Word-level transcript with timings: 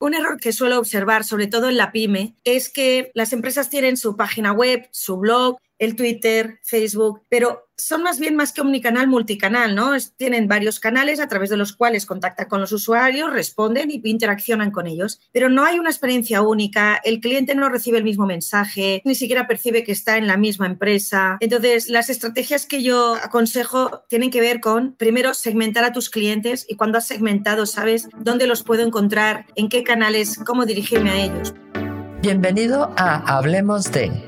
Un 0.00 0.14
error 0.14 0.38
que 0.38 0.52
suelo 0.52 0.78
observar, 0.78 1.24
sobre 1.24 1.48
todo 1.48 1.68
en 1.68 1.76
la 1.76 1.90
pyme, 1.90 2.36
es 2.44 2.70
que 2.70 3.10
las 3.14 3.32
empresas 3.32 3.68
tienen 3.68 3.96
su 3.96 4.16
página 4.16 4.52
web, 4.52 4.88
su 4.92 5.16
blog, 5.16 5.58
el 5.78 5.96
Twitter, 5.96 6.60
Facebook, 6.62 7.22
pero 7.28 7.68
son 7.76 8.02
más 8.02 8.18
bien 8.18 8.34
más 8.34 8.52
que 8.52 8.60
omnicanal, 8.60 9.06
multicanal, 9.06 9.74
¿no? 9.74 9.92
tienen 10.16 10.48
varios 10.48 10.80
canales 10.80 11.20
a 11.20 11.28
través 11.28 11.48
de 11.48 11.56
los 11.56 11.72
cuales 11.72 12.06
contactan 12.06 12.48
con 12.48 12.60
los 12.60 12.72
usuarios, 12.72 13.32
responden 13.32 13.90
y 13.90 14.00
interaccionan 14.04 14.72
con 14.72 14.86
ellos, 14.88 15.20
pero 15.32 15.48
no 15.48 15.64
hay 15.64 15.78
una 15.78 15.90
experiencia 15.90 16.42
única, 16.42 17.00
el 17.04 17.20
cliente 17.20 17.54
no 17.54 17.68
recibe 17.68 17.98
el 17.98 18.04
mismo 18.04 18.26
mensaje, 18.26 19.00
ni 19.04 19.14
siquiera 19.14 19.46
percibe 19.46 19.84
que 19.84 19.92
está 19.92 20.16
en 20.16 20.26
la 20.26 20.36
misma 20.36 20.66
empresa. 20.66 21.36
Entonces, 21.40 21.88
las 21.88 22.10
estrategias 22.10 22.66
que 22.66 22.82
yo 22.82 23.14
aconsejo 23.14 24.02
tienen 24.08 24.30
que 24.30 24.40
ver 24.40 24.60
con, 24.60 24.94
primero, 24.94 25.34
segmentar 25.34 25.84
a 25.84 25.92
tus 25.92 26.10
clientes 26.10 26.66
y 26.68 26.76
cuando 26.76 26.98
has 26.98 27.06
segmentado, 27.06 27.66
sabes 27.66 28.08
dónde 28.18 28.46
los 28.46 28.64
puedo 28.64 28.84
encontrar, 28.84 29.46
en 29.54 29.68
qué 29.68 29.84
canales, 29.84 30.38
cómo 30.44 30.66
dirigirme 30.66 31.10
a 31.10 31.24
ellos. 31.24 31.54
Bienvenido 32.22 32.92
a 32.96 33.36
Hablemos 33.36 33.92
de 33.92 34.27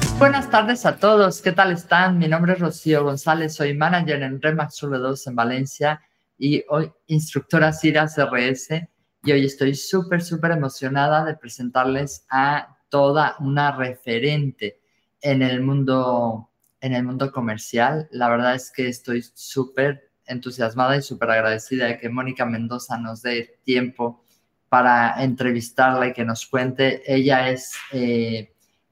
Buenas 0.21 0.51
tardes 0.51 0.85
a 0.85 0.97
todos, 0.97 1.41
¿qué 1.41 1.51
tal 1.51 1.71
están? 1.71 2.19
Mi 2.19 2.27
nombre 2.27 2.53
es 2.53 2.59
Rocío 2.59 3.03
González, 3.03 3.55
soy 3.55 3.73
manager 3.73 4.21
en 4.21 4.39
Remax 4.39 4.79
2 4.81 5.25
en 5.25 5.35
Valencia 5.35 5.99
y 6.37 6.63
hoy 6.69 6.91
instructora 7.07 7.73
CIRAS 7.73 8.19
RS 8.19 8.87
y 9.23 9.31
hoy 9.31 9.45
estoy 9.45 9.73
súper, 9.73 10.21
súper 10.21 10.51
emocionada 10.51 11.25
de 11.25 11.35
presentarles 11.35 12.27
a 12.29 12.77
toda 12.89 13.35
una 13.39 13.71
referente 13.71 14.79
en 15.21 15.41
el 15.41 15.59
mundo, 15.59 16.51
en 16.81 16.93
el 16.93 17.03
mundo 17.03 17.31
comercial. 17.31 18.07
La 18.11 18.29
verdad 18.29 18.53
es 18.53 18.69
que 18.69 18.89
estoy 18.89 19.25
súper 19.33 20.11
entusiasmada 20.27 20.97
y 20.97 21.01
súper 21.01 21.31
agradecida 21.31 21.87
de 21.87 21.97
que 21.97 22.09
Mónica 22.09 22.45
Mendoza 22.45 22.99
nos 22.99 23.23
dé 23.23 23.59
tiempo 23.63 24.23
para 24.69 25.23
entrevistarla 25.23 26.09
y 26.09 26.13
que 26.13 26.25
nos 26.25 26.45
cuente. 26.45 27.01
Ella 27.11 27.49
es... 27.49 27.73
Eh, 27.91 28.50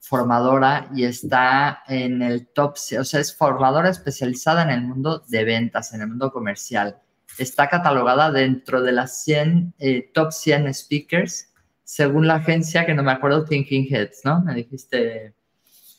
formadora 0.09 0.89
y 0.95 1.03
está 1.03 1.83
en 1.87 2.23
el 2.23 2.47
top, 2.47 2.73
o 2.99 3.03
sea, 3.03 3.19
es 3.19 3.37
formadora 3.37 3.89
especializada 3.89 4.63
en 4.63 4.71
el 4.71 4.81
mundo 4.81 5.23
de 5.27 5.43
ventas, 5.43 5.93
en 5.93 6.01
el 6.01 6.07
mundo 6.07 6.31
comercial. 6.31 6.97
Está 7.37 7.69
catalogada 7.69 8.31
dentro 8.31 8.81
de 8.81 8.91
las 8.91 9.23
100, 9.23 9.75
eh, 9.77 10.09
top 10.11 10.31
100 10.31 10.73
speakers, 10.73 11.53
según 11.83 12.25
la 12.25 12.35
agencia, 12.35 12.87
que 12.87 12.95
no 12.95 13.03
me 13.03 13.11
acuerdo, 13.11 13.45
Thinking 13.45 13.85
Heads, 13.87 14.21
¿no? 14.23 14.41
Me 14.41 14.55
dijiste, 14.55 15.35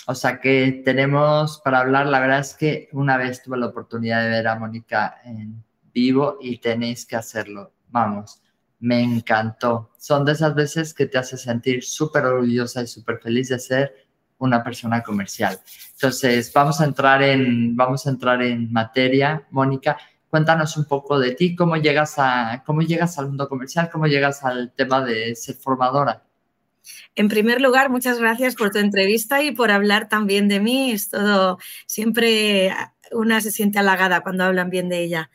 o 0.08 0.14
sea, 0.16 0.40
que 0.40 0.82
tenemos 0.84 1.60
para 1.64 1.78
hablar, 1.78 2.06
la 2.06 2.18
verdad 2.18 2.40
es 2.40 2.54
que 2.54 2.88
una 2.90 3.16
vez 3.16 3.44
tuve 3.44 3.58
la 3.58 3.66
oportunidad 3.66 4.24
de 4.24 4.30
ver 4.30 4.48
a 4.48 4.56
Mónica 4.56 5.20
en 5.24 5.62
vivo 5.94 6.36
y 6.40 6.58
tenéis 6.58 7.06
que 7.06 7.14
hacerlo, 7.14 7.74
vamos 7.90 8.42
me 8.80 9.02
encantó. 9.02 9.90
Son 9.98 10.24
de 10.24 10.32
esas 10.32 10.54
veces 10.54 10.94
que 10.94 11.06
te 11.06 11.18
hace 11.18 11.36
sentir 11.36 11.84
súper 11.84 12.24
orgullosa 12.24 12.82
y 12.82 12.86
súper 12.86 13.18
feliz 13.20 13.48
de 13.48 13.58
ser 13.58 14.08
una 14.38 14.64
persona 14.64 15.02
comercial. 15.02 15.60
Entonces, 15.92 16.50
vamos 16.52 16.80
a 16.80 16.84
entrar 16.84 17.22
en, 17.22 17.76
vamos 17.76 18.06
a 18.06 18.10
entrar 18.10 18.42
en 18.42 18.72
materia. 18.72 19.46
Mónica, 19.50 19.98
cuéntanos 20.30 20.76
un 20.76 20.86
poco 20.86 21.18
de 21.18 21.32
ti, 21.32 21.54
cómo 21.54 21.76
llegas, 21.76 22.14
a, 22.16 22.62
cómo 22.64 22.80
llegas 22.80 23.18
al 23.18 23.28
mundo 23.28 23.48
comercial, 23.48 23.90
cómo 23.90 24.06
llegas 24.06 24.42
al 24.42 24.72
tema 24.72 25.04
de 25.04 25.34
ser 25.36 25.56
formadora. 25.56 26.24
En 27.14 27.28
primer 27.28 27.60
lugar, 27.60 27.90
muchas 27.90 28.18
gracias 28.18 28.54
por 28.54 28.70
tu 28.70 28.78
entrevista 28.78 29.42
y 29.42 29.52
por 29.52 29.70
hablar 29.70 30.08
también 30.08 30.48
de 30.48 30.60
mí. 30.60 30.92
Es 30.92 31.10
todo, 31.10 31.58
siempre 31.86 32.74
una 33.12 33.40
se 33.42 33.50
siente 33.50 33.78
halagada 33.78 34.22
cuando 34.22 34.44
hablan 34.44 34.70
bien 34.70 34.88
de 34.88 35.02
ella. 35.02 35.30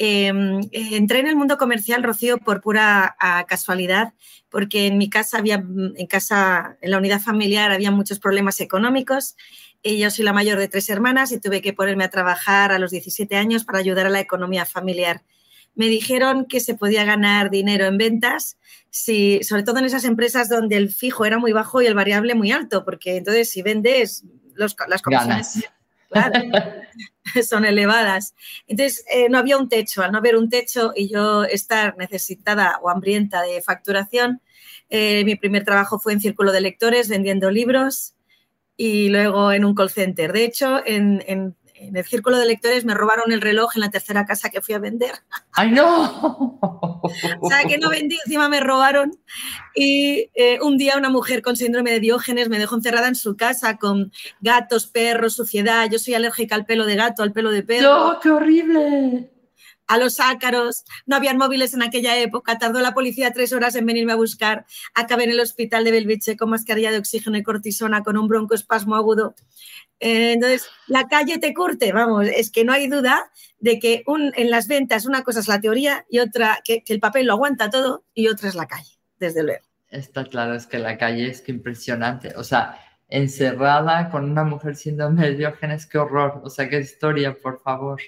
Em, 0.00 0.60
eh, 0.70 0.96
entré 0.96 1.18
en 1.18 1.26
el 1.26 1.34
mundo 1.34 1.58
comercial, 1.58 2.04
Rocío, 2.04 2.38
por 2.38 2.60
pura 2.60 3.16
casualidad, 3.48 4.14
porque 4.48 4.86
en 4.86 4.96
mi 4.96 5.10
casa 5.10 5.38
había, 5.38 5.56
en 5.56 6.06
casa, 6.06 6.78
en 6.80 6.92
la 6.92 6.98
unidad 6.98 7.20
familiar 7.20 7.72
había 7.72 7.90
muchos 7.90 8.20
problemas 8.20 8.60
económicos. 8.60 9.36
Y 9.82 9.98
yo 9.98 10.10
soy 10.10 10.24
la 10.24 10.32
mayor 10.32 10.58
de 10.58 10.68
tres 10.68 10.88
hermanas 10.88 11.32
y 11.32 11.40
tuve 11.40 11.60
que 11.60 11.72
ponerme 11.72 12.04
a 12.04 12.10
trabajar 12.10 12.72
a 12.72 12.78
los 12.78 12.92
17 12.92 13.36
años 13.36 13.64
para 13.64 13.78
ayudar 13.80 14.06
a 14.06 14.10
la 14.10 14.20
economía 14.20 14.64
familiar. 14.64 15.22
Me 15.74 15.86
dijeron 15.86 16.46
que 16.46 16.60
se 16.60 16.74
podía 16.74 17.04
ganar 17.04 17.50
dinero 17.50 17.86
en 17.86 17.98
ventas, 17.98 18.56
si, 18.90 19.42
sobre 19.42 19.64
todo 19.64 19.78
en 19.78 19.84
esas 19.84 20.04
empresas 20.04 20.48
donde 20.48 20.76
el 20.76 20.90
fijo 20.90 21.24
era 21.24 21.38
muy 21.38 21.52
bajo 21.52 21.82
y 21.82 21.86
el 21.86 21.94
variable 21.94 22.34
muy 22.34 22.52
alto, 22.52 22.84
porque 22.84 23.16
entonces 23.16 23.50
si 23.50 23.62
vendes, 23.62 24.24
los, 24.54 24.76
las 24.88 25.02
comisiones 25.02 25.64
claro, 26.08 26.40
son 27.48 27.64
elevadas. 27.64 28.34
Entonces, 28.66 29.04
eh, 29.12 29.28
no 29.28 29.38
había 29.38 29.58
un 29.58 29.68
techo. 29.68 30.02
Al 30.02 30.12
no 30.12 30.18
haber 30.18 30.36
un 30.36 30.48
techo 30.48 30.92
y 30.94 31.08
yo 31.08 31.44
estar 31.44 31.96
necesitada 31.96 32.78
o 32.82 32.90
hambrienta 32.90 33.42
de 33.42 33.62
facturación, 33.62 34.40
eh, 34.90 35.24
mi 35.24 35.36
primer 35.36 35.64
trabajo 35.64 35.98
fue 35.98 36.12
en 36.12 36.20
Círculo 36.20 36.52
de 36.52 36.62
Lectores 36.62 37.08
vendiendo 37.08 37.50
libros 37.50 38.14
y 38.76 39.08
luego 39.08 39.52
en 39.52 39.64
un 39.64 39.74
call 39.74 39.90
center. 39.90 40.32
De 40.32 40.44
hecho, 40.44 40.80
en, 40.86 41.22
en 41.26 41.56
en 41.80 41.96
el 41.96 42.04
círculo 42.04 42.38
de 42.38 42.46
lectores 42.46 42.84
me 42.84 42.94
robaron 42.94 43.32
el 43.32 43.40
reloj 43.40 43.76
en 43.76 43.80
la 43.80 43.90
tercera 43.90 44.26
casa 44.26 44.50
que 44.50 44.60
fui 44.60 44.74
a 44.74 44.78
vender. 44.78 45.12
¡Ay, 45.52 45.70
no! 45.70 46.58
o 47.40 47.48
sea, 47.48 47.64
que 47.64 47.78
no 47.78 47.90
vendí, 47.90 48.18
encima 48.24 48.48
me 48.48 48.60
robaron. 48.60 49.18
Y 49.74 50.30
eh, 50.34 50.58
un 50.62 50.76
día 50.76 50.96
una 50.96 51.10
mujer 51.10 51.42
con 51.42 51.56
síndrome 51.56 51.90
de 51.90 52.00
Diógenes 52.00 52.48
me 52.48 52.58
dejó 52.58 52.76
encerrada 52.76 53.08
en 53.08 53.14
su 53.14 53.36
casa 53.36 53.76
con 53.76 54.12
gatos, 54.40 54.86
perros, 54.86 55.34
suciedad. 55.34 55.88
Yo 55.90 55.98
soy 55.98 56.14
alérgica 56.14 56.54
al 56.54 56.66
pelo 56.66 56.86
de 56.86 56.96
gato, 56.96 57.22
al 57.22 57.32
pelo 57.32 57.50
de 57.50 57.62
perro. 57.62 57.88
¡No, 57.88 58.20
qué 58.20 58.30
horrible! 58.30 59.30
a 59.88 59.96
los 59.96 60.20
ácaros, 60.20 60.84
no 61.06 61.16
habían 61.16 61.38
móviles 61.38 61.74
en 61.74 61.82
aquella 61.82 62.16
época, 62.18 62.58
tardó 62.58 62.80
la 62.80 62.92
policía 62.92 63.32
tres 63.32 63.52
horas 63.54 63.74
en 63.74 63.86
venirme 63.86 64.12
a 64.12 64.16
buscar, 64.16 64.66
acabé 64.94 65.24
en 65.24 65.30
el 65.30 65.40
hospital 65.40 65.82
de 65.82 65.90
Belviche 65.90 66.36
con 66.36 66.50
mascarilla 66.50 66.92
de 66.92 66.98
oxígeno 66.98 67.38
y 67.38 67.42
cortisona, 67.42 68.02
con 68.02 68.18
un 68.18 68.28
broncoespasmo 68.28 68.94
agudo. 68.94 69.34
Eh, 70.00 70.32
entonces, 70.32 70.68
la 70.86 71.08
calle 71.08 71.38
te 71.38 71.52
curte, 71.52 71.92
vamos, 71.92 72.26
es 72.26 72.50
que 72.50 72.64
no 72.64 72.72
hay 72.72 72.88
duda 72.88 73.30
de 73.58 73.80
que 73.80 74.04
en 74.06 74.50
las 74.50 74.68
ventas 74.68 75.06
una 75.06 75.22
cosa 75.22 75.40
es 75.40 75.48
la 75.48 75.60
teoría 75.60 76.06
y 76.08 76.20
otra, 76.20 76.60
que, 76.64 76.84
el 76.86 77.00
papel 77.00 77.26
lo 77.26 77.32
aguanta 77.32 77.70
todo 77.70 78.04
y 78.14 78.28
otra 78.28 78.48
es 78.48 78.54
la 78.54 78.66
calle, 78.66 78.98
desde 79.18 79.42
luego. 79.42 79.64
Está 79.90 80.24
claro, 80.24 80.54
es 80.54 80.66
que 80.66 80.78
la 80.78 80.98
calle 80.98 81.28
es 81.28 81.40
que 81.40 81.50
impresionante, 81.50 82.34
o 82.36 82.44
sea, 82.44 82.78
encerrada 83.08 84.10
con 84.10 84.30
una 84.30 84.44
mujer 84.44 84.76
siendo 84.76 85.10
mediógenes, 85.10 85.86
qué 85.86 85.98
horror, 85.98 86.42
o 86.44 86.50
sea, 86.50 86.68
qué 86.68 86.78
historia, 86.78 87.36
por 87.40 87.60
favor. 87.60 88.00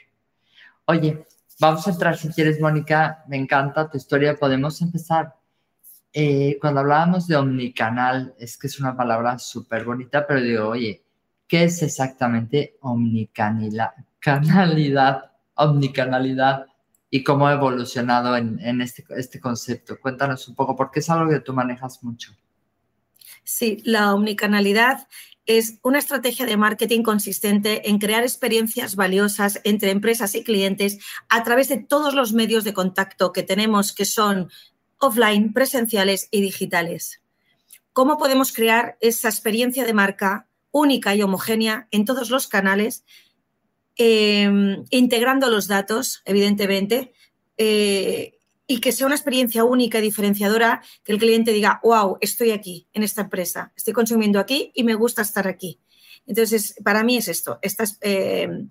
Oye, 0.84 1.24
vamos 1.58 1.86
a 1.88 1.90
entrar 1.90 2.16
si 2.16 2.28
quieres, 2.28 2.60
Mónica, 2.60 3.24
me 3.28 3.36
encanta 3.36 3.90
tu 3.90 3.96
historia, 3.96 4.36
podemos 4.36 4.80
empezar. 4.82 5.34
Eh, 6.12 6.58
cuando 6.60 6.80
hablábamos 6.80 7.26
de 7.26 7.36
omnicanal, 7.36 8.34
es 8.38 8.58
que 8.58 8.66
es 8.66 8.78
una 8.78 8.96
palabra 8.96 9.38
súper 9.38 9.84
bonita, 9.84 10.26
pero 10.26 10.40
digo, 10.40 10.68
oye, 10.68 11.02
¿Qué 11.50 11.65
es 11.65 11.83
exactamente 11.83 12.77
omnicanalidad, 12.81 13.91
omnicanalidad 15.56 16.66
y 17.11 17.25
cómo 17.25 17.49
ha 17.49 17.55
evolucionado 17.55 18.37
en, 18.37 18.81
este, 18.81 19.05
este 19.16 19.41
concepto? 19.41 19.99
Cuéntanos 20.00 20.47
un 20.47 20.55
poco, 20.55 20.77
porque 20.77 21.00
es 21.00 21.11
algo 21.11 21.28
que 21.28 21.41
tú 21.41 21.53
manejas 21.53 22.05
mucho. 22.05 22.31
Sí, 23.43 23.83
la 23.84 24.15
omnicanalidad 24.15 25.09
es 25.44 25.81
una 25.83 25.99
estrategia 25.99 26.47
de 26.47 26.56
marketing 26.56 27.03
consistente 27.03 27.91
en 27.91 27.99
crear 27.99 28.23
experiencias 28.23 28.94
valiosas 28.94 29.61
entre 29.64 29.91
empresas 29.91 30.37
y 30.37 30.44
clientes 30.44 31.00
a 31.29 31.43
través 31.43 31.69
de 31.69 31.79
todos 31.79 32.14
los 32.14 32.32
medios 32.32 32.62
de 32.62 32.75
contacto 32.75 33.32
que 33.32 33.43
tenemos, 33.43 33.93
que 33.93 34.05
son 34.05 34.53
offline, 34.99 35.53
presenciales 35.53 36.29
y 36.31 36.43
digitales. 36.43 37.23
¿Cómo 37.93 38.19
podemos 38.19 38.53
crear 38.53 38.96
esa 39.00 39.29
experiencia 39.29 39.85
de 39.85 39.94
marca 39.94 40.46
única 40.70 41.14
y 41.14 41.22
homogénea 41.22 41.88
en 41.90 42.05
todos 42.05 42.31
los 42.31 42.49
canales, 42.49 43.05
em, 43.96 44.84
integrando 44.90 45.50
los 45.50 45.67
datos, 45.67 46.22
evidentemente, 46.25 47.12
eh, 47.56 48.38
y 48.67 48.81
que 48.81 48.93
sea 48.93 49.06
una 49.06 49.17
experiencia 49.17 49.64
única 49.64 49.99
y 49.99 50.02
diferenciadora, 50.02 50.82
que 51.02 51.12
el 51.12 51.19
cliente 51.19 51.52
diga, 51.52 51.81
wow, 51.82 52.19
estoy 52.20 52.52
aquí, 52.52 52.87
en 52.93 53.02
esta 53.02 53.22
empresa, 53.22 53.72
estoy 53.76 53.93
consumiendo 53.93 54.38
aquí 54.38 54.70
y 54.75 54.84
me 54.84 54.94
gusta 54.94 55.22
estar 55.22 55.49
aquí. 55.49 55.81
Entonces, 56.26 56.75
para 56.84 57.02
mí 57.02 57.17
es 57.17 57.26
esto, 57.26 57.58
estas 57.62 57.99
em, 58.00 58.69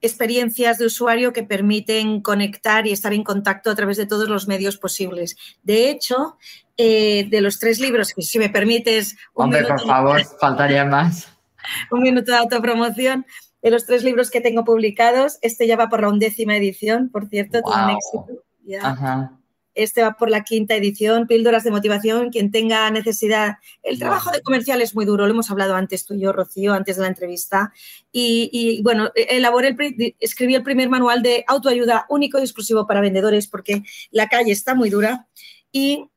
experiencias 0.00 0.78
de 0.78 0.86
usuario 0.86 1.32
que 1.32 1.44
permiten 1.44 2.20
conectar 2.20 2.86
y 2.86 2.92
estar 2.92 3.12
en 3.12 3.22
contacto 3.22 3.70
a 3.70 3.74
través 3.74 3.96
de 3.96 4.06
todos 4.06 4.28
los 4.28 4.48
medios 4.48 4.76
posibles. 4.76 5.36
De 5.62 5.90
hecho, 5.90 6.38
eh, 6.76 7.26
de 7.30 7.40
los 7.40 7.58
tres 7.58 7.78
libros, 7.78 8.12
que 8.12 8.22
si 8.22 8.38
me 8.38 8.48
permites... 8.48 9.16
Hombre, 9.34 9.64
por 9.64 9.86
favor, 9.86 10.22
faltaría 10.40 10.84
más. 10.84 11.28
Un 11.90 12.02
minuto 12.02 12.32
de 12.32 12.38
autopromoción 12.38 13.26
de 13.62 13.70
los 13.70 13.86
tres 13.86 14.04
libros 14.04 14.30
que 14.30 14.40
tengo 14.40 14.64
publicados. 14.64 15.38
Este 15.40 15.66
ya 15.66 15.76
va 15.76 15.88
por 15.88 16.02
la 16.02 16.08
undécima 16.08 16.56
edición, 16.56 17.10
por 17.10 17.28
cierto, 17.28 17.60
todo 17.62 17.74
un 17.74 17.90
éxito. 17.90 18.44
Ajá. 18.82 19.38
Este 19.74 20.02
va 20.02 20.12
por 20.12 20.28
la 20.28 20.44
quinta 20.44 20.74
edición, 20.74 21.26
Píldoras 21.26 21.64
de 21.64 21.70
Motivación. 21.70 22.30
Quien 22.30 22.50
tenga 22.50 22.90
necesidad. 22.90 23.56
El 23.82 23.98
trabajo 23.98 24.30
de 24.30 24.42
comercial 24.42 24.82
es 24.82 24.94
muy 24.94 25.06
duro, 25.06 25.24
lo 25.24 25.32
hemos 25.32 25.50
hablado 25.50 25.74
antes 25.74 26.04
tú 26.04 26.14
y 26.14 26.20
yo, 26.20 26.32
Rocío, 26.32 26.74
antes 26.74 26.96
de 26.96 27.02
la 27.02 27.08
entrevista. 27.08 27.72
Y, 28.10 28.82
bueno, 28.82 29.10
elaboré 29.14 29.68
el, 29.68 30.16
escribí 30.20 30.54
el 30.54 30.62
primer 30.62 30.90
manual 30.90 31.22
de 31.22 31.44
autoayuda 31.48 32.04
único 32.10 32.38
y 32.38 32.42
exclusivo 32.42 32.86
para 32.86 33.00
vendedores 33.00 33.46
porque 33.46 33.82
la 34.10 34.28
calle 34.28 34.52
está 34.52 34.74
muy 34.74 34.90
dura. 34.90 35.28
Y 35.70 36.10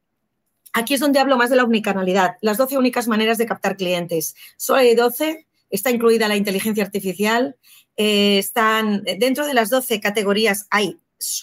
aquí 0.76 0.94
es 0.94 1.00
donde 1.00 1.20
hablo 1.20 1.38
más 1.38 1.50
de 1.50 1.56
la 1.56 1.64
unicanalidad, 1.64 2.36
las 2.42 2.58
12 2.58 2.78
únicas 2.78 3.08
maneras 3.08 3.38
de 3.38 3.46
captar 3.46 3.78
clientes. 3.78 4.36
Solo 4.58 4.80
hay 4.80 4.94
12, 4.94 5.48
está 5.70 5.90
incluida 5.90 6.28
la 6.28 6.36
inteligencia 6.36 6.84
artificial. 6.84 7.56
Eh, 7.98 8.38
están 8.38 9.04
dentro 9.04 9.48
de 9.48 9.54
las 9.54 9.70
12 9.70 10.02
categorías 10.02 10.68
hay 10.70 11.00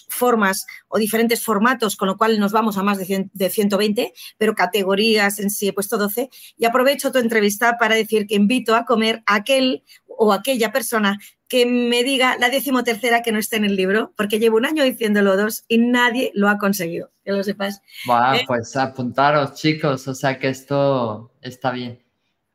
formas 0.07 0.67
o 0.87 0.99
diferentes 0.99 1.43
formatos, 1.43 1.95
con 1.95 2.07
lo 2.07 2.15
cual 2.15 2.39
nos 2.39 2.51
vamos 2.51 2.77
a 2.77 2.83
más 2.83 2.99
de, 2.99 3.27
de 3.33 3.49
120, 3.49 4.13
pero 4.37 4.53
categorías 4.53 5.39
en 5.39 5.49
sí 5.49 5.69
he 5.69 5.73
puesto 5.73 5.97
12. 5.97 6.29
Y 6.55 6.65
aprovecho 6.65 7.11
tu 7.11 7.17
entrevista 7.17 7.77
para 7.79 7.95
decir 7.95 8.27
que 8.27 8.35
invito 8.35 8.75
a 8.75 8.85
comer 8.85 9.23
a 9.25 9.35
aquel 9.35 9.83
o 10.05 10.31
aquella 10.31 10.71
persona 10.71 11.19
que 11.53 11.67
me 11.67 12.03
diga 12.03 12.35
la 12.39 12.49
decimotercera 12.49 13.21
que 13.21 13.31
no 13.31 13.37
esté 13.37 13.57
en 13.57 13.65
el 13.65 13.75
libro, 13.75 14.11
porque 14.17 14.39
llevo 14.39 14.57
un 14.57 14.65
año 14.65 14.83
diciéndolo 14.83 15.37
dos 15.37 15.65
y 15.67 15.77
nadie 15.77 16.31
lo 16.33 16.49
ha 16.49 16.57
conseguido, 16.57 17.11
que 17.23 17.31
lo 17.31 17.43
sepas. 17.43 17.83
Wow, 18.07 18.33
¿Eh? 18.33 18.43
Pues 18.47 18.75
apuntaros, 18.75 19.53
chicos, 19.53 20.07
o 20.07 20.15
sea 20.15 20.39
que 20.39 20.49
esto 20.49 21.31
está 21.43 21.69
bien. 21.69 22.01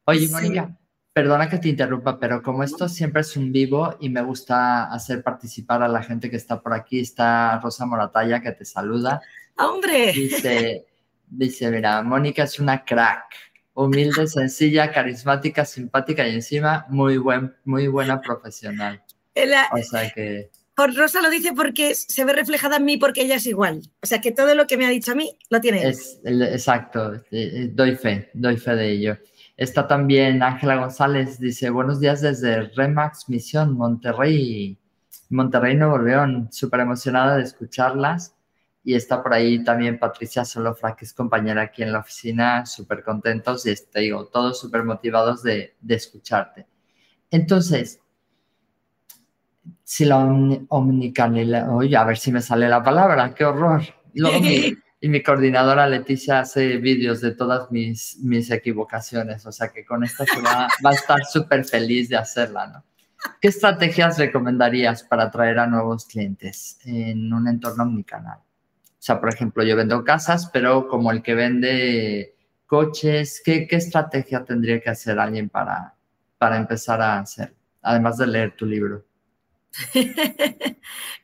Oye, 0.05 0.29
Mónica, 0.31 0.77
Perdona 1.12 1.49
que 1.49 1.59
te 1.59 1.69
interrumpa, 1.69 2.19
pero 2.19 2.43
como 2.43 2.65
esto 2.65 2.89
siempre 2.89 3.21
es 3.21 3.37
un 3.37 3.53
vivo 3.53 3.97
y 4.00 4.09
me 4.09 4.21
gusta 4.23 4.93
hacer 4.93 5.23
participar 5.23 5.81
a 5.85 5.89
la 5.89 6.03
gente 6.03 6.29
que 6.29 6.37
está 6.37 6.61
por 6.61 6.73
aquí, 6.73 6.99
está 6.99 7.61
Rosa 7.61 7.87
Moratalla 7.87 8.41
que 8.41 8.50
te 8.50 8.65
saluda. 8.65 9.23
¡Hombre! 9.59 10.12
Dice, 10.12 10.87
dice, 11.29 11.71
mira, 11.71 12.03
Mónica 12.03 12.43
es 12.43 12.59
una 12.59 12.85
crack, 12.85 13.48
humilde, 13.84 14.26
sencilla, 14.26 14.90
carismática, 14.90 15.64
simpática 15.64 16.26
y 16.26 16.34
encima 16.34 16.86
muy, 16.88 17.16
buen, 17.16 17.54
muy 17.64 17.86
buena 17.86 18.20
profesional. 18.20 19.02
o 19.72 19.78
sea 19.78 20.10
que... 20.10 20.50
Por 20.75 20.94
Rosa 20.94 21.20
lo 21.20 21.30
dice 21.30 21.52
porque 21.54 21.94
se 21.94 22.25
ve 22.25 22.32
reflejada 22.32 22.76
en 22.76 22.84
mí 22.84 22.98
porque 22.98 23.22
ella 23.22 23.36
es 23.36 23.46
igual. 23.46 23.82
O 24.00 24.06
sea 24.06 24.20
que 24.20 24.30
todo 24.30 24.54
lo 24.54 24.66
que 24.66 24.76
me 24.76 24.86
ha 24.86 24.90
dicho 24.90 25.12
a 25.12 25.14
mí 25.16 25.36
lo 25.50 25.60
tiene. 25.60 25.88
Es, 25.88 26.20
exacto, 26.25 27.14
eh, 27.14 27.22
eh, 27.30 27.70
doy 27.72 27.96
fe, 27.96 28.30
doy 28.34 28.56
fe 28.56 28.76
de 28.76 28.92
ello. 28.92 29.19
Está 29.56 29.88
también 29.88 30.42
Ángela 30.42 30.76
González, 30.76 31.40
dice, 31.40 31.70
buenos 31.70 31.98
días 31.98 32.20
desde 32.20 32.62
Remax 32.76 33.28
Misión, 33.28 33.76
Monterrey, 33.76 34.78
Monterrey, 35.30 35.76
Nuevo 35.76 35.98
León. 35.98 36.48
Súper 36.52 36.80
emocionada 36.80 37.36
de 37.36 37.42
escucharlas. 37.42 38.34
Y 38.88 38.94
está 38.94 39.23
por 39.23 39.35
ahí 39.35 39.62
también 39.62 39.99
Patricia 39.99 40.46
Solofra, 40.46 40.96
que 40.96 41.05
es 41.05 41.12
compañera 41.12 41.61
aquí 41.61 41.82
en 41.82 41.93
la 41.93 41.99
oficina, 41.99 42.64
súper 42.64 43.02
contentos 43.05 43.67
y 43.67 43.75
te 43.75 44.00
digo, 44.00 44.29
todos 44.29 44.58
súper 44.58 44.82
motivados 44.82 45.43
de, 45.43 45.76
escucharte. 45.87 46.67
Entonces, 47.31 48.00
si 49.85 50.06
la 50.06 50.17
omnicanalidad, 50.69 51.70
oye, 51.70 51.99
a 51.99 52.05
ver 52.05 52.17
si 52.17 52.32
me 52.32 52.40
sale 52.40 52.67
la 52.67 52.82
palabra, 52.82 53.35
qué 53.35 53.44
horror. 53.44 53.82
Y 55.00 55.08
mi 55.08 55.23
coordinadora 55.23 55.87
Leticia 55.87 56.40
hace 56.40 56.79
vídeos 56.79 57.20
de 57.20 57.32
todas 57.32 57.70
mis, 57.70 58.17
mis 58.20 58.50
equivocaciones, 58.50 59.46
o 59.46 59.52
sea 59.52 59.69
que 59.69 59.85
con 59.85 60.02
esto 60.02 60.25
se 60.25 60.40
va, 60.40 60.67
va 60.85 60.90
a 60.90 60.94
estar 60.94 61.25
súper 61.25 61.64
feliz 61.67 62.08
de 62.08 62.17
hacerla, 62.17 62.67
¿no? 62.67 62.85
¿Qué 63.40 63.49
estrategias 63.49 64.19
recomendarías 64.19 65.02
para 65.05 65.25
atraer 65.25 65.58
a 65.58 65.67
nuevos 65.67 66.06
clientes 66.06 66.81
en 66.85 67.32
un 67.32 67.46
entorno 67.46 67.85
omnicanal? 67.85 68.40
O 68.99 69.00
sea, 69.00 69.21
por 69.21 69.29
ejemplo, 69.33 69.62
yo 69.62 69.77
vendo 69.77 70.05
casas, 70.05 70.50
pero 70.53 70.89
como 70.89 71.12
el 71.12 71.23
que 71.23 71.35
vende 71.35 72.35
coches, 72.67 73.41
¿qué, 73.45 73.67
qué 73.69 73.77
estrategia 73.77 74.45
tendría 74.45 74.81
que 74.81 74.91
hacer 74.91 75.19
alguien 75.19 75.49
para, 75.49 75.95
para 76.37 76.56
empezar 76.56 77.00
a 77.00 77.21
hacer, 77.21 77.55
además 77.81 78.19
de 78.19 78.27
leer 78.27 78.56
tu 78.56 78.67
libro? 78.67 79.05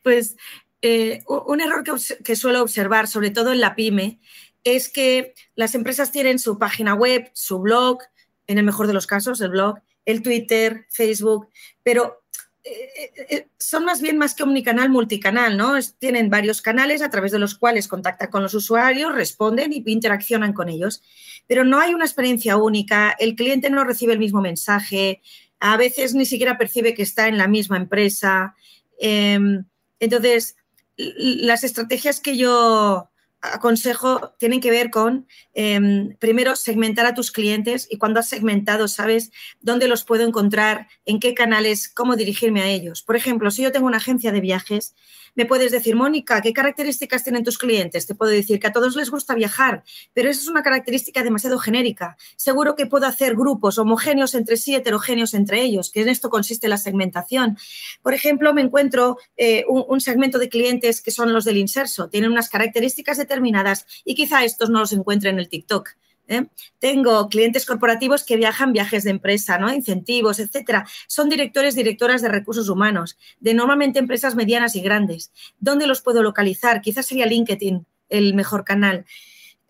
pues 0.03 0.37
eh, 0.83 1.23
un 1.27 1.63
error 1.63 1.83
que, 2.23 2.37
suelo 2.37 2.63
observar, 2.63 3.09
sobre 3.09 3.31
todo 3.31 3.53
en 3.53 3.61
la 3.61 3.75
pyme, 3.75 4.21
es 4.65 4.91
que 4.91 5.35
las 5.55 5.75
empresas 5.75 6.13
tienen 6.13 6.39
su 6.39 6.59
página 6.59 6.95
web, 6.95 7.31
su 7.33 7.59
blog, 7.59 8.01
en 8.47 8.59
el 8.59 8.65
mejor 8.65 8.87
de 8.87 8.93
los 8.93 9.07
casos, 9.07 9.41
el 9.41 9.49
blog, 9.49 9.79
el 10.05 10.23
Twitter, 10.23 10.87
Facebook, 10.91 11.49
pero 11.83 12.24
eh, 12.67 13.13
eh, 13.29 13.49
son 13.59 13.85
más 13.85 14.01
bien 14.01 14.17
más 14.17 14.35
que 14.35 14.43
omnicanal, 14.43 14.89
multicanal, 14.89 15.59
¿no? 15.59 15.75
tienen 15.99 16.31
varios 16.31 16.63
canales 16.63 17.03
a 17.03 17.11
través 17.11 17.31
de 17.31 17.39
los 17.39 17.55
cuales 17.55 17.89
contactan 17.89 18.31
con 18.31 18.43
los 18.43 18.55
usuarios, 18.55 19.15
responden 19.15 19.73
y 19.73 19.83
interaccionan 19.87 20.55
con 20.55 20.71
ellos. 20.71 21.03
Pero 21.47 21.65
no 21.65 21.79
hay 21.79 21.93
una 21.93 22.07
experiencia 22.07 22.57
única, 22.57 23.15
el 23.19 23.37
cliente 23.37 23.69
no 23.69 23.85
recibe 23.85 24.15
el 24.15 24.19
mismo 24.19 24.41
mensaje, 24.41 25.21
a 25.61 25.77
veces 25.77 26.15
ni 26.15 26.25
siquiera 26.25 26.57
percibe 26.57 26.95
que 26.95 27.03
está 27.03 27.29
en 27.29 27.37
la 27.37 27.49
misma 27.49 27.77
empresa. 27.77 28.55
Em, 28.99 29.67
entonces, 30.01 30.57
las 30.97 31.65
estrategias 31.65 32.21
que 32.21 32.37
yo 32.37 33.11
aconsejo 33.53 34.35
tienen 34.39 34.61
que 34.61 34.71
ver 34.71 34.91
con, 34.91 35.27
em, 35.53 36.17
primero, 36.19 36.57
segmentar 36.57 37.07
a 37.07 37.15
tus 37.15 37.31
clientes 37.31 37.87
y 37.91 37.99
cuando 37.99 38.21
has 38.21 38.29
segmentado, 38.29 38.89
sabes 38.89 39.31
dónde 39.61 39.89
los 39.89 40.05
puedo 40.05 40.27
encontrar, 40.27 40.89
en 41.05 41.21
qué 41.21 41.35
canales, 41.35 41.89
cómo 41.89 42.17
dirigirme 42.17 42.63
a 42.63 42.69
ellos. 42.69 43.03
Por 43.03 43.17
ejemplo, 43.17 43.51
si 43.51 43.63
yo 43.63 43.73
tengo 43.73 43.87
una 43.87 43.99
agencia 43.99 44.33
de 44.33 44.41
viajes, 44.41 44.95
me 45.35 45.47
puedes 45.47 45.73
decir, 45.73 45.97
Mónica, 45.97 46.41
¿qué 46.41 46.53
características 46.53 47.25
tienen 47.25 47.45
tus 47.45 47.59
clientes? 47.59 48.07
Te 48.07 48.15
puedo 48.15 48.31
decir 48.31 48.61
que 48.61 48.67
a 48.67 48.73
todos 48.73 48.97
les 48.97 49.11
gusta 49.11 49.35
viajar, 49.35 49.83
pero 50.13 50.31
esa 50.31 50.41
es 50.41 50.49
una 50.49 50.63
característica 50.63 51.23
demasiado 51.23 51.59
genérica. 51.59 52.17
Seguro 52.37 52.77
que 52.77 52.87
puedo 52.87 53.07
hacer 53.07 53.35
grupos 53.35 53.79
homogéneos 53.79 54.35
entre 54.35 54.57
sí, 54.57 54.75
heterogéneos 54.75 55.35
entre 55.35 55.63
ellos, 55.63 55.91
que 55.91 56.03
en 56.03 56.09
esto 56.09 56.31
consiste 56.31 56.69
la 56.69 56.79
segmentación. 56.79 57.59
Por 58.03 58.15
ejemplo, 58.15 58.55
me 58.55 58.63
encuentro 58.63 59.19
eh, 59.37 59.65
un, 59.69 60.01
segmento 60.01 60.39
de 60.39 60.49
clientes 60.49 61.01
que 61.01 61.11
son 61.11 61.33
los 61.33 61.45
del 61.45 61.57
inserso, 61.57 62.09
tienen 62.09 62.31
unas 62.31 62.49
características 62.49 63.17
determinadas 63.17 63.87
y 64.05 64.15
quizá 64.15 64.45
estos 64.45 64.71
no 64.71 64.81
los 64.81 64.93
encuentre 64.93 65.31
en 65.31 65.39
el 65.39 65.49
TikTok. 65.49 65.91
¿Eh? 66.29 66.47
Tengo 66.79 67.29
clientes 67.29 67.67
corporativos 67.67 68.25
que 68.25 68.37
viajan 68.37 68.73
viajes 68.73 69.05
de 69.05 69.11
empresa, 69.11 69.59
¿no? 69.59 69.73
incentivos, 69.73 70.39
etcétera. 70.39 70.87
Son 71.07 71.29
directores, 71.29 71.75
directoras 71.75 72.23
de 72.23 72.29
recursos 72.29 72.69
humanos, 72.69 73.19
de 73.41 73.55
normalmente 73.55 73.99
empresas 73.99 74.35
medianas 74.35 74.77
y 74.77 74.81
grandes. 74.81 75.33
¿Dónde 75.59 75.87
los 75.87 76.03
puedo 76.03 76.23
localizar? 76.23 76.81
Quizás 76.81 77.07
sería 77.07 77.27
LinkedIn 77.27 77.87
el 78.09 78.35
mejor 78.35 78.65
canal 78.65 79.05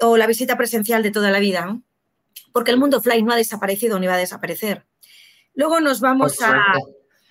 o 0.01 0.17
la 0.17 0.27
visita 0.27 0.57
presencial 0.57 1.03
de 1.03 1.11
toda 1.11 1.31
la 1.31 1.39
vida, 1.39 1.79
porque 2.53 2.71
el 2.71 2.79
mundo 2.79 2.99
offline 2.99 3.25
no 3.25 3.33
ha 3.33 3.37
desaparecido 3.37 3.99
ni 3.99 4.07
va 4.07 4.15
a 4.15 4.19
desaparecer. 4.19 4.85
Luego 5.55 5.81
nos 5.81 6.01
vamos 6.01 6.41
a... 6.43 6.75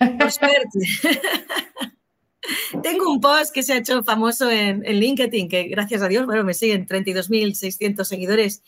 Tengo 2.82 3.10
un 3.10 3.20
post 3.20 3.52
que 3.52 3.62
se 3.62 3.72
ha 3.72 3.76
hecho 3.78 4.02
famoso 4.02 4.50
en, 4.50 4.82
LinkedIn, 4.82 5.48
que 5.48 5.64
gracias 5.64 6.02
a 6.02 6.08
Dios, 6.08 6.26
bueno, 6.26 6.44
me 6.44 6.54
siguen 6.54 6.86
32.600 6.86 8.04
seguidores. 8.04 8.62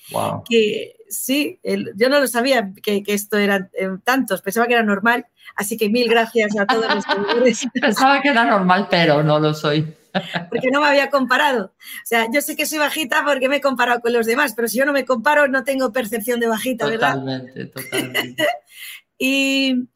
Que 0.49 0.97
sí, 1.09 1.61
yo 1.97 2.09
no 2.09 2.21
lo 2.21 2.27
sabía 2.27 2.73
que, 2.83 3.03
esto 3.07 3.39
eran 3.39 3.71
eh, 3.79 3.89
tantos, 4.05 4.43
pensaba 4.43 4.67
que 4.67 4.75
era 4.75 4.83
normal, 4.83 5.27
así 5.55 5.77
que 5.77 5.89
mil 5.89 6.09
gracias 6.09 6.57
a 6.59 6.67
todos 6.67 6.95
los 6.95 7.05
seguidores. 7.05 7.67
Pensaba 7.81 8.21
que 8.23 8.29
era 8.29 8.45
normal, 8.45 8.89
pero 8.91 9.23
no 9.23 9.39
lo 9.39 9.55
soy. 9.55 9.87
Porque 10.51 10.71
no 10.71 10.81
me 10.81 10.89
había 10.89 11.11
comparado. 11.11 11.67
O 11.67 12.07
sea, 12.07 12.27
yo 12.33 12.41
sé 12.41 12.57
que 12.57 12.65
soy 12.65 12.79
bajita 12.79 13.23
porque 13.23 13.51
me 13.51 13.57
he 13.57 13.61
comparado 13.61 14.01
con 14.01 14.15
los 14.15 14.25
demás, 14.25 14.55
pero 14.55 14.67
si 14.67 14.79
yo 14.79 14.87
no 14.87 14.95
me 14.95 15.05
comparo, 15.05 15.47
no 15.47 15.63
tengo 15.63 15.93
percepción 15.93 16.41
de 16.41 16.49
bajita, 16.49 16.87
¿verdad? 16.87 17.17
Totalmente, 17.17 17.67
totalmente. 17.67 18.47
y 19.19 19.89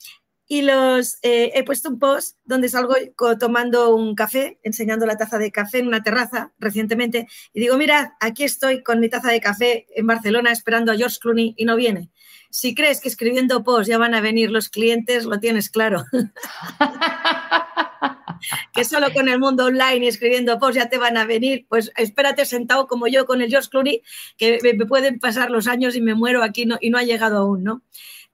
y 0.52 0.62
los 0.62 1.18
eh, 1.22 1.52
he 1.54 1.62
puesto 1.62 1.88
un 1.88 2.00
post 2.00 2.36
donde 2.44 2.68
salgo 2.68 2.96
tomando 3.38 3.94
un 3.94 4.16
café, 4.16 4.58
enseñando 4.64 5.06
la 5.06 5.16
taza 5.16 5.38
de 5.38 5.52
café 5.52 5.78
en 5.78 5.86
una 5.86 6.02
terraza 6.02 6.52
recientemente 6.58 7.28
y 7.52 7.60
digo, 7.60 7.76
mira, 7.76 8.16
aquí 8.18 8.42
estoy 8.42 8.82
con 8.82 8.98
mi 8.98 9.08
taza 9.08 9.30
de 9.30 9.40
café 9.40 9.86
en 9.94 10.08
Barcelona 10.08 10.50
esperando 10.50 10.90
a 10.90 10.96
George 10.96 11.18
Clooney 11.20 11.54
y 11.56 11.66
no 11.66 11.76
viene. 11.76 12.10
Si 12.50 12.74
crees 12.74 13.00
que 13.00 13.08
escribiendo 13.08 13.62
post 13.62 13.88
ya 13.88 13.96
van 13.96 14.12
a 14.12 14.20
venir 14.20 14.50
los 14.50 14.70
clientes, 14.70 15.24
lo 15.24 15.38
tienes 15.38 15.70
claro. 15.70 16.04
que 18.72 18.84
solo 18.84 19.12
con 19.12 19.28
el 19.28 19.38
mundo 19.38 19.66
online 19.66 20.04
y 20.04 20.08
escribiendo 20.08 20.58
post 20.58 20.74
ya 20.74 20.88
te 20.88 20.98
van 20.98 21.16
a 21.16 21.26
venir, 21.26 21.66
pues 21.68 21.92
espérate 21.96 22.44
sentado 22.44 22.88
como 22.88 23.06
yo 23.06 23.24
con 23.24 23.40
el 23.40 23.50
George 23.50 23.68
Clooney, 23.68 24.02
que 24.36 24.58
me 24.76 24.86
pueden 24.86 25.20
pasar 25.20 25.52
los 25.52 25.68
años 25.68 25.94
y 25.94 26.00
me 26.00 26.16
muero 26.16 26.42
aquí 26.42 26.66
y 26.80 26.90
no 26.90 26.98
ha 26.98 27.04
llegado 27.04 27.38
aún, 27.38 27.62
¿no? 27.62 27.82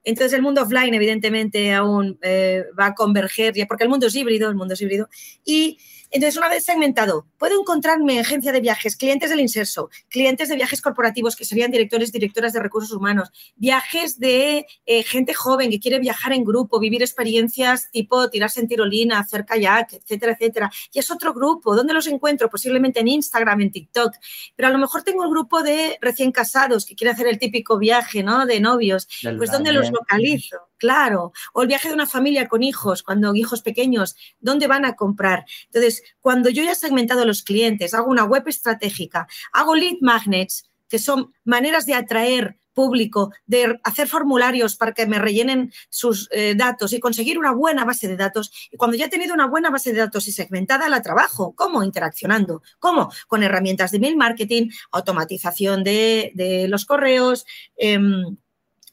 Entonces 0.07 0.33
el 0.35 0.43
mundo 0.43 0.63
offline 0.63 0.95
evidentemente 0.95 1.75
aún 1.75 2.17
eh, 2.23 2.63
va 2.79 2.87
a 2.87 2.95
converger, 2.95 3.53
porque 3.69 3.83
el 3.83 3.91
mundo 3.91 4.07
es 4.07 4.15
híbrido, 4.15 4.49
el 4.49 4.55
mundo 4.55 4.75
es 4.75 4.81
híbrido. 4.81 5.09
Y 5.45 5.79
Entonces, 6.11 6.37
una 6.37 6.49
vez 6.49 6.65
segmentado, 6.65 7.27
puedo 7.39 7.59
encontrarme 7.61 8.15
en 8.15 8.21
agencia 8.21 8.53
de 8.53 8.61
viajes, 8.61 8.97
clientes 8.97 9.31
del 9.31 9.41
Inserso, 9.41 9.91
clientes 10.09 10.49
de 10.49 10.57
viajes 10.57 10.81
corporativos 10.81 11.37
que 11.37 11.45
serían 11.45 11.71
directores, 11.71 12.13
directoras 12.13 12.53
de 12.53 12.61
recursos 12.61 12.93
humanos, 12.93 13.31
viajes 13.57 14.19
de 14.19 14.67
eh, 14.87 15.03
gente 15.03 15.35
joven 15.35 15.71
que 15.71 15.81
quiere 15.81 15.99
viajar 15.99 16.33
en 16.33 16.45
grupo, 16.45 16.79
vivir 16.79 17.03
experiencias 17.03 17.91
tipo 17.91 18.29
tirarse 18.31 18.61
en 18.61 18.69
tirolina, 18.69 19.19
hacer 19.19 19.45
kayak, 19.45 19.95
etcétera, 19.95 20.33
etcétera. 20.33 20.71
Y 20.93 20.99
es 20.99 21.11
otro 21.11 21.33
grupo. 21.33 21.75
¿Dónde 21.75 21.95
los 21.95 22.07
encuentro? 22.07 22.49
Posiblemente 22.49 23.01
en 23.01 23.09
Instagram, 23.09 23.61
en 23.63 23.73
TikTok. 23.73 24.15
Pero 24.55 24.69
a 24.69 24.71
lo 24.71 24.79
mejor 24.79 25.03
tengo 25.03 25.25
el 25.25 25.31
grupo 25.31 25.63
de 25.63 25.99
recién 26.01 26.33
casados 26.33 26.87
que 26.87 26.95
quiere 26.95 27.13
hacer 27.13 27.27
el 27.27 27.39
típico 27.39 27.79
viaje, 27.79 28.23
¿no? 28.23 28.47
De 28.47 28.61
novios. 28.61 29.09
pues 29.37 29.51
¿dónde 29.51 29.73
los 29.73 29.91
localizo? 29.91 30.57
Claro. 30.79 31.33
O 31.53 31.63
el 31.63 31.69
viaje 31.69 31.89
de 31.89 31.95
una 31.95 32.07
familia 32.07 32.49
con 32.49 32.63
hijos, 32.63 33.03
cuando 33.03 33.35
hijos 33.35 33.63
pequeños, 33.63 34.17
¿dónde 34.41 34.67
van 34.67 34.85
a 34.85 34.95
comprar? 34.95 35.45
Entonces, 35.67 35.96
cuando 36.21 36.51
yo 36.51 36.63
ya 36.63 36.73
he 36.73 36.77
segmentado 36.77 37.23
a 37.23 37.27
los 37.27 37.43
clientes, 37.43 37.95
hago 37.95 38.11
una 38.11 38.25
web 38.25 38.45
estratégica, 38.47 39.27
hago 39.53 39.75
lead 39.75 39.97
magnets, 40.01 40.65
que 40.89 40.99
son 40.99 41.33
maneras 41.45 41.87
de 41.87 41.95
atraer 41.95 42.59
público, 42.77 43.33
de 43.47 43.81
hacer 43.85 44.07
formularios 44.07 44.77
para 44.77 44.93
que 44.93 45.07
me 45.07 45.19
rellenen 45.19 45.73
sus 45.89 46.29
eh, 46.31 46.55
datos 46.55 46.93
y 46.93 47.01
conseguir 47.01 47.39
una 47.39 47.53
buena 47.53 47.87
base 47.87 48.07
de 48.07 48.17
datos. 48.17 48.53
Y 48.71 48.77
cuando 48.77 48.99
ya 48.99 49.07
he 49.07 49.09
tenido 49.09 49.33
una 49.33 49.47
buena 49.47 49.71
base 49.71 49.95
de 49.95 50.01
datos 50.01 50.29
y 50.29 50.33
segmentada, 50.33 50.89
la 50.91 51.01
trabajo. 51.01 51.55
¿Cómo? 51.57 51.83
Interaccionando. 51.83 52.63
¿Cómo? 52.79 53.11
Con 53.27 53.43
herramientas 53.43 53.91
de 53.91 53.97
email 53.97 54.17
marketing, 54.19 54.69
automatización 54.93 55.83
de, 55.83 56.67
los 56.69 56.85
correos. 56.85 57.47
Em, 57.77 58.37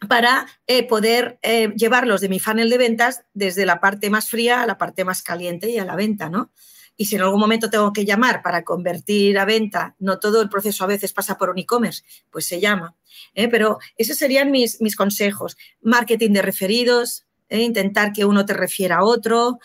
para 0.07 0.47
eh, 0.67 0.85
poder 0.85 1.39
eh, 1.43 1.73
llevarlos 1.77 2.19
de 2.19 2.27
mi 2.27 2.39
funnel 2.39 2.69
de 2.69 2.77
ventas 2.77 3.23
desde 3.33 3.65
la 3.65 3.79
parte 3.79 4.09
más 4.09 4.29
fría 4.29 4.61
a 4.61 4.67
la 4.67 4.77
parte 4.77 5.05
más 5.05 5.23
caliente 5.23 5.69
y 5.69 5.77
a 5.77 5.85
la 5.85 5.95
venta, 5.95 6.29
¿no? 6.29 6.51
Y 6.95 7.05
si 7.05 7.15
en 7.15 7.21
algún 7.21 7.39
momento 7.39 7.69
tengo 7.69 7.91
que 7.91 8.05
llamar 8.05 8.41
para 8.41 8.63
convertir 8.63 9.37
a 9.39 9.45
venta, 9.45 9.95
no 9.99 10.19
todo 10.19 10.41
el 10.41 10.49
proceso 10.49 10.83
a 10.83 10.87
veces 10.87 11.13
pasa 11.13 11.37
por 11.37 11.49
un 11.49 11.59
e-commerce, 11.59 12.03
pues 12.29 12.45
se 12.45 12.59
llama. 12.59 12.95
¿eh? 13.33 13.47
Pero 13.47 13.79
esos 13.97 14.17
serían 14.17 14.51
mis, 14.51 14.79
mis 14.81 14.95
consejos. 14.95 15.57
Marketing 15.81 16.31
de 16.31 16.41
referidos, 16.41 17.25
intentar 17.49 18.13
que 18.13 18.25
uno 18.25 18.45
te 18.45 18.53
refiera 18.53 18.97
a 18.97 19.03
otro, 19.03 19.59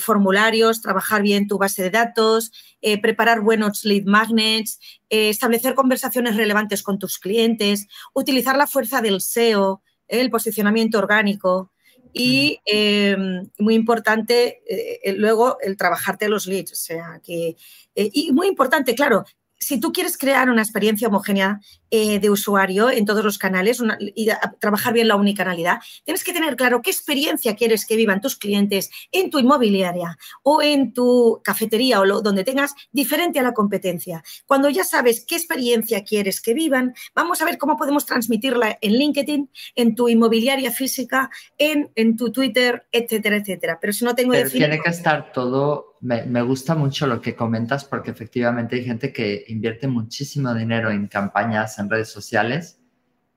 formularios, 0.00 0.82
trabajar 0.82 1.22
bien 1.22 1.48
tu 1.48 1.56
base 1.56 1.82
de 1.82 1.90
datos, 1.90 2.52
preparar 3.00 3.40
buenos 3.40 3.84
lead 3.84 4.04
magnets, 4.04 4.78
establecer 5.08 5.74
conversaciones 5.74 6.36
relevantes 6.36 6.82
con 6.82 6.98
tus 6.98 7.18
clientes, 7.18 7.86
utilizar 8.12 8.58
la 8.58 8.66
fuerza 8.66 9.00
del 9.00 9.22
SEO, 9.22 9.82
el 10.06 10.30
posicionamiento 10.30 10.98
orgánico, 10.98 11.72
y 12.14 12.60
em, 12.64 13.50
muy 13.58 13.74
importante 13.74 14.62
eh, 14.68 15.12
luego 15.14 15.58
el 15.60 15.76
trabajarte 15.76 16.28
los 16.28 16.46
leads, 16.46 16.72
o 16.72 16.76
sea 16.76 17.20
que, 17.24 17.56
eh, 17.96 18.10
y 18.12 18.32
muy 18.32 18.46
importante, 18.46 18.94
claro, 18.94 19.24
si 19.58 19.80
tú 19.80 19.92
quieres 19.92 20.18
crear 20.18 20.50
una 20.50 20.62
experiencia 20.62 21.08
homogénea 21.08 21.60
eh, 21.90 22.18
de 22.18 22.30
usuario 22.30 22.90
en 22.90 23.06
todos 23.06 23.24
los 23.24 23.38
canales 23.38 23.82
y 24.14 24.28
trabajar 24.60 24.92
bien 24.92 25.08
la 25.08 25.16
unicanalidad, 25.16 25.78
tienes 26.04 26.24
que 26.24 26.32
tener 26.32 26.56
claro 26.56 26.82
qué 26.82 26.90
experiencia 26.90 27.54
quieres 27.54 27.86
que 27.86 27.96
vivan 27.96 28.20
tus 28.20 28.36
clientes 28.36 28.90
en 29.12 29.30
tu 29.30 29.38
inmobiliaria 29.38 30.18
o 30.42 30.60
en 30.60 30.92
tu 30.92 31.40
cafetería 31.42 32.00
o 32.00 32.20
donde 32.20 32.44
tengas 32.44 32.74
diferente 32.92 33.38
a 33.38 33.42
la 33.42 33.52
competencia. 33.52 34.22
Cuando 34.46 34.68
ya 34.70 34.84
sabes 34.84 35.24
qué 35.26 35.36
experiencia 35.36 36.04
quieres 36.04 36.40
que 36.40 36.52
vivan, 36.52 36.94
vamos 37.14 37.40
a 37.40 37.44
ver 37.44 37.58
cómo 37.58 37.76
podemos 37.76 38.06
transmitirla 38.06 38.78
en 38.80 38.92
LinkedIn, 38.92 39.50
en 39.76 39.94
tu 39.94 40.08
inmobiliaria 40.08 40.72
física, 40.72 41.30
en, 41.58 41.90
en 41.94 42.16
tu 42.16 42.32
Twitter, 42.32 42.86
etcétera, 42.90 43.36
etcétera. 43.36 43.78
Pero 43.80 43.92
si 43.92 44.04
no 44.04 44.14
tengo 44.14 44.32
Pero 44.32 44.50
Tiene 44.50 44.80
que 44.80 44.90
estar 44.90 45.32
todo 45.32 45.93
me, 46.04 46.42
gusta 46.42 46.74
mucho 46.74 47.06
lo 47.06 47.20
que 47.22 47.34
comentas 47.34 47.86
porque 47.86 48.10
efectivamente 48.10 48.76
hay 48.76 48.84
gente 48.84 49.10
que 49.10 49.44
invierte 49.48 49.88
muchísimo 49.88 50.52
dinero 50.52 50.90
en 50.90 51.08
campañas 51.08 51.78
en 51.78 51.88
redes 51.88 52.10
sociales, 52.10 52.78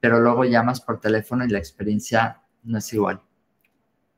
pero 0.02 0.20
luego 0.20 0.44
llamas 0.44 0.82
por 0.82 1.00
teléfono 1.00 1.46
y 1.46 1.50
la 1.50 1.60
experiencia 1.60 2.42
no 2.64 2.80
es 2.80 2.92
igual. 2.92 3.22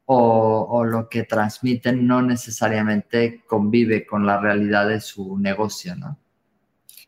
O, 0.06 0.66
o, 0.68 0.84
lo 0.84 1.08
que 1.08 1.24
transmiten 1.24 2.08
no 2.08 2.24
necesariamente 2.24 3.44
convive 3.48 4.08
con 4.08 4.26
la 4.26 4.40
realidad 4.40 4.88
de 4.88 5.00
su 5.00 5.38
negocio, 5.38 5.96
¿no? 5.96 6.18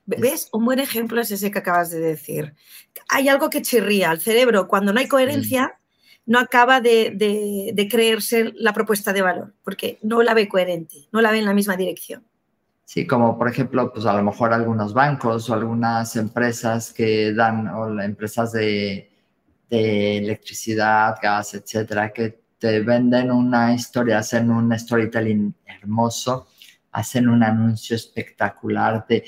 ¿Ves? 0.06 0.50
Un 0.54 0.66
buen 0.66 0.78
ejemplo 0.78 1.22
es 1.22 1.32
ese 1.32 1.50
que 1.50 1.58
acabas 1.58 1.90
de 1.90 2.00
decir. 2.00 2.54
Hay 3.10 3.28
algo 3.30 3.50
que 3.50 3.64
chirría 3.64 4.12
al 4.12 4.22
cerebro. 4.22 4.68
Cuando 4.68 4.94
no 4.94 5.00
hay 5.00 5.08
coherencia, 5.08 5.80
no 6.26 6.40
acaba 6.40 6.82
de, 6.82 7.88
creerse 7.90 8.54
la 8.56 8.74
propuesta 8.74 9.14
de 9.14 9.22
valor, 9.22 9.54
porque 9.64 10.00
no 10.04 10.22
la 10.22 10.34
ve 10.34 10.48
coherente, 10.48 11.08
no 11.12 11.22
la 11.22 11.32
ve 11.32 11.40
en 11.40 11.46
la 11.46 11.54
misma 11.54 11.76
dirección. 11.76 12.26
Sí, 12.86 13.08
como 13.08 13.38
por 13.38 13.48
ejemplo, 13.48 13.92
pues 13.94 14.06
a 14.06 14.14
lo 14.14 14.24
mejor 14.24 14.54
algunos 14.54 14.94
bancos 14.94 15.50
o 15.50 15.54
algunas 15.54 16.16
empresas 16.16 16.92
que 16.94 17.34
dan, 17.34 17.68
o 17.70 18.02
empresas 18.02 18.52
de, 18.52 19.10
electricidad, 19.70 21.16
gas, 21.22 21.54
etcétera, 21.54 22.12
que 22.12 22.42
te 22.60 22.82
venden 22.82 23.32
una 23.32 23.74
historia, 23.74 24.18
hacen 24.18 24.52
un 24.52 24.78
storytelling 24.78 25.56
hermoso, 25.66 26.50
hacen 26.92 27.30
un 27.30 27.42
anuncio 27.42 27.96
espectacular 27.96 29.06
de 29.08 29.24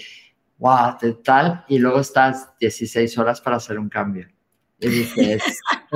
wow, 0.57 0.97
de 1.01 1.13
tal, 1.15 1.65
y 1.67 1.79
luego 1.79 1.99
estás 1.99 2.57
16 2.59 3.17
horas 3.17 3.41
para 3.41 3.57
hacer 3.57 3.79
un 3.79 3.89
cambio. 3.89 4.27
Y 4.79 4.89
dices, 4.89 5.43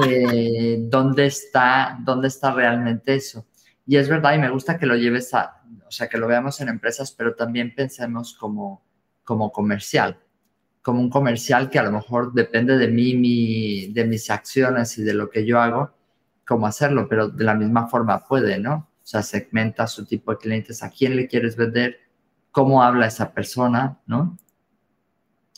eh, 0.06 0.78
¿dónde, 0.80 1.26
está, 1.26 1.98
¿dónde 2.02 2.28
está 2.28 2.54
realmente 2.54 3.16
eso? 3.16 3.46
Y 3.86 3.98
es 3.98 4.10
verdad, 4.10 4.34
y 4.34 4.40
me 4.40 4.50
gusta 4.50 4.78
que 4.78 4.86
lo 4.86 4.96
lleves 4.96 5.34
a, 5.34 5.64
o 5.86 5.92
sea, 5.92 6.08
que 6.08 6.18
lo 6.18 6.28
veamos 6.28 6.60
en 6.62 6.70
empresas, 6.70 7.12
pero 7.12 7.36
también 7.36 7.74
pensemos 7.74 8.34
como, 8.34 8.84
como 9.24 9.52
comercial, 9.52 10.20
como 10.82 11.02
un 11.02 11.10
comercial 11.10 11.70
que 11.70 11.80
a 11.80 11.84
lo 11.84 11.92
mejor 11.92 12.34
depende 12.34 12.78
de 12.78 12.88
mí, 12.88 13.16
mi, 13.16 13.88
de 13.88 14.06
mis 14.06 14.30
acciones 14.30 14.98
y 14.98 15.04
de 15.04 15.14
lo 15.14 15.30
que 15.30 15.46
yo 15.46 15.60
hago, 15.60 15.92
cómo 16.46 16.68
hacerlo, 16.68 17.08
pero 17.10 17.30
de 17.30 17.44
la 17.44 17.56
misma 17.56 17.88
forma 17.88 18.24
puede, 18.26 18.60
¿no? 18.60 18.90
O 19.04 19.06
sea, 19.08 19.24
segmenta 19.24 19.88
su 19.88 20.06
tipo 20.06 20.32
de 20.32 20.38
clientes, 20.38 20.84
a 20.84 20.90
quién 20.90 21.16
le 21.16 21.28
quieres 21.28 21.56
vender, 21.56 21.98
cómo 22.52 22.84
habla 22.84 23.08
esa 23.08 23.34
persona, 23.34 24.00
¿no? 24.06 24.38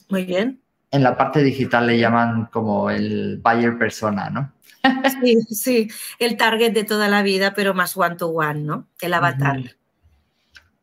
Muy 0.09 0.25
bien 0.25 0.61
en 0.91 1.03
la 1.03 1.15
parte 1.15 1.43
digital 1.43 1.87
le 1.87 1.99
llaman 1.99 2.47
como 2.47 2.89
el 2.89 3.39
buyer 3.43 3.77
persona, 3.77 4.29
¿no? 4.29 4.53
Sí, 5.21 5.37
sí, 5.49 5.87
el 6.19 6.37
target 6.37 6.71
de 6.71 6.83
toda 6.83 7.07
la 7.09 7.21
vida, 7.21 7.53
pero 7.53 7.73
más 7.73 7.95
one 7.97 8.15
to 8.15 8.27
one, 8.29 8.61
¿no? 8.61 8.87
El 9.01 9.13
avatar. 9.13 9.75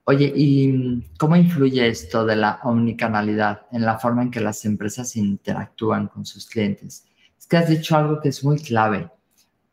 Oye, 0.04 0.32
¿y 0.36 1.02
cómo 1.18 1.34
influye 1.34 1.88
esto 1.88 2.24
de 2.24 2.36
la 2.36 2.60
omnicanalidad 2.62 3.62
en 3.72 3.84
la 3.84 3.98
forma 3.98 4.22
en 4.22 4.30
que 4.30 4.40
las 4.40 4.64
empresas 4.64 5.16
interactúan 5.16 6.08
con 6.08 6.24
sus 6.24 6.46
clientes? 6.46 7.06
Es 7.38 7.46
que 7.46 7.56
has 7.56 7.68
dicho 7.68 7.96
algo 7.96 8.20
que 8.20 8.28
es 8.28 8.44
muy 8.44 8.58
clave 8.58 9.10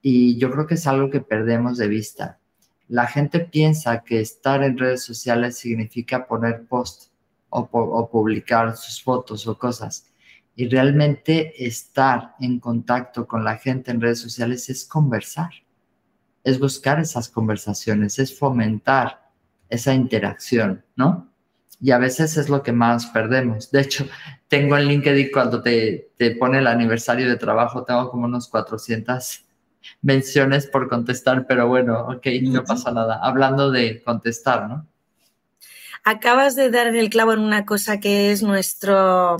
y 0.01 0.37
yo 0.37 0.49
creo 0.51 0.65
que 0.65 0.73
es 0.75 0.87
algo 0.87 1.09
que 1.11 1.21
perdemos 1.21 1.77
de 1.77 1.87
vista. 1.87 2.39
La 2.87 3.05
gente 3.05 3.41
piensa 3.41 4.03
que 4.03 4.21
estar 4.21 4.63
en 4.63 4.77
redes 4.77 5.03
sociales 5.03 5.57
significa 5.57 6.25
poner 6.25 6.65
post 6.65 7.11
o, 7.49 7.69
o 7.71 8.09
publicar 8.09 8.75
sus 8.75 9.03
fotos 9.03 9.45
o 9.47 9.57
cosas 9.57 10.12
y 10.55 10.69
realmente 10.69 11.65
estar 11.65 12.36
en 12.39 12.60
contacto 12.60 13.27
con 13.27 13.43
la 13.43 13.57
gente 13.57 13.91
en 13.91 14.01
redes 14.01 14.19
sociales 14.19 14.69
es 14.69 14.86
conversar, 14.86 15.51
es 16.43 16.60
buscar 16.60 17.00
esas 17.00 17.29
conversaciones, 17.29 18.19
es 18.19 18.38
fomentar 18.38 19.31
esa 19.69 19.93
interacción, 19.93 20.86
¿no? 20.95 21.29
Y 21.81 21.91
a 21.91 21.98
veces 21.98 22.38
es 22.38 22.50
lo 22.50 22.62
que 22.62 22.72
más 22.72 23.07
perdemos. 23.07 23.72
De 23.72 23.81
hecho, 23.81 24.07
tengo 24.48 24.77
en 24.77 24.86
LinkedIn 24.86 25.29
cuando 25.33 25.62
te, 25.62 26.12
te 26.17 26.31
pone 26.36 26.60
el 26.60 26.67
aniversario 26.67 27.27
de 27.27 27.38
trabajo, 27.38 27.83
tengo 27.83 28.10
como 28.12 28.25
unos 28.25 28.48
400 28.48 29.45
menciones 30.01 30.67
por 30.67 30.88
contestar, 30.88 31.48
pero 31.48 31.67
bueno, 31.67 32.07
ok, 32.07 32.27
no 32.43 32.63
pasa 32.63 32.91
nada. 32.91 33.19
Hablando 33.22 33.72
de 33.72 34.03
contestar, 34.03 34.69
¿no? 34.69 34.88
Acabas 36.05 36.55
de 36.55 36.69
dar 36.69 36.88
el 36.88 37.10
clavo 37.10 37.31
en 37.31 37.39
una 37.39 37.65
cosa 37.65 38.01
que 38.01 38.31
es 38.31 38.43
nuestro 38.43 39.38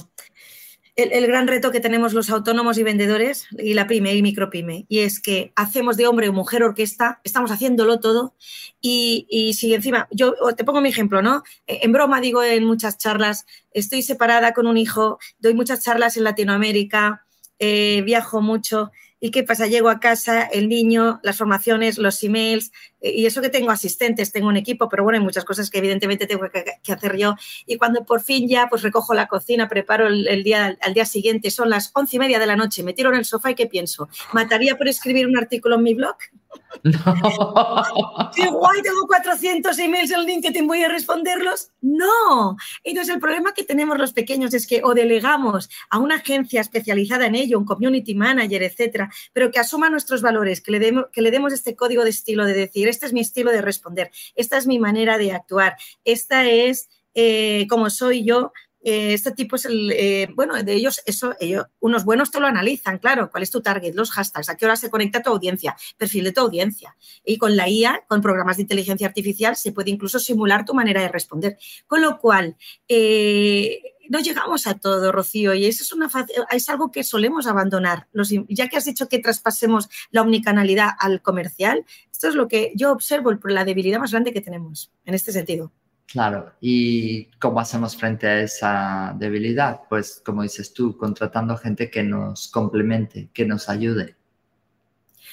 el, 0.96 1.28
gran 1.28 1.48
reto 1.48 1.72
que 1.72 1.80
tenemos 1.80 2.14
los 2.14 2.30
autónomos 2.30 2.78
y 2.78 2.84
vendedores 2.84 3.48
y 3.58 3.74
la 3.74 3.88
pyme 3.88 4.14
y 4.16 4.22
micropyme, 4.22 4.86
y 4.88 5.00
es 5.00 5.20
que 5.20 5.52
hacemos 5.56 5.98
de 5.98 6.08
hombre 6.08 6.30
o 6.30 6.34
mujer 6.34 6.64
orquesta, 6.64 7.20
estamos 7.24 7.52
haciéndolo 7.52 8.00
todo, 8.00 8.36
y, 8.80 9.26
y 9.30 9.54
si 9.54 9.74
encima, 9.74 10.08
yo 10.12 10.36
te 10.56 10.64
pongo 10.64 10.82
mi 10.82 10.90
ejemplo, 10.90 11.22
¿no? 11.22 11.44
Eh, 11.68 11.80
en 11.84 11.92
broma 11.92 12.22
digo 12.22 12.44
en 12.44 12.66
muchas 12.66 12.98
charlas, 12.98 13.46
estoy 13.72 14.04
separada 14.04 14.54
con 14.54 14.68
un 14.68 14.78
hijo, 14.78 15.20
doy 15.40 15.54
muchas 15.54 15.84
charlas 15.84 16.18
en 16.18 16.26
Latinoamérica, 16.26 17.26
eh, 17.60 18.02
viajo 18.06 18.42
mucho 18.42 18.92
¿Y 19.26 19.32
qué 19.32 19.44
pasa? 19.44 19.68
Llego 19.68 19.88
a 19.88 20.02
casa, 20.02 20.42
el 20.44 20.68
niño, 20.68 21.22
las 21.24 21.38
formaciones, 21.38 21.98
los 21.98 22.22
emails, 22.24 22.74
y 23.04 23.26
eso 23.26 23.42
que 23.42 23.50
tengo 23.50 23.70
asistentes, 23.70 24.32
tengo 24.32 24.48
un 24.48 24.56
equipo, 24.56 24.88
pero 24.88 25.04
bueno, 25.04 25.20
hay 25.20 25.24
muchas 25.24 25.44
cosas 25.44 25.70
que 25.70 25.80
evidentemente 25.80 26.26
tengo 26.26 26.50
que, 26.50 26.92
hacer 26.92 27.18
yo. 27.18 27.36
Y 27.66 27.78
cuando 27.78 28.06
por 28.06 28.22
fin 28.22 28.48
ya 28.48 28.68
pues 28.70 28.82
recojo 28.82 29.14
la 29.14 29.28
cocina, 29.28 29.68
preparo 29.68 30.08
el, 30.08 30.44
día, 30.44 30.78
al 30.82 30.94
día 30.94 31.06
siguiente, 31.06 31.52
son 31.52 31.70
las 31.70 31.92
once 31.94 32.16
y 32.16 32.20
media 32.20 32.40
de 32.40 32.46
la 32.46 32.56
noche, 32.56 32.82
me 32.82 32.94
tiro 32.94 33.10
en 33.10 33.16
el 33.16 33.26
sofá 33.26 33.52
y 33.52 33.56
¿qué 33.56 33.68
pienso? 33.68 34.08
¿Mataría 34.32 34.78
por 34.78 34.88
escribir 34.88 35.28
un 35.28 35.38
artículo 35.38 35.76
en 35.76 35.84
mi 35.84 35.94
blog? 35.94 36.16
No. 36.84 36.92
¡Qué 38.36 38.48
guay! 38.48 38.82
Tengo 38.82 39.08
400 39.08 39.78
emails 39.80 40.12
en 40.12 40.26
LinkedIn, 40.26 40.68
voy 40.68 40.84
a 40.84 40.90
responderlos. 40.90 41.72
No. 41.82 42.58
Entonces, 42.84 43.14
el 43.14 43.22
problema 43.22 43.54
que 43.54 43.64
tenemos 43.64 43.98
los 43.98 44.14
pequeños 44.14 44.54
es 44.54 44.68
que 44.68 44.82
o 44.84 44.94
delegamos 44.94 45.70
a 45.90 46.00
una 46.00 46.16
agencia 46.16 46.62
especializada 46.62 47.28
en 47.28 47.36
ello, 47.36 47.60
un 47.60 47.66
community 47.66 48.16
manager, 48.16 48.64
etcétera, 48.64 49.12
pero 49.34 49.52
que 49.52 49.60
asuma 49.60 49.90
nuestros 49.90 50.22
valores, 50.22 50.62
que 50.62 50.72
le, 50.72 50.80
demos, 50.80 51.06
que 51.12 51.22
le 51.22 51.32
demos 51.32 51.54
este 51.54 51.76
código 51.76 52.04
de 52.04 52.10
estilo 52.10 52.46
de 52.46 52.54
decir, 52.54 52.88
este 52.94 53.08
es 53.08 53.14
mi 53.14 53.20
estilo 53.20 53.52
de 53.52 53.62
responder, 53.62 54.12
esta 54.36 54.58
es 54.58 54.68
mi 54.68 54.80
manera 54.80 55.18
de 55.18 55.34
actuar, 55.34 55.76
esta 56.06 56.48
es 56.48 56.90
eh, 57.16 57.68
como 57.70 57.90
soy 57.90 58.24
yo 58.24 58.54
eh, 58.84 59.14
este 59.14 59.32
tipo 59.32 59.56
es 59.56 59.66
el, 59.66 59.92
eh, 59.92 60.28
bueno, 60.36 60.62
de 60.62 60.74
ellos, 60.74 61.02
eso, 61.06 61.36
ellos, 61.40 61.66
unos 61.80 62.04
buenos 62.04 62.32
te 62.32 62.40
lo 62.40 62.48
analizan, 62.48 63.00
claro, 63.00 63.32
cuál 63.32 63.44
es 63.44 63.52
tu 63.52 63.62
target, 63.62 63.94
los 63.96 64.12
hashtags, 64.12 64.50
a 64.50 64.58
qué 64.58 64.66
hora 64.66 64.76
se 64.76 64.90
conecta 64.90 65.22
tu 65.22 65.30
audiencia, 65.30 65.76
perfil 65.98 66.26
de 66.26 66.32
tu 66.34 66.42
audiencia. 66.42 66.96
Y 67.26 67.38
con 67.38 67.56
la 67.56 67.70
IA, 67.70 68.04
con 68.08 68.22
programas 68.22 68.58
de 68.58 68.64
inteligencia 68.64 69.08
artificial, 69.08 69.56
se 69.56 69.72
puede 69.72 69.92
incluso 69.92 70.20
simular 70.20 70.66
tu 70.66 70.74
manera 70.74 71.02
de 71.02 71.08
responder. 71.08 71.58
Con 71.88 72.02
lo 72.02 72.20
cual, 72.20 72.58
eh, 72.88 73.82
no 74.10 74.20
llegamos 74.20 74.68
a 74.68 74.76
todo, 74.76 75.12
Rocío, 75.12 75.54
y 75.54 75.66
eso 75.66 75.84
es, 75.84 75.94
una, 75.94 76.12
es 76.52 76.70
algo 76.70 76.92
que 76.92 77.04
solemos 77.04 77.48
abandonar. 77.48 78.08
ya 78.50 78.68
que 78.68 78.78
has 78.78 78.86
dicho 78.86 79.08
que 79.08 79.20
traspasemos 79.20 79.90
la 80.12 80.22
omnicanalidad 80.22 80.90
al 81.00 81.22
comercial, 81.22 81.86
esto 82.12 82.28
es 82.28 82.36
lo 82.36 82.48
que 82.48 82.74
yo 82.76 82.92
observo, 82.92 83.32
la 83.46 83.66
debilidad 83.66 84.00
más 84.00 84.12
grande 84.12 84.34
que 84.34 84.42
tenemos 84.42 84.92
en 85.06 85.14
este 85.14 85.32
sentido. 85.32 85.72
Claro, 86.08 86.54
¿y 86.62 87.26
cómo 87.40 87.60
hacemos 87.60 87.98
frente 87.98 88.28
a 88.28 88.42
esa 88.42 89.16
debilidad? 89.18 89.82
Pues 89.90 90.22
como 90.24 90.44
dices 90.44 90.74
tú, 90.74 90.96
contratando 90.98 91.58
gente 91.58 91.90
que 91.90 92.04
nos 92.04 92.50
complemente, 92.50 93.30
que 93.34 93.46
nos 93.46 93.70
ayude. 93.70 94.16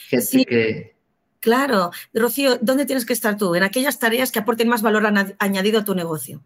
Gente 0.08 0.44
que... 0.44 0.96
Claro, 1.40 1.90
Rocío, 2.14 2.58
¿dónde 2.60 2.86
tienes 2.86 3.04
que 3.04 3.12
estar 3.12 3.36
tú? 3.36 3.54
En 3.54 3.62
aquellas 3.62 3.98
tareas 3.98 4.32
que 4.32 4.38
aporten 4.38 4.68
más 4.68 4.82
valor 4.82 5.04
añadido 5.38 5.80
a 5.80 5.84
tu 5.84 5.94
negocio. 5.94 6.42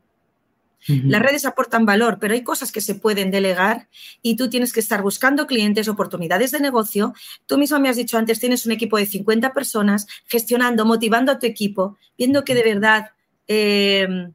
Las 0.86 1.22
redes 1.22 1.46
aportan 1.46 1.86
valor, 1.86 2.18
pero 2.20 2.34
hay 2.34 2.42
cosas 2.42 2.70
que 2.70 2.82
se 2.82 2.94
pueden 2.94 3.30
delegar 3.30 3.88
y 4.20 4.36
tú 4.36 4.50
tienes 4.50 4.70
que 4.72 4.80
estar 4.80 5.00
buscando 5.00 5.46
clientes, 5.46 5.88
oportunidades 5.88 6.50
de 6.50 6.60
negocio. 6.60 7.14
Tú 7.46 7.56
mismo 7.56 7.80
me 7.80 7.88
has 7.88 7.96
dicho 7.96 8.18
antes, 8.18 8.38
tienes 8.38 8.66
un 8.66 8.72
equipo 8.72 8.98
de 8.98 9.06
50 9.06 9.54
personas 9.54 10.06
gestionando, 10.26 10.84
motivando 10.84 11.32
a 11.32 11.38
tu 11.38 11.46
equipo, 11.46 11.96
viendo 12.18 12.44
que 12.44 12.54
de 12.54 12.64
verdad 12.64 13.12
Em, 13.46 14.32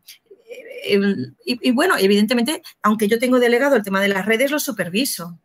em, 0.86 1.36
y, 1.46 1.72
bueno, 1.72 1.96
evidentemente, 1.98 2.62
aunque 2.82 3.08
yo 3.08 3.20
tengo 3.20 3.40
delegado 3.40 3.76
el 3.76 3.84
tema 3.84 4.02
de 4.02 4.10
las 4.10 4.26
redes, 4.26 4.52
lo 4.52 4.60
superviso. 4.60 5.40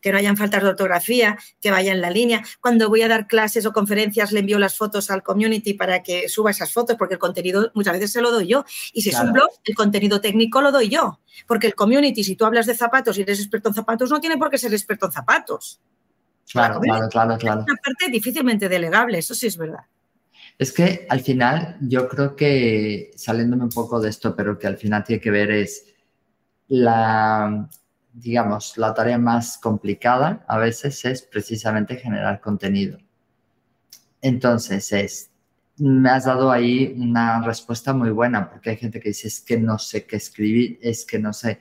Que 0.00 0.12
no 0.12 0.16
hayan 0.16 0.38
faltas 0.38 0.62
de 0.62 0.68
ortografía, 0.70 1.36
que 1.60 1.70
vaya 1.70 1.92
en 1.92 2.00
la 2.00 2.08
línea. 2.10 2.42
Cuando 2.62 2.88
voy 2.88 3.02
a 3.02 3.08
dar 3.08 3.26
clases 3.26 3.66
o 3.66 3.72
conferencias, 3.72 4.32
le 4.32 4.40
envío 4.40 4.58
las 4.58 4.74
fotos 4.74 5.10
al 5.10 5.22
community 5.22 5.74
para 5.74 6.02
que 6.02 6.26
suba 6.30 6.52
esas 6.52 6.72
fotos, 6.72 6.96
porque 6.96 7.14
el 7.14 7.20
contenido 7.20 7.70
muchas 7.74 7.92
veces 7.92 8.12
se 8.12 8.22
lo 8.22 8.30
doy 8.30 8.46
yo. 8.46 8.64
Y 8.94 9.02
si 9.02 9.10
es 9.10 9.20
un 9.20 9.34
blog, 9.34 9.50
el 9.62 9.74
contenido 9.74 10.22
técnico 10.22 10.62
lo 10.62 10.72
doy 10.72 10.88
yo. 10.88 11.20
Porque 11.46 11.66
el 11.66 11.74
community, 11.74 12.24
si 12.24 12.34
tú 12.34 12.46
hablas 12.46 12.64
de 12.64 12.74
zapatos 12.74 13.18
y 13.18 13.22
eres 13.22 13.40
experto 13.40 13.68
en 13.68 13.74
zapatos, 13.74 14.08
no 14.08 14.20
tiene 14.20 14.38
por 14.38 14.48
qué 14.48 14.56
ser 14.56 14.72
experto 14.72 15.04
en 15.04 15.12
zapatos. 15.12 15.82
Claro, 16.50 16.80
claro, 16.80 17.08
claro, 17.08 17.38
claro. 17.38 17.60
Es 17.60 17.66
una 17.66 17.76
parte 17.76 18.10
difícilmente 18.10 18.68
delegable, 18.68 19.18
eso 19.18 19.34
sí 19.34 19.46
es 19.46 19.56
verdad. 19.56 19.84
Es 20.60 20.72
que 20.72 21.06
al 21.08 21.20
final 21.20 21.78
yo 21.80 22.06
creo 22.06 22.36
que, 22.36 23.12
saliéndome 23.16 23.64
un 23.64 23.70
poco 23.70 23.98
de 23.98 24.10
esto, 24.10 24.36
pero 24.36 24.58
que 24.58 24.66
al 24.66 24.76
final 24.76 25.02
tiene 25.04 25.22
que 25.22 25.30
ver 25.30 25.50
es 25.50 25.86
la, 26.68 27.66
digamos, 28.12 28.76
la 28.76 28.92
tarea 28.92 29.16
más 29.16 29.56
complicada 29.56 30.44
a 30.46 30.58
veces 30.58 31.02
es 31.06 31.22
precisamente 31.22 31.96
generar 31.96 32.42
contenido. 32.42 32.98
Entonces 34.20 34.92
es, 34.92 35.30
me 35.78 36.10
has 36.10 36.26
dado 36.26 36.50
ahí 36.50 36.94
una 36.94 37.42
respuesta 37.42 37.94
muy 37.94 38.10
buena, 38.10 38.50
porque 38.50 38.68
hay 38.68 38.76
gente 38.76 39.00
que 39.00 39.08
dice, 39.08 39.28
es 39.28 39.40
que 39.40 39.58
no 39.58 39.78
sé 39.78 40.04
qué 40.04 40.16
escribir, 40.16 40.78
es 40.82 41.06
que 41.06 41.18
no 41.18 41.32
sé. 41.32 41.58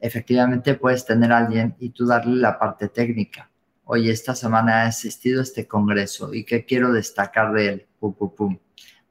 Efectivamente 0.00 0.74
puedes 0.74 1.06
tener 1.06 1.30
a 1.30 1.38
alguien 1.38 1.76
y 1.78 1.90
tú 1.90 2.06
darle 2.06 2.40
la 2.40 2.58
parte 2.58 2.88
técnica 2.88 3.48
oye, 3.84 4.10
esta 4.10 4.34
semana 4.34 4.82
ha 4.82 4.86
asistido 4.86 5.42
este 5.42 5.68
congreso 5.68 6.32
y 6.32 6.44
qué 6.44 6.64
quiero 6.64 6.92
destacar 6.92 7.52
de 7.52 7.68
él. 7.68 7.86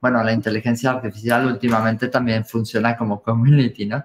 Bueno, 0.02 0.24
la 0.24 0.34
inteligencia 0.34 0.92
artificial 0.92 1.46
últimamente 1.46 2.08
también 2.08 2.44
funciona 2.44 2.98
como 2.98 3.22
community, 3.22 3.86
¿no? 3.86 4.04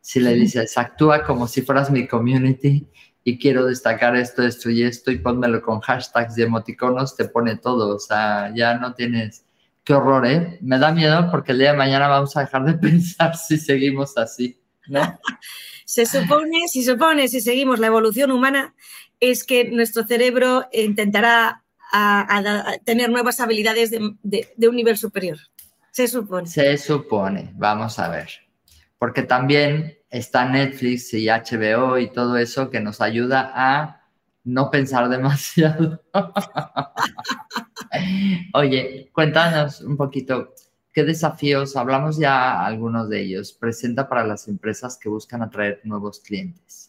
Si 0.00 0.20
le 0.20 0.34
dices, 0.34 0.76
actúa 0.76 1.22
como 1.22 1.46
si 1.46 1.62
fueras 1.62 1.90
mi 1.90 2.06
community 2.06 2.86
y 3.22 3.38
quiero 3.38 3.66
destacar 3.66 4.16
esto, 4.16 4.42
esto 4.42 4.70
y 4.70 4.82
esto 4.82 5.10
y 5.10 5.18
pónmelo 5.18 5.62
con 5.62 5.80
hashtags 5.80 6.36
y 6.36 6.42
emoticonos, 6.42 7.16
te 7.16 7.26
pone 7.26 7.56
todo. 7.56 7.96
O 7.96 7.98
sea, 7.98 8.52
ya 8.54 8.78
no 8.78 8.94
tienes... 8.94 9.44
Qué 9.82 9.92
horror, 9.92 10.26
¿eh? 10.26 10.58
Me 10.62 10.78
da 10.78 10.92
miedo 10.92 11.28
porque 11.30 11.52
el 11.52 11.58
día 11.58 11.72
de 11.72 11.76
mañana 11.76 12.08
vamos 12.08 12.34
a 12.36 12.40
dejar 12.40 12.64
de 12.64 12.74
pensar 12.88 13.36
si 13.36 13.58
seguimos 13.58 14.16
así, 14.16 14.58
¿no? 14.86 15.00
se 15.84 16.06
supone, 16.06 16.68
si 16.68 16.82
supone, 16.82 17.28
si 17.28 17.40
seguimos 17.42 17.78
la 17.78 17.88
evolución 17.88 18.30
humana, 18.30 18.74
es 19.20 19.44
que 19.44 19.70
nuestro 19.70 20.06
cerebro 20.06 20.66
intentará 20.72 21.63
tener 22.84 23.10
nuevas 23.10 23.40
habilidades 23.40 23.90
de, 23.90 24.68
un 24.68 24.76
nivel 24.76 24.96
superior. 24.96 25.38
Se 25.90 26.08
supone. 26.08 26.46
Se 26.46 26.76
supone, 26.76 27.52
vamos 27.54 27.98
a 27.98 28.08
ver. 28.08 28.28
Porque 28.98 29.22
también 29.22 29.98
está 30.10 30.48
Netflix 30.48 31.12
y 31.14 31.26
HBO 31.26 31.98
y 31.98 32.10
todo 32.10 32.36
eso 32.36 32.70
que 32.70 32.80
nos 32.80 33.00
ayuda 33.00 33.52
a 33.54 34.04
no 34.44 34.70
pensar 34.70 35.08
demasiado. 35.10 36.02
Oye, 38.54 39.10
cuéntanos 39.12 39.80
un 39.80 39.96
poquito, 39.96 40.54
¿qué 40.92 41.04
desafíos, 41.04 41.76
hablamos 41.76 42.18
ya 42.18 42.64
algunos 42.64 43.08
de 43.08 43.22
ellos, 43.22 43.52
presenta 43.52 44.08
para 44.08 44.26
las 44.26 44.48
empresas 44.48 44.98
que 44.98 45.08
buscan 45.08 45.42
atraer 45.42 45.80
nuevos 45.84 46.20
clientes? 46.20 46.83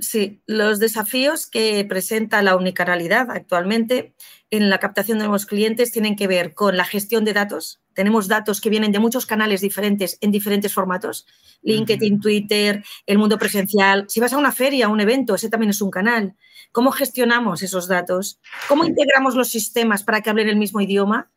Sí, 0.00 0.42
los 0.46 0.80
desafíos 0.80 1.46
que 1.46 1.84
presenta 1.84 2.42
la 2.42 2.56
unicanalidad 2.56 3.30
actualmente 3.30 4.14
en 4.50 4.68
la 4.68 4.78
captación 4.78 5.18
de 5.18 5.24
nuevos 5.24 5.46
clientes 5.46 5.92
tienen 5.92 6.16
que 6.16 6.26
ver 6.26 6.54
con 6.54 6.76
la 6.76 6.84
gestión 6.84 7.24
de 7.24 7.32
datos. 7.32 7.80
Tenemos 7.94 8.26
datos 8.26 8.60
que 8.60 8.68
vienen 8.68 8.90
de 8.90 8.98
muchos 8.98 9.26
canales 9.26 9.60
diferentes 9.60 10.18
en 10.20 10.32
diferentes 10.32 10.74
formatos. 10.74 11.26
LinkedIn, 11.62 12.20
Twitter, 12.20 12.84
el 13.06 13.18
mundo 13.18 13.38
presencial. 13.38 14.06
Si 14.08 14.18
vas 14.18 14.32
a 14.32 14.38
una 14.38 14.50
feria, 14.50 14.86
a 14.86 14.88
un 14.88 15.00
evento, 15.00 15.36
ese 15.36 15.48
también 15.48 15.70
es 15.70 15.80
un 15.80 15.90
canal. 15.90 16.34
¿Cómo 16.72 16.90
gestionamos 16.90 17.62
esos 17.62 17.86
datos? 17.86 18.40
¿Cómo 18.68 18.84
integramos 18.84 19.36
los 19.36 19.48
sistemas 19.48 20.02
para 20.02 20.20
que 20.20 20.30
hablen 20.30 20.48
el 20.48 20.56
mismo 20.56 20.80
idioma? 20.80 21.30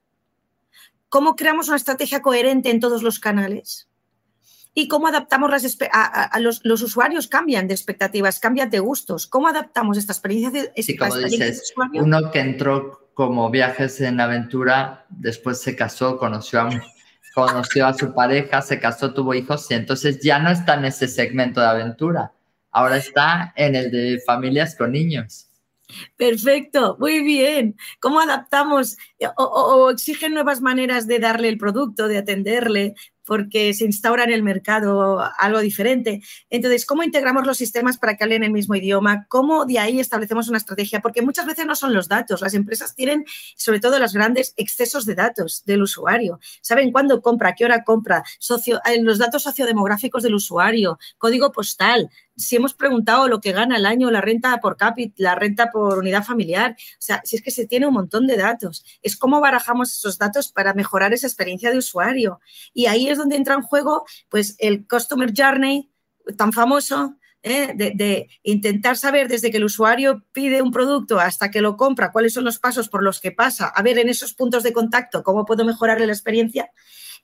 ¿Cómo 1.07 1.35
creamos 1.35 1.67
una 1.67 1.77
estrategia 1.77 2.23
coherente 2.23 2.71
en 2.71 2.79
todos 2.79 3.03
los 3.03 3.19
canales? 3.19 3.88
Y 4.79 4.87
cómo 4.87 5.07
adaptamos 5.07 5.51
las 5.51 5.77
a, 5.91 6.39
los, 6.39 6.61
usuarios 6.81 7.27
cambian 7.27 7.67
de 7.67 7.73
expectativas, 7.73 8.39
cambian 8.39 8.69
de 8.69 8.79
gustos. 8.79 9.27
¿Cómo 9.27 9.47
adaptamos 9.47 9.97
esta 9.97 10.13
experiencia 10.13 10.49
de, 10.49 10.71
sí, 10.81 10.95
como 10.95 11.15
dices, 11.17 11.73
Uno 11.93 12.31
que 12.31 12.39
entró 12.39 13.09
como 13.13 13.49
viajes 13.49 13.99
en 13.99 14.21
aventura, 14.21 15.05
después 15.09 15.59
se 15.59 15.75
casó, 15.75 16.17
conoció 16.17 16.61
a, 16.61 16.69
conoció 17.35 17.87
a 17.87 17.93
su 17.93 18.13
pareja, 18.13 18.61
se 18.61 18.79
casó, 18.79 19.13
tuvo 19.13 19.33
hijos 19.33 19.69
y 19.69 19.73
entonces 19.73 20.21
ya 20.21 20.39
no 20.39 20.49
está 20.49 20.75
en 20.75 20.85
ese 20.85 21.07
segmento 21.07 21.59
de 21.59 21.67
aventura. 21.67 22.31
Ahora 22.71 22.97
está 22.97 23.53
en 23.57 23.75
el 23.75 23.91
de 23.91 24.21
familias 24.25 24.75
con 24.75 24.93
niños. 24.93 25.49
Perfecto, 26.15 26.97
muy 26.99 27.23
bien. 27.23 27.75
¿Cómo 27.99 28.19
adaptamos 28.19 28.97
o, 29.35 29.89
exigen 29.89 30.33
nuevas 30.33 30.61
maneras 30.61 31.07
de 31.07 31.19
darle 31.19 31.49
el 31.49 31.57
producto, 31.57 32.07
de 32.07 32.19
atenderle? 32.19 32.93
Porque 33.29 33.75
se 33.75 33.85
instaura 33.85 34.23
en 34.23 34.31
el 34.31 34.41
mercado 34.41 35.21
algo 35.37 35.59
diferente. 35.59 36.23
Entonces, 36.49 36.83
¿cómo 36.87 37.03
integramos 37.03 37.45
los 37.45 37.57
sistemas 37.57 37.99
para 37.99 38.17
que 38.17 38.23
hablen 38.23 38.43
el 38.43 38.51
mismo 38.51 38.73
idioma? 38.73 39.27
¿Cómo 39.29 39.65
de 39.65 39.77
ahí 39.77 39.99
establecemos 39.99 40.49
una 40.49 40.57
estrategia? 40.57 40.99
Porque 40.99 41.21
muchas 41.21 41.45
veces 41.45 41.67
no 41.67 41.75
son 41.75 41.93
los 41.93 42.07
datos. 42.07 42.41
Las 42.41 42.55
empresas 42.55 42.95
tienen, 42.95 43.25
sobre 43.55 43.79
todo 43.79 43.99
las 43.99 44.15
grandes, 44.15 44.55
excesos 44.57 45.05
de 45.05 45.13
datos 45.13 45.63
del 45.67 45.83
usuario. 45.83 46.39
Saben 46.61 46.91
cuándo 46.91 47.21
compra, 47.21 47.53
qué 47.53 47.65
hora 47.65 47.83
compra, 47.83 48.23
eh, 48.25 49.01
los 49.03 49.19
datos 49.19 49.43
sociodemográficos 49.43 50.23
del 50.23 50.33
usuario, 50.33 50.97
código 51.19 51.51
postal, 51.51 52.09
si 52.39 52.55
hemos 52.55 52.73
preguntado 52.73 53.27
lo 53.27 53.41
que 53.41 53.51
gana 53.51 53.77
el 53.77 53.85
año, 53.85 54.09
la 54.09 54.21
renta 54.21 54.57
por 54.59 54.77
cápita, 54.77 55.15
la 55.17 55.35
renta 55.35 55.69
por 55.71 55.99
unidad 55.99 56.23
familiar, 56.23 56.75
o 56.77 57.01
sea, 57.01 57.21
si 57.25 57.35
es 57.35 57.43
que 57.43 57.51
se 57.51 57.67
tiene 57.67 57.85
un 57.85 57.93
montón 57.93 58.27
de 58.27 58.37
datos, 58.37 58.85
es 59.01 59.17
cómo 59.17 59.41
barajamos 59.41 59.93
esos 59.93 60.17
datos 60.17 60.51
para 60.51 60.73
mejorar 60.73 61.13
esa 61.13 61.27
experiencia 61.27 61.71
de 61.71 61.77
usuario. 61.77 62.39
Y 62.73 62.85
ahí 62.87 63.09
es 63.09 63.17
donde 63.17 63.35
entra 63.35 63.55
en 63.55 63.61
juego, 63.61 64.05
pues, 64.29 64.55
el 64.59 64.87
Customer 64.87 65.31
Journey 65.35 65.91
tan 66.37 66.53
famoso, 66.53 67.17
¿eh? 67.43 67.73
de, 67.75 68.29
intentar 68.43 68.97
saber 68.97 69.27
desde 69.27 69.51
que 69.51 69.57
el 69.57 69.63
usuario 69.63 70.23
pide 70.31 70.61
un 70.61 70.71
producto 70.71 71.19
hasta 71.19 71.51
que 71.51 71.61
lo 71.61 71.77
compra, 71.77 72.11
cuáles 72.11 72.33
son 72.33 72.45
los 72.45 72.59
pasos 72.59 72.89
por 72.89 73.03
los 73.03 73.19
que 73.19 73.31
pasa, 73.31 73.67
a 73.67 73.81
ver 73.81 73.97
en 73.97 74.09
esos 74.09 74.33
puntos 74.33 74.63
de 74.63 74.73
contacto 74.73 75.23
cómo 75.23 75.45
puedo 75.45 75.65
mejorarle 75.65 76.07
la 76.07 76.13
experiencia 76.13 76.71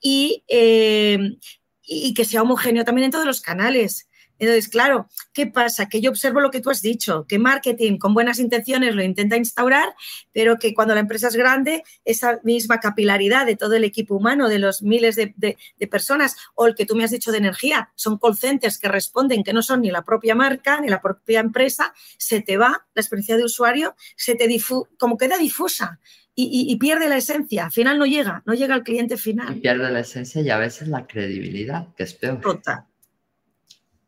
y, 0.01 0.43
eh, 0.47 1.37
y 1.83 2.13
que 2.13 2.25
sea 2.25 2.41
homogéneo 2.41 2.83
también 2.83 3.05
en 3.05 3.11
todos 3.11 3.25
los 3.25 3.41
canales 3.41 4.07
Entonces, 4.39 4.67
claro, 4.67 5.09
¿qué 5.33 5.47
pasa? 5.47 5.87
Que 5.87 6.01
yo 6.01 6.09
observo 6.09 6.41
lo 6.41 6.51
que 6.51 6.59
tú 6.59 6.69
has 6.69 6.81
dicho, 6.81 7.25
que 7.27 7.39
marketing 7.39 7.97
con 7.97 8.13
buenas 8.13 8.39
intenciones 8.39 8.95
lo 8.95 9.03
intenta 9.03 9.37
instaurar, 9.37 9.95
pero 10.33 10.59
que 10.59 10.73
cuando 10.73 10.93
la 10.93 10.99
empresa 10.99 11.27
es 11.27 11.35
grande, 11.35 11.83
esa 12.03 12.39
misma 12.43 12.79
capilaridad 12.79 13.45
de 13.45 13.55
todo 13.55 13.75
el 13.75 13.83
equipo 13.83 14.15
humano, 14.15 14.49
de 14.49 14.59
los 14.59 14.81
miles 14.81 15.15
de, 15.15 15.57
personas, 15.89 16.35
o 16.55 16.67
el 16.67 16.75
que 16.75 16.85
tú 16.85 16.95
me 16.95 17.03
has 17.03 17.11
dicho 17.11 17.31
de 17.31 17.37
energía, 17.37 17.91
son 17.95 18.17
call 18.17 18.35
centers 18.35 18.77
que 18.77 18.89
responden 18.89 19.43
que 19.43 19.53
no 19.53 19.61
son 19.61 19.81
ni 19.81 19.91
la 19.91 20.03
propia 20.03 20.35
marca, 20.35 20.81
ni 20.81 20.89
la 20.89 21.01
propia 21.01 21.39
empresa, 21.39 21.93
se 22.17 22.41
te 22.41 22.57
va 22.57 22.85
la 22.93 23.01
experiencia 23.01 23.37
de 23.37 23.43
usuario, 23.43 23.95
se 24.15 24.35
te 24.35 24.47
difu 24.47 24.87
como 24.97 25.17
queda 25.17 25.37
difusa. 25.37 25.99
Y, 26.37 26.65
y, 26.69 26.75
pierde 26.75 27.07
la 27.07 27.15
esencia. 27.15 27.63
Al 27.63 27.71
final 27.71 27.97
no 27.97 28.05
llega, 28.05 28.43
no 28.45 28.53
llega 28.53 28.75
al 28.75 28.83
cliente 28.83 29.15
final. 29.15 29.55
Y 29.55 29.61
pierde 29.61 29.89
la 29.89 30.01
esencia 30.01 30.41
y 30.41 30.49
a 30.49 30.57
veces 30.57 30.89
la 30.89 31.07
credibilidad, 31.07 31.87
que 31.95 32.03
es 32.03 32.13
peor. 32.13 32.41
Total 32.41 32.83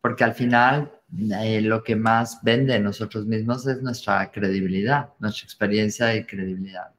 porque 0.00 0.24
al 0.24 0.34
final 0.34 0.92
eh, 1.40 1.60
lo 1.60 1.82
que 1.82 1.96
más 1.96 2.40
vende 2.42 2.78
nosotros 2.78 3.26
mismos 3.26 3.66
es 3.66 3.82
nuestra 3.82 4.30
credibilidad, 4.30 5.10
nuestra 5.18 5.44
experiencia 5.44 6.14
y 6.14 6.24
credibilidad. 6.24 6.92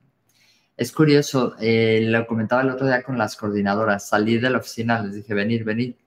Es 0.76 0.92
curioso, 0.92 1.56
eh, 1.60 2.02
lo 2.04 2.26
comentaba 2.26 2.62
el 2.62 2.70
otro 2.70 2.88
día 2.88 3.04
con 3.04 3.18
las 3.18 3.36
coordinadoras, 3.36 4.08
salí 4.08 4.38
de 4.38 4.50
la 4.50 4.60
oficina, 4.60 5.02
les 5.02 5.16
dije, 5.16 5.34
venir, 5.34 5.64
venir. 5.64 5.98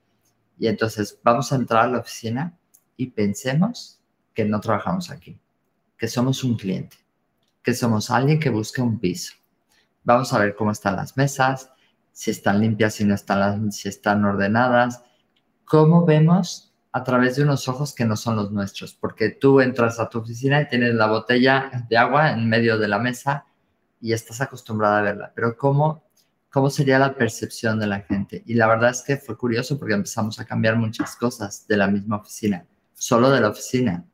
Y 0.57 0.67
entonces 0.67 1.19
vamos 1.23 1.51
a 1.51 1.55
entrar 1.55 1.85
a 1.85 1.87
la 1.87 1.99
oficina 1.99 2.57
y 2.97 3.07
pensemos 3.07 3.99
que 4.33 4.45
no 4.45 4.59
trabajamos 4.59 5.11
aquí, 5.11 5.39
que 5.97 6.07
somos 6.07 6.43
un 6.43 6.57
cliente, 6.57 6.97
que 7.61 7.73
somos 7.73 8.09
alguien 8.09 8.39
que 8.39 8.49
busca 8.49 8.81
un 8.81 8.99
piso. 8.99 9.33
Vamos 10.03 10.33
a 10.33 10.39
ver 10.39 10.55
cómo 10.55 10.71
están 10.71 10.95
las 10.95 11.15
mesas, 11.17 11.71
si 12.11 12.31
están 12.31 12.59
limpias, 12.59 12.95
si 12.95 13.05
no 13.05 13.15
están, 13.15 13.71
si 13.71 13.89
están 13.89 14.25
ordenadas, 14.25 15.03
cómo 15.65 16.05
vemos 16.05 16.72
a 16.93 17.03
través 17.03 17.35
de 17.35 17.43
unos 17.43 17.67
ojos 17.67 17.93
que 17.93 18.05
no 18.05 18.15
son 18.15 18.35
los 18.35 18.51
nuestros, 18.51 18.93
porque 18.93 19.29
tú 19.29 19.59
entras 19.61 19.99
a 19.99 20.09
tu 20.09 20.19
oficina 20.19 20.61
y 20.61 20.67
tienes 20.67 20.93
la 20.93 21.07
botella 21.07 21.85
de 21.89 21.97
agua 21.97 22.31
en 22.31 22.47
medio 22.47 22.77
de 22.77 22.87
la 22.87 22.99
mesa 22.99 23.45
y 23.99 24.13
estás 24.13 24.41
acostumbrada 24.41 24.99
a 24.99 25.01
verla, 25.01 25.31
pero 25.35 25.57
¿cómo, 25.57 26.03
cómo 26.51 26.69
sería 26.69 26.99
la 26.99 27.15
percepción 27.15 27.79
de 27.79 27.87
la 27.87 28.01
gente? 28.01 28.43
Y 28.45 28.53
la 28.53 28.67
verdad 28.67 28.91
es 28.91 29.01
que 29.01 29.17
fue 29.17 29.35
curioso 29.35 29.79
porque 29.79 29.95
empezamos 29.95 30.39
a 30.39 30.45
cambiar 30.45 30.75
muchas 30.75 31.15
cosas 31.15 31.65
de 31.67 31.77
la 31.77 31.87
misma 31.87 32.17
oficina, 32.17 32.67
solo 32.93 33.31
de 33.31 33.41
la 33.41 33.49
oficina. 33.49 34.05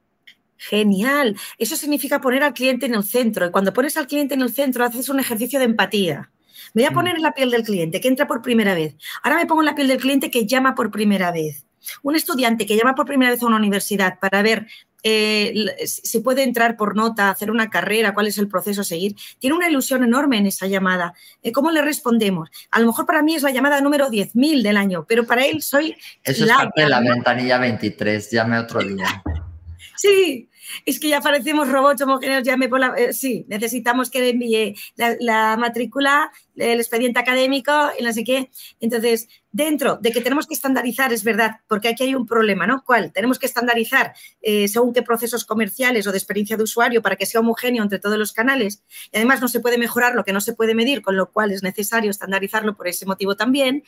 Genial. 0.55 1.35
Eso 1.57 1.75
significa 1.75 2.21
poner 2.21 2.43
al 2.43 2.53
cliente 2.53 2.85
en 2.85 2.93
el 2.93 3.03
centro. 3.03 3.45
Y 3.45 3.51
cuando 3.51 3.73
pones 3.73 3.97
al 3.97 4.07
cliente 4.07 4.35
en 4.35 4.41
el 4.41 4.53
centro, 4.53 4.83
haces 4.83 5.07
un 5.07 5.19
ejercicio 5.19 5.57
de 5.57 5.65
empatía. 5.65 6.31
Me 6.73 6.83
voy 6.83 6.87
a 6.87 6.91
mm. 6.91 6.93
poner 6.93 7.15
en 7.15 7.21
la 7.21 7.33
piel 7.33 7.49
del 7.49 7.63
cliente 7.63 8.01
que 8.01 8.09
entra 8.09 8.27
por 8.27 8.41
primera 8.41 8.73
vez. 8.73 8.95
Ahora 9.23 9.37
me 9.37 9.45
pongo 9.45 9.61
en 9.61 9.67
la 9.67 9.75
piel 9.75 9.87
del 9.87 9.99
cliente 9.99 10.29
que 10.29 10.45
llama 10.45 10.75
por 10.75 10.91
primera 10.91 11.31
vez. 11.31 11.65
Un 12.03 12.15
estudiante 12.15 12.65
que 12.65 12.77
llama 12.77 12.95
por 12.95 13.05
primera 13.05 13.31
vez 13.31 13.41
a 13.41 13.47
una 13.47 13.57
universidad 13.57 14.19
para 14.19 14.41
ver 14.41 14.67
eh, 15.03 15.53
si 15.85 16.19
puede 16.19 16.43
entrar 16.43 16.75
por 16.75 16.95
nota, 16.95 17.29
hacer 17.29 17.51
una 17.51 17.69
carrera, 17.69 18.13
cuál 18.13 18.27
es 18.27 18.37
el 18.37 18.47
proceso 18.47 18.81
a 18.81 18.83
seguir, 18.83 19.15
tiene 19.39 19.55
una 19.55 19.69
ilusión 19.69 20.03
enorme 20.03 20.37
en 20.37 20.47
esa 20.47 20.67
llamada. 20.67 21.13
Eh, 21.41 21.51
¿Cómo 21.51 21.71
le 21.71 21.81
respondemos? 21.81 22.49
A 22.71 22.79
lo 22.79 22.87
mejor 22.87 23.05
para 23.05 23.21
mí 23.21 23.35
es 23.35 23.43
la 23.43 23.51
llamada 23.51 23.79
número 23.81 24.09
10.000 24.09 24.61
del 24.61 24.77
año, 24.77 25.05
pero 25.07 25.25
para 25.25 25.45
él 25.45 25.61
soy... 25.61 25.95
Eso 26.23 26.45
es 26.45 26.51
parte 26.51 26.81
de 26.81 26.89
la 26.89 26.99
ventanilla 26.99 27.57
23, 27.57 28.31
llame 28.31 28.59
otro 28.59 28.81
día. 28.81 29.23
sí, 29.95 30.49
es 30.85 30.99
que 30.99 31.09
ya 31.09 31.21
parecemos 31.21 31.69
robots 31.69 32.01
homogéneos, 32.01 32.43
llame 32.43 32.67
por 32.67 32.79
la... 32.79 32.93
Eh, 32.97 33.13
sí, 33.13 33.45
necesitamos 33.47 34.09
que 34.09 34.19
le 34.19 34.29
envíe 34.31 34.75
la, 34.95 35.15
la 35.19 35.57
matrícula, 35.57 36.31
el 36.59 36.79
expediente 36.79 37.19
académico 37.19 37.71
y 37.97 38.03
no 38.03 38.13
sé 38.13 38.23
qué. 38.23 38.49
Entonces, 38.79 39.27
dentro 39.51 39.97
de 39.97 40.11
que 40.11 40.21
tenemos 40.21 40.45
que 40.45 40.53
estandarizar, 40.53 41.11
es 41.11 41.23
verdad, 41.23 41.57
porque 41.67 41.87
aquí 41.87 42.03
hay 42.03 42.15
un 42.15 42.27
problema, 42.27 42.67
¿no? 42.67 42.83
¿Cuál? 42.85 43.11
Tenemos 43.11 43.39
que 43.39 43.47
estandarizar 43.47 44.13
eh, 44.41 44.67
según 44.67 44.93
qué 44.93 45.01
procesos 45.01 45.45
comerciales 45.45 46.05
o 46.05 46.11
de 46.11 46.17
experiencia 46.17 46.57
de 46.57 46.63
usuario 46.63 47.01
para 47.01 47.15
que 47.15 47.25
sea 47.25 47.41
homogéneo 47.41 47.81
entre 47.83 47.99
todos 47.99 48.17
los 48.17 48.33
canales. 48.33 48.83
Y 49.11 49.17
además 49.17 49.41
no 49.41 49.47
se 49.47 49.59
puede 49.59 49.77
mejorar 49.77 50.15
lo 50.15 50.23
que 50.23 50.33
no 50.33 50.41
se 50.41 50.53
puede 50.53 50.75
medir, 50.75 51.01
con 51.01 51.15
lo 51.15 51.31
cual 51.31 51.51
es 51.51 51.63
necesario 51.63 52.11
estandarizarlo 52.11 52.75
por 52.75 52.87
ese 52.87 53.05
motivo 53.05 53.35
también. 53.35 53.83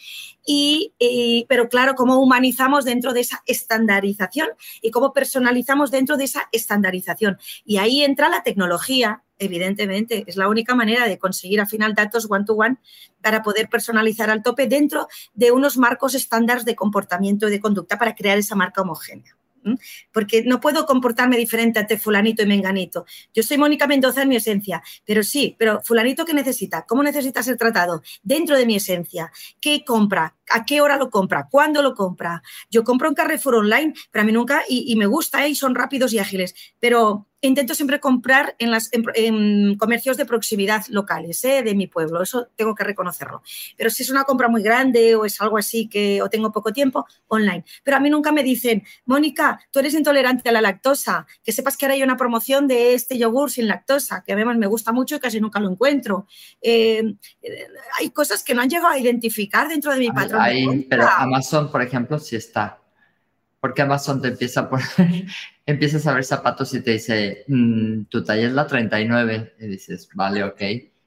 Y, 0.46 0.94
pero 1.48 1.70
claro, 1.70 1.96
cómo 1.96 2.20
humanizamos 2.20 2.86
dentro 2.86 3.14
de 3.14 3.22
esa 3.22 3.44
estandarización 3.46 4.50
y 4.82 4.92
cómo 4.92 5.14
personalizamos 5.14 5.92
dentro 5.92 6.18
de 6.18 6.24
esa 6.26 6.50
estandarización. 6.52 7.38
Y 7.66 7.78
ahí 7.78 8.04
entra 8.04 8.30
la 8.30 8.44
tecnología, 8.44 9.24
evidentemente, 9.42 10.24
es 10.28 10.36
la 10.36 10.48
única 10.48 10.76
manera 10.76 11.08
de 11.08 11.18
conseguir 11.18 11.60
al 11.60 11.68
final 11.68 11.94
datos 11.94 12.28
one-to-one 12.30 12.78
para 13.22 13.44
poder 13.44 13.70
personalizar 13.70 14.30
al 14.30 14.44
tope 14.44 14.68
dentro 14.68 15.08
de 15.34 15.52
unos 15.52 15.78
marcos 15.78 16.16
estándares 16.16 16.66
de 16.66 16.76
comportamiento 16.76 17.48
y 17.48 17.52
de 17.52 17.60
conducta 17.60 17.98
para 17.98 18.16
crear 18.16 18.38
esa 18.38 18.56
marca 18.56 18.82
homogénea. 18.82 19.36
Porque 20.12 20.44
no 20.44 20.60
puedo 20.60 20.86
comportarme 20.86 21.38
diferente 21.38 21.80
ante 21.80 21.98
fulanito 21.98 22.42
y 22.42 22.48
menganito. 22.48 23.06
Yo 23.34 23.44
soy 23.44 23.58
Mónica 23.58 23.86
Mendoza 23.86 24.24
en 24.24 24.30
mi 24.30 24.36
esencia, 24.38 24.82
pero 25.06 25.24
sí, 25.24 25.56
pero 25.60 25.82
fulanito 25.84 26.26
¿qué 26.26 26.34
necesita? 26.34 26.86
¿Cómo 26.88 27.04
necesita 27.04 27.44
ser 27.44 27.58
tratado? 27.58 28.02
Dentro 28.24 28.58
de 28.58 28.66
mi 28.66 28.76
esencia. 28.76 29.32
¿Qué 29.60 29.84
compra? 29.86 30.36
¿A 30.54 30.66
qué 30.66 30.82
hora 30.82 30.98
lo 30.98 31.10
compra? 31.10 31.48
¿Cuándo 31.50 31.82
lo 31.82 31.96
compra? 31.96 32.42
Yo 32.70 32.84
compro 32.84 33.08
en 33.08 33.16
Carrefour 33.16 33.56
online, 33.56 33.94
pero 34.12 34.24
a 34.24 34.26
mí 34.26 34.32
nunca, 34.32 34.64
y, 34.68 34.96
me 34.96 35.06
gusta, 35.06 35.46
¿eh? 35.46 35.50
y 35.50 35.56
son 35.56 35.76
rápidos 35.76 36.14
y 36.14 36.20
ágiles, 36.20 36.56
pero 36.80 37.28
intento 37.42 37.74
siempre 37.74 38.00
comprar 38.00 38.56
en, 38.60 38.72
las, 38.72 38.90
comercios 39.78 40.16
de 40.18 40.26
proximidad 40.26 40.86
locales 40.90 41.44
¿eh? 41.44 41.64
de 41.64 41.74
mi 41.74 41.88
pueblo, 41.88 42.22
eso 42.22 42.50
tengo 42.56 42.76
que 42.76 42.84
reconocerlo. 42.84 43.42
Pero 43.78 43.90
si 43.90 44.04
es 44.04 44.10
una 44.10 44.24
compra 44.24 44.48
muy 44.48 44.62
grande 44.62 45.16
o 45.16 45.26
es 45.26 45.42
algo 45.42 45.58
así 45.58 45.88
que 45.88 46.22
o 46.22 46.30
tengo 46.30 46.52
poco 46.52 46.72
tiempo, 46.72 47.06
online. 47.28 47.66
Pero 47.84 47.98
a 47.98 48.00
mí 48.00 48.10
nunca 48.10 48.32
me 48.32 48.44
dicen, 48.44 48.84
Mónica, 49.06 49.60
tú 49.72 49.80
eres 49.80 49.94
intolerante 49.96 50.50
a 50.50 50.52
la 50.52 50.62
lactosa, 50.62 51.26
que 51.44 51.52
sepas 51.52 51.78
que 51.78 51.86
ahora 51.86 51.96
hay 51.96 52.04
una 52.04 52.18
promoción 52.18 52.68
de 52.68 52.94
este 52.94 53.18
yogur 53.18 53.50
sin 53.50 53.68
lactosa, 53.68 54.24
que 54.24 54.34
además 54.34 54.58
me 54.58 54.68
gusta 54.68 54.92
mucho 54.92 55.16
y 55.16 55.20
casi 55.20 55.42
nunca 55.42 55.60
lo 55.60 55.72
encuentro. 55.72 56.28
Eh, 56.62 57.16
hay 58.00 58.10
cosas 58.12 58.44
que 58.44 58.54
no 58.54 58.62
han 58.62 58.70
llegado 58.70 58.90
a 58.90 59.00
identificar 59.00 59.68
dentro 59.68 59.92
de 59.92 60.00
mi 60.00 60.12
patrón. 60.12 60.41
Pero 60.90 61.08
Amazon, 61.08 61.72
por 61.72 61.82
ejemplo, 61.82 62.20
sí 62.20 62.36
está 62.36 62.82
porque 63.62 63.84
Amazon 63.84 64.22
te 64.22 64.30
empieza 64.30 64.62
a 64.62 64.70
poner, 64.70 64.88
empiezas 65.66 66.06
a 66.08 66.14
ver 66.14 66.26
zapatos 66.26 66.74
y 66.74 66.82
te 66.82 66.92
dice, 66.92 67.46
mm, 67.48 68.06
tu 68.06 68.24
talla 68.24 68.48
es 68.48 68.54
la 68.54 68.68
39. 68.68 69.54
Y 69.60 69.68
dices, 69.68 70.10
vale, 70.14 70.44
ok. 70.44 70.62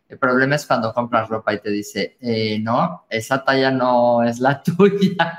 El 0.09 0.18
problema 0.18 0.55
es 0.55 0.64
cuando 0.64 0.94
compras 0.94 1.29
ropa 1.29 1.53
y 1.53 1.61
te 1.61 1.70
dice, 1.70 2.16
eh, 2.20 2.61
no, 2.61 3.07
esa 3.11 3.44
talla 3.44 3.73
no 3.73 4.23
es 4.23 4.38
la 4.38 4.62
tuya. 4.62 5.37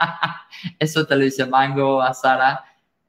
Eso 0.77 1.07
te 1.07 1.15
lo 1.15 1.23
dice 1.23 1.45
Mango 1.45 2.01
a 2.01 2.13
Sara, 2.13 2.65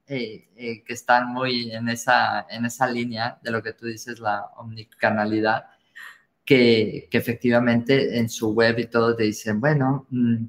eh, 0.06 0.48
eh, 0.54 0.84
que 0.84 0.92
están 0.92 1.32
muy 1.32 1.72
en 1.72 1.88
esa, 1.88 2.46
en 2.48 2.64
esa 2.64 2.88
línea 2.88 3.38
de 3.42 3.50
lo 3.50 3.60
que 3.60 3.72
tú 3.72 3.86
dices, 3.86 4.20
la 4.20 4.46
omnicanalidad, 4.56 5.66
que, 6.44 7.08
que 7.10 7.18
efectivamente 7.18 8.18
en 8.18 8.28
su 8.28 8.52
web 8.52 8.78
y 8.78 8.86
todo 8.86 9.16
te 9.16 9.24
dicen, 9.24 9.60
bueno, 9.60 10.06
mm, 10.10 10.44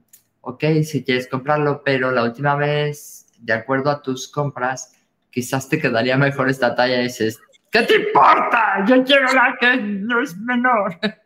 ok, 0.47 0.63
si 0.83 1.03
quieres 1.03 1.27
comprarlo, 1.27 1.81
pero 1.83 2.09
la 2.09 2.23
última 2.23 2.55
vez 2.55 3.27
de 3.39 3.51
acuerdo 3.51 3.89
a 3.89 4.01
tus 4.01 4.29
compras, 4.29 4.93
quizás 5.29 5.67
te 5.67 5.77
quedaría 5.77 6.15
mejor 6.15 6.49
esta 6.49 6.73
talla 6.73 7.01
y 7.01 7.03
dices, 7.03 7.37
¿qué 7.69 7.83
te 7.83 7.95
importa? 7.95 8.85
Yo 8.87 9.03
quiero 9.03 9.31
la 9.33 9.57
que 9.59 9.75
no 9.75 10.21
es 10.21 10.37
menor. 10.37 10.97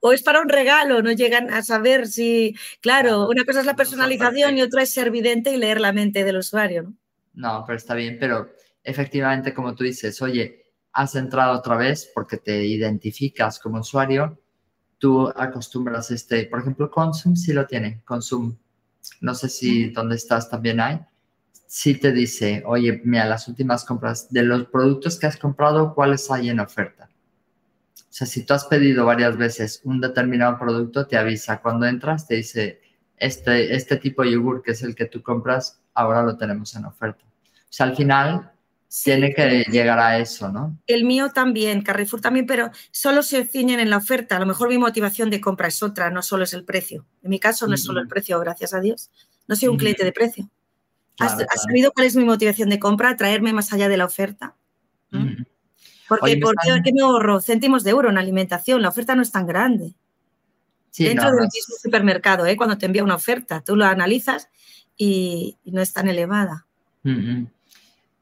O 0.00 0.12
es 0.12 0.22
para 0.22 0.40
un 0.40 0.48
regalo, 0.48 1.02
no 1.02 1.12
llegan 1.12 1.52
a 1.52 1.62
saber 1.62 2.06
si, 2.06 2.54
claro, 2.80 3.28
una 3.28 3.44
cosa 3.44 3.60
es 3.60 3.66
la 3.66 3.76
personalización 3.76 4.56
y 4.56 4.62
otra 4.62 4.82
es 4.82 4.92
ser 4.92 5.10
vidente 5.10 5.52
y 5.52 5.58
leer 5.58 5.78
la 5.78 5.92
mente 5.92 6.24
del 6.24 6.38
usuario, 6.38 6.84
¿no? 6.84 6.94
No, 7.34 7.64
pero 7.66 7.76
está 7.76 7.94
bien, 7.94 8.16
pero 8.18 8.50
efectivamente, 8.82 9.52
como 9.52 9.74
tú 9.74 9.84
dices, 9.84 10.20
oye, 10.22 10.72
has 10.92 11.14
entrado 11.16 11.58
otra 11.58 11.76
vez 11.76 12.10
porque 12.14 12.38
te 12.38 12.64
identificas 12.64 13.58
como 13.58 13.80
usuario, 13.80 14.39
tú 15.00 15.32
acostumbras 15.34 16.12
este, 16.12 16.44
por 16.44 16.60
ejemplo, 16.60 16.90
Consum 16.90 17.34
sí 17.34 17.52
lo 17.52 17.66
tiene, 17.66 18.02
Consum 18.04 18.54
no 19.20 19.34
sé 19.34 19.48
si 19.48 19.90
donde 19.90 20.14
estás 20.14 20.48
también 20.48 20.78
hay, 20.78 21.00
si 21.66 21.94
te 21.94 22.12
dice, 22.12 22.62
oye, 22.66 23.00
mira, 23.04 23.24
las 23.26 23.48
últimas 23.48 23.84
compras, 23.84 24.30
de 24.30 24.42
los 24.42 24.66
productos 24.66 25.18
que 25.18 25.26
has 25.26 25.36
comprado, 25.36 25.94
¿cuáles 25.94 26.30
hay 26.30 26.50
en 26.50 26.60
oferta? 26.60 27.08
O 27.96 28.12
sea, 28.12 28.26
si 28.26 28.44
tú 28.44 28.54
has 28.54 28.64
pedido 28.64 29.06
varias 29.06 29.36
veces 29.36 29.80
un 29.84 30.00
determinado 30.00 30.58
producto, 30.58 31.06
te 31.06 31.16
avisa. 31.16 31.62
Cuando 31.62 31.86
entras, 31.86 32.26
te 32.26 32.34
dice, 32.34 32.80
este, 33.16 33.74
este 33.74 33.96
tipo 33.98 34.22
de 34.22 34.32
yogur, 34.32 34.62
que 34.62 34.72
es 34.72 34.82
el 34.82 34.96
que 34.96 35.04
tú 35.04 35.22
compras, 35.22 35.80
ahora 35.94 36.22
lo 36.22 36.36
tenemos 36.36 36.74
en 36.74 36.86
oferta. 36.86 37.24
O 37.24 37.72
sea, 37.72 37.86
al 37.86 37.96
final 37.96 38.50
tiene 39.04 39.32
que 39.32 39.64
llegar 39.70 40.00
a 40.00 40.18
eso, 40.18 40.50
¿no? 40.50 40.76
El 40.86 41.04
mío 41.04 41.30
también, 41.30 41.82
Carrefour 41.82 42.20
también, 42.20 42.46
pero 42.46 42.70
solo 42.90 43.22
se 43.22 43.44
ciñen 43.44 43.78
en 43.78 43.88
la 43.88 43.98
oferta. 43.98 44.36
A 44.36 44.40
lo 44.40 44.46
mejor 44.46 44.68
mi 44.68 44.78
motivación 44.78 45.30
de 45.30 45.40
compra 45.40 45.68
es 45.68 45.80
otra, 45.82 46.10
no 46.10 46.22
solo 46.22 46.42
es 46.42 46.52
el 46.54 46.64
precio. 46.64 47.06
En 47.22 47.30
mi 47.30 47.38
caso 47.38 47.68
no 47.68 47.74
es 47.74 47.84
solo 47.84 48.00
el 48.00 48.08
precio, 48.08 48.40
gracias 48.40 48.74
a 48.74 48.80
Dios. 48.80 49.10
No 49.46 49.54
soy 49.54 49.68
un 49.68 49.76
cliente 49.76 50.04
de 50.04 50.10
precio. 50.12 50.50
¿Has, 51.20 51.36
sabido 51.62 51.92
cuál 51.92 52.06
es 52.06 52.16
mi 52.16 52.24
motivación 52.24 52.68
de 52.68 52.80
compra? 52.80 53.16
Traerme 53.16 53.52
más 53.52 53.72
allá 53.72 53.88
de 53.88 53.96
la 53.96 54.06
oferta. 54.06 54.56
Porque, 56.08 56.40
qué 56.84 56.92
me 56.92 57.02
ahorro 57.02 57.40
céntimos 57.40 57.84
de 57.84 57.90
euro 57.90 58.10
en 58.10 58.18
alimentación? 58.18 58.82
La 58.82 58.88
oferta 58.88 59.14
no 59.14 59.22
es 59.22 59.30
tan 59.30 59.46
grande. 59.46 59.94
Dentro 60.98 61.30
del 61.30 61.42
mismo 61.42 61.76
supermercado, 61.80 62.44
¿eh? 62.46 62.56
cuando 62.56 62.76
te 62.76 62.86
envía 62.86 63.04
una 63.04 63.14
oferta, 63.14 63.62
tú 63.64 63.76
lo 63.76 63.84
analizas 63.84 64.48
y 64.96 65.56
no 65.64 65.80
es 65.80 65.92
tan 65.92 66.08
elevada. 66.08 66.66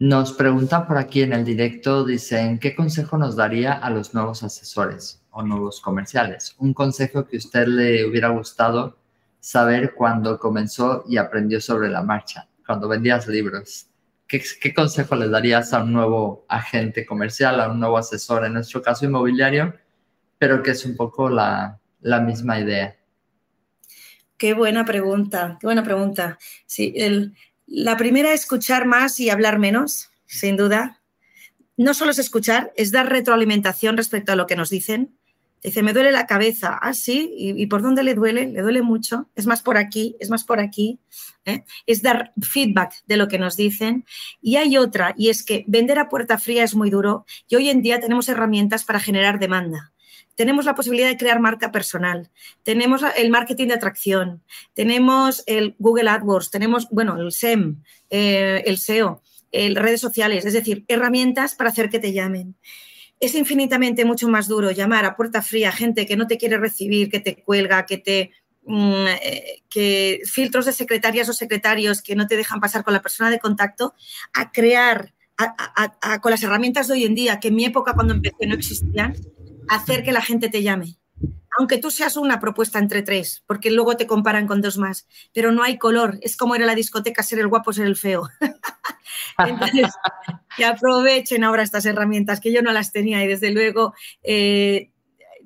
Nos 0.00 0.32
preguntan 0.32 0.86
por 0.86 0.96
aquí 0.96 1.22
en 1.22 1.32
el 1.32 1.44
directo, 1.44 2.04
dicen, 2.04 2.60
¿qué 2.60 2.76
consejo 2.76 3.18
nos 3.18 3.34
daría 3.34 3.72
a 3.72 3.90
los 3.90 4.14
nuevos 4.14 4.44
asesores 4.44 5.24
o 5.30 5.42
nuevos 5.42 5.80
comerciales? 5.80 6.54
Un 6.58 6.72
consejo 6.72 7.26
que 7.26 7.36
a 7.36 7.38
usted 7.38 7.66
le 7.66 8.06
hubiera 8.06 8.28
gustado 8.28 8.96
saber 9.40 9.94
cuando 9.94 10.38
comenzó 10.38 11.02
y 11.08 11.16
aprendió 11.16 11.60
sobre 11.60 11.88
la 11.88 12.02
marcha, 12.02 12.48
cuando 12.64 12.86
vendías 12.86 13.26
libros. 13.26 13.88
¿Qué, 14.28 14.72
consejo 14.72 15.16
le 15.16 15.28
darías 15.28 15.72
a 15.72 15.82
un 15.82 15.92
nuevo 15.92 16.44
agente 16.48 17.04
comercial, 17.04 17.60
a 17.60 17.68
un 17.68 17.80
nuevo 17.80 17.98
asesor, 17.98 18.44
en 18.44 18.52
nuestro 18.52 18.80
caso 18.80 19.04
inmobiliario, 19.04 19.74
pero 20.38 20.62
que 20.62 20.70
es 20.70 20.84
un 20.86 20.94
poco 20.94 21.28
la, 21.28 21.80
la 22.02 22.20
misma 22.20 22.60
idea? 22.60 22.94
Qué 24.36 24.54
buena 24.54 24.84
pregunta, 24.84 25.56
qué 25.60 25.66
buena 25.66 25.82
pregunta. 25.82 26.38
Sí, 26.66 26.92
el, 26.94 27.34
la 27.70 27.96
primera, 27.96 28.32
es 28.32 28.40
escuchar 28.40 28.86
más 28.86 29.20
y 29.20 29.28
hablar 29.28 29.58
menos, 29.58 30.10
sin 30.26 30.56
duda. 30.56 31.00
No 31.76 31.92
solo 31.92 32.12
es 32.12 32.18
escuchar, 32.18 32.72
es 32.76 32.92
dar 32.92 33.10
retroalimentación 33.10 33.96
respecto 33.96 34.32
a 34.32 34.36
lo 34.36 34.46
que 34.46 34.56
nos 34.56 34.70
dicen. 34.70 35.14
Dice, 35.62 35.82
me 35.82 35.92
duele 35.92 36.10
la 36.10 36.26
cabeza. 36.26 36.78
Ah, 36.80 36.94
sí. 36.94 37.34
¿Y, 37.36 37.66
por 37.66 37.82
dónde 37.82 38.02
le 38.04 38.14
duele? 38.14 38.46
Le 38.46 38.62
duele 38.62 38.80
mucho. 38.80 39.28
Es 39.34 39.46
más 39.46 39.60
por 39.60 39.76
aquí, 39.76 40.16
es 40.18 40.30
más 40.30 40.44
por 40.44 40.60
aquí. 40.60 40.98
¿eh? 41.44 41.64
Es 41.86 42.00
dar 42.00 42.32
feedback 42.40 42.94
de 43.06 43.16
lo 43.16 43.28
que 43.28 43.38
nos 43.38 43.56
dicen. 43.56 44.04
Y 44.40 44.56
hay 44.56 44.76
otra, 44.78 45.14
y 45.18 45.28
es 45.28 45.44
que 45.44 45.64
vender 45.66 45.98
a 45.98 46.08
puerta 46.08 46.38
fría 46.38 46.64
es 46.64 46.74
muy 46.74 46.90
duro 46.90 47.26
y 47.48 47.56
hoy 47.56 47.68
en 47.68 47.82
día 47.82 48.00
tenemos 48.00 48.28
herramientas 48.28 48.84
para 48.84 49.00
generar 49.00 49.38
demanda 49.38 49.92
tenemos 50.38 50.66
la 50.66 50.76
posibilidad 50.76 51.08
de 51.08 51.16
crear 51.16 51.40
marca 51.40 51.72
personal, 51.72 52.30
tenemos 52.62 53.02
el 53.16 53.28
marketing 53.28 53.66
de 53.66 53.74
atracción, 53.74 54.44
tenemos 54.72 55.42
el 55.46 55.74
Google 55.80 56.08
AdWords, 56.08 56.52
tenemos, 56.52 56.86
bueno, 56.92 57.20
el 57.20 57.32
SEM, 57.32 57.82
eh, 58.08 58.62
el 58.64 58.78
SEO, 58.78 59.20
el 59.50 59.74
redes 59.74 60.00
sociales, 60.00 60.46
es 60.46 60.52
decir, 60.52 60.84
herramientas 60.86 61.56
para 61.56 61.70
hacer 61.70 61.90
que 61.90 61.98
te 61.98 62.12
llamen. 62.12 62.54
Es 63.18 63.34
infinitamente 63.34 64.04
mucho 64.04 64.28
más 64.28 64.46
duro 64.46 64.70
llamar 64.70 65.06
a 65.06 65.16
puerta 65.16 65.42
fría 65.42 65.72
gente 65.72 66.06
que 66.06 66.16
no 66.16 66.28
te 66.28 66.38
quiere 66.38 66.56
recibir, 66.56 67.10
que 67.10 67.18
te 67.18 67.42
cuelga, 67.42 67.84
que 67.84 67.98
te 67.98 68.30
mm, 68.62 69.06
eh, 69.20 69.62
que 69.68 70.20
filtros 70.24 70.66
de 70.66 70.72
secretarias 70.72 71.28
o 71.28 71.32
secretarios 71.32 72.00
que 72.00 72.14
no 72.14 72.28
te 72.28 72.36
dejan 72.36 72.60
pasar 72.60 72.84
con 72.84 72.94
la 72.94 73.02
persona 73.02 73.28
de 73.28 73.40
contacto, 73.40 73.92
a 74.34 74.52
crear 74.52 75.12
con 76.20 76.30
las 76.30 76.42
herramientas 76.42 76.86
de 76.86 76.94
hoy 76.94 77.04
en 77.04 77.14
día, 77.16 77.40
que 77.40 77.48
en 77.48 77.56
mi 77.56 77.64
época 77.64 77.94
cuando 77.94 78.14
empecé 78.14 78.46
no 78.46 78.54
existían, 78.54 79.14
hacer 79.68 80.02
que 80.02 80.12
la 80.12 80.22
gente 80.22 80.48
te 80.48 80.62
llame. 80.62 80.98
Aunque 81.58 81.78
tú 81.78 81.90
seas 81.90 82.16
una 82.16 82.38
propuesta 82.38 82.78
entre 82.78 83.02
tres, 83.02 83.42
porque 83.46 83.70
luego 83.70 83.96
te 83.96 84.06
comparan 84.06 84.46
con 84.46 84.60
dos 84.60 84.78
más, 84.78 85.08
pero 85.32 85.50
no 85.50 85.62
hay 85.64 85.76
color. 85.76 86.18
Es 86.22 86.36
como 86.36 86.54
era 86.54 86.66
la 86.66 86.74
discoteca, 86.74 87.22
ser 87.22 87.40
el 87.40 87.48
guapo, 87.48 87.72
ser 87.72 87.86
el 87.86 87.96
feo. 87.96 88.28
Entonces, 89.38 89.88
que 90.56 90.64
aprovechen 90.64 91.44
ahora 91.44 91.62
estas 91.62 91.86
herramientas, 91.86 92.40
que 92.40 92.52
yo 92.52 92.62
no 92.62 92.72
las 92.72 92.92
tenía 92.92 93.24
y 93.24 93.28
desde 93.28 93.50
luego 93.50 93.94
eh, 94.22 94.92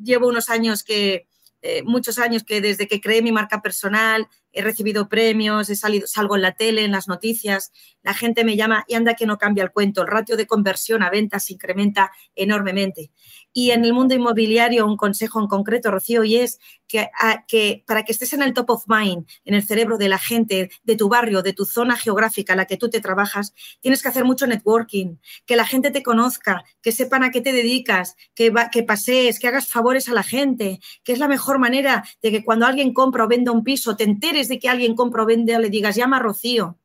llevo 0.02 0.28
unos 0.28 0.50
años 0.50 0.82
que, 0.82 1.28
eh, 1.62 1.82
muchos 1.84 2.18
años 2.18 2.42
que 2.42 2.60
desde 2.60 2.88
que 2.88 3.00
creé 3.00 3.22
mi 3.22 3.32
marca 3.32 3.62
personal, 3.62 4.28
he 4.52 4.62
recibido 4.62 5.08
premios, 5.08 5.70
he 5.70 5.76
salido, 5.76 6.06
salgo 6.06 6.36
en 6.36 6.42
la 6.42 6.52
tele, 6.52 6.84
en 6.84 6.92
las 6.92 7.08
noticias, 7.08 7.72
la 8.02 8.14
gente 8.14 8.44
me 8.44 8.56
llama 8.56 8.84
y 8.88 8.94
anda 8.94 9.14
que 9.14 9.26
no 9.26 9.38
cambia 9.38 9.64
el 9.64 9.70
cuento, 9.70 10.02
el 10.02 10.08
ratio 10.08 10.36
de 10.36 10.46
conversión 10.46 11.02
a 11.02 11.10
ventas 11.10 11.46
se 11.46 11.54
incrementa 11.54 12.10
enormemente. 12.34 13.10
Y 13.54 13.70
en 13.72 13.84
el 13.84 13.92
mundo 13.92 14.14
inmobiliario, 14.14 14.86
un 14.86 14.96
consejo 14.96 15.40
en 15.40 15.46
concreto, 15.46 15.90
Rocío, 15.90 16.24
y 16.24 16.36
es 16.36 16.58
que, 16.88 17.08
que, 17.46 17.84
para 17.86 18.02
que 18.02 18.12
estés 18.12 18.32
en 18.32 18.42
el 18.42 18.54
top 18.54 18.70
of 18.70 18.84
mind, 18.86 19.26
en 19.44 19.54
el 19.54 19.62
cerebro 19.62 19.98
de 19.98 20.08
la 20.08 20.18
gente, 20.18 20.70
de 20.84 20.96
tu 20.96 21.08
barrio, 21.08 21.42
de 21.42 21.52
tu 21.52 21.66
zona 21.66 21.96
geográfica 21.96 22.54
en 22.54 22.58
la 22.58 22.64
que 22.64 22.78
tú 22.78 22.88
te 22.88 23.00
trabajas, 23.00 23.54
tienes 23.80 24.02
que 24.02 24.08
hacer 24.08 24.24
mucho 24.24 24.46
networking, 24.46 25.16
que 25.44 25.56
la 25.56 25.66
gente 25.66 25.90
te 25.90 26.02
conozca, 26.02 26.64
que 26.80 26.92
sepan 26.92 27.24
a 27.24 27.30
qué 27.30 27.42
te 27.42 27.52
dedicas, 27.52 28.16
que, 28.34 28.52
que 28.72 28.82
pasees, 28.82 29.38
que 29.38 29.48
hagas 29.48 29.66
favores 29.66 30.08
a 30.08 30.14
la 30.14 30.22
gente, 30.22 30.80
que 31.04 31.12
es 31.12 31.18
la 31.18 31.28
mejor 31.28 31.58
manera 31.58 32.04
de 32.22 32.30
que 32.30 32.44
cuando 32.44 32.66
alguien 32.66 32.94
compra 32.94 33.24
o 33.24 33.28
venda 33.28 33.52
un 33.52 33.64
piso, 33.64 33.96
te 33.96 34.04
enteres 34.04 34.41
de 34.48 34.58
que 34.58 34.68
alguien 34.68 34.94
compra 34.94 35.22
o 35.22 35.26
vende, 35.26 35.58
le 35.58 35.70
digas, 35.70 35.96
llama 35.96 36.18
a 36.18 36.20
Rocío. 36.20 36.78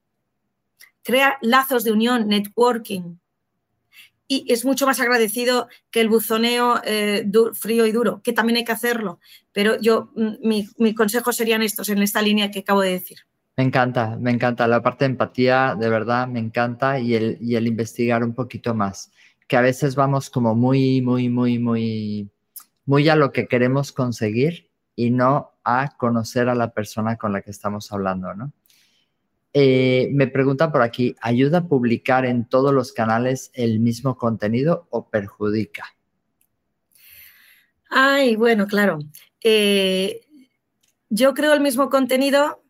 Crea 1.04 1.38
lazos 1.41 1.84
de 1.84 1.91
unión, 1.91 2.28
networking 2.28 3.17
y 4.28 4.46
es 4.52 4.65
mucho 4.65 4.86
más 4.86 5.00
agradecido 5.00 5.67
que 5.89 6.02
el 6.02 6.10
buzoneo 6.10 6.82
eh, 6.84 7.30
frío 7.54 7.86
y 7.86 7.91
duro, 7.91 8.22
que 8.24 8.34
también 8.34 8.58
hay 8.58 8.65
que 8.65 8.74
hacerlo. 8.74 9.20
Pero 9.54 9.80
yo, 9.80 10.12
mm, 10.15 10.48
mis 10.48 10.78
mi 10.80 10.93
consejos 10.93 11.36
serían 11.36 11.62
estos, 11.62 11.89
en 11.89 12.02
esta 12.02 12.22
línea 12.22 12.52
que 12.52 12.60
acabo 12.60 12.82
de 12.82 12.91
decir. 12.91 13.20
Me 13.56 13.63
encanta, 13.63 14.17
me 14.20 14.32
encanta. 14.32 14.67
La 14.67 14.84
parte 14.84 15.06
de 15.06 15.12
empatía, 15.12 15.76
de 15.80 15.89
verdad, 15.89 16.28
me 16.28 16.39
encanta 16.39 17.00
y 17.00 17.15
el, 17.15 17.38
y 17.41 17.56
el 17.56 17.67
investigar 17.67 18.24
un 18.24 18.34
poquito 18.34 18.76
más. 18.76 19.12
Que 19.48 19.56
a 19.56 19.62
veces 19.62 19.96
vamos 19.96 20.30
como 20.30 20.56
muy, 20.56 21.02
muy, 21.02 21.30
muy, 21.30 21.58
muy, 21.58 22.30
muy 22.86 23.10
a 23.10 23.15
lo 23.15 23.32
que 23.32 23.48
queremos 23.48 23.93
conseguir 23.93 24.70
y 24.96 25.10
no 25.10 25.57
a 25.69 25.89
conocer 25.97 26.47
a 26.47 26.56
la 26.56 26.71
persona 26.71 27.17
con 27.17 27.34
la 27.34 27.41
que 27.41 27.51
estamos 27.51 27.91
hablando, 27.91 28.34
¿no? 28.34 28.53
Eh, 29.51 30.08
me 30.13 30.27
preguntan 30.27 30.71
por 30.71 30.82
aquí, 30.82 31.13
¿ayuda 31.19 31.58
a 31.58 31.67
publicar 31.67 32.25
en 32.25 32.45
todos 32.45 32.73
los 32.73 32.93
canales 32.93 33.51
el 33.53 33.82
mismo 33.82 34.15
contenido 34.15 34.88
o 34.91 35.10
perjudica? 35.10 35.84
Ay, 37.89 38.38
bueno, 38.38 38.65
claro. 38.65 38.99
Eh, 39.43 40.21
yo 41.10 41.34
creo 41.34 41.51
el 41.51 41.60
mismo 41.60 41.89
contenido 41.89 42.63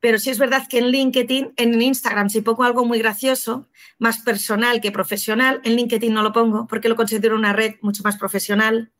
pero 0.00 0.18
sí 0.18 0.30
es 0.30 0.38
verdad 0.38 0.66
que 0.68 0.78
en 0.78 0.88
LinkedIn, 0.88 1.52
en 1.56 1.80
Instagram, 1.80 2.30
si 2.30 2.40
pongo 2.40 2.64
algo 2.64 2.84
muy 2.86 2.98
gracioso, 2.98 3.68
más 3.98 4.20
personal 4.20 4.80
que 4.80 4.90
profesional, 4.90 5.60
en 5.62 5.76
LinkedIn 5.76 6.12
no 6.12 6.22
lo 6.22 6.32
pongo 6.32 6.66
porque 6.66 6.88
lo 6.88 6.96
considero 6.96 7.36
una 7.36 7.52
red 7.52 7.74
mucho 7.82 8.02
más 8.02 8.16
profesional. 8.16 8.90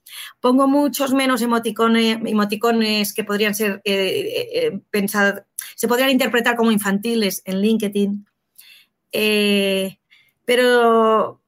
Pongo 0.41 0.69
muchos 0.69 1.15
menos 1.15 1.41
emoticones, 1.41 2.19
emoticones 2.25 3.15
que 3.15 3.25
podrían 3.25 3.55
ser 3.55 3.81
eh, 3.85 4.49
eh, 4.53 4.81
pensados, 4.91 5.43
se 5.75 5.89
podrían 5.89 6.11
interpretar 6.11 6.57
como 6.57 6.71
infantiles 6.71 7.43
en 7.47 7.63
LinkedIn. 7.63 8.27
Eh, 9.13 9.99
pero 10.45 11.41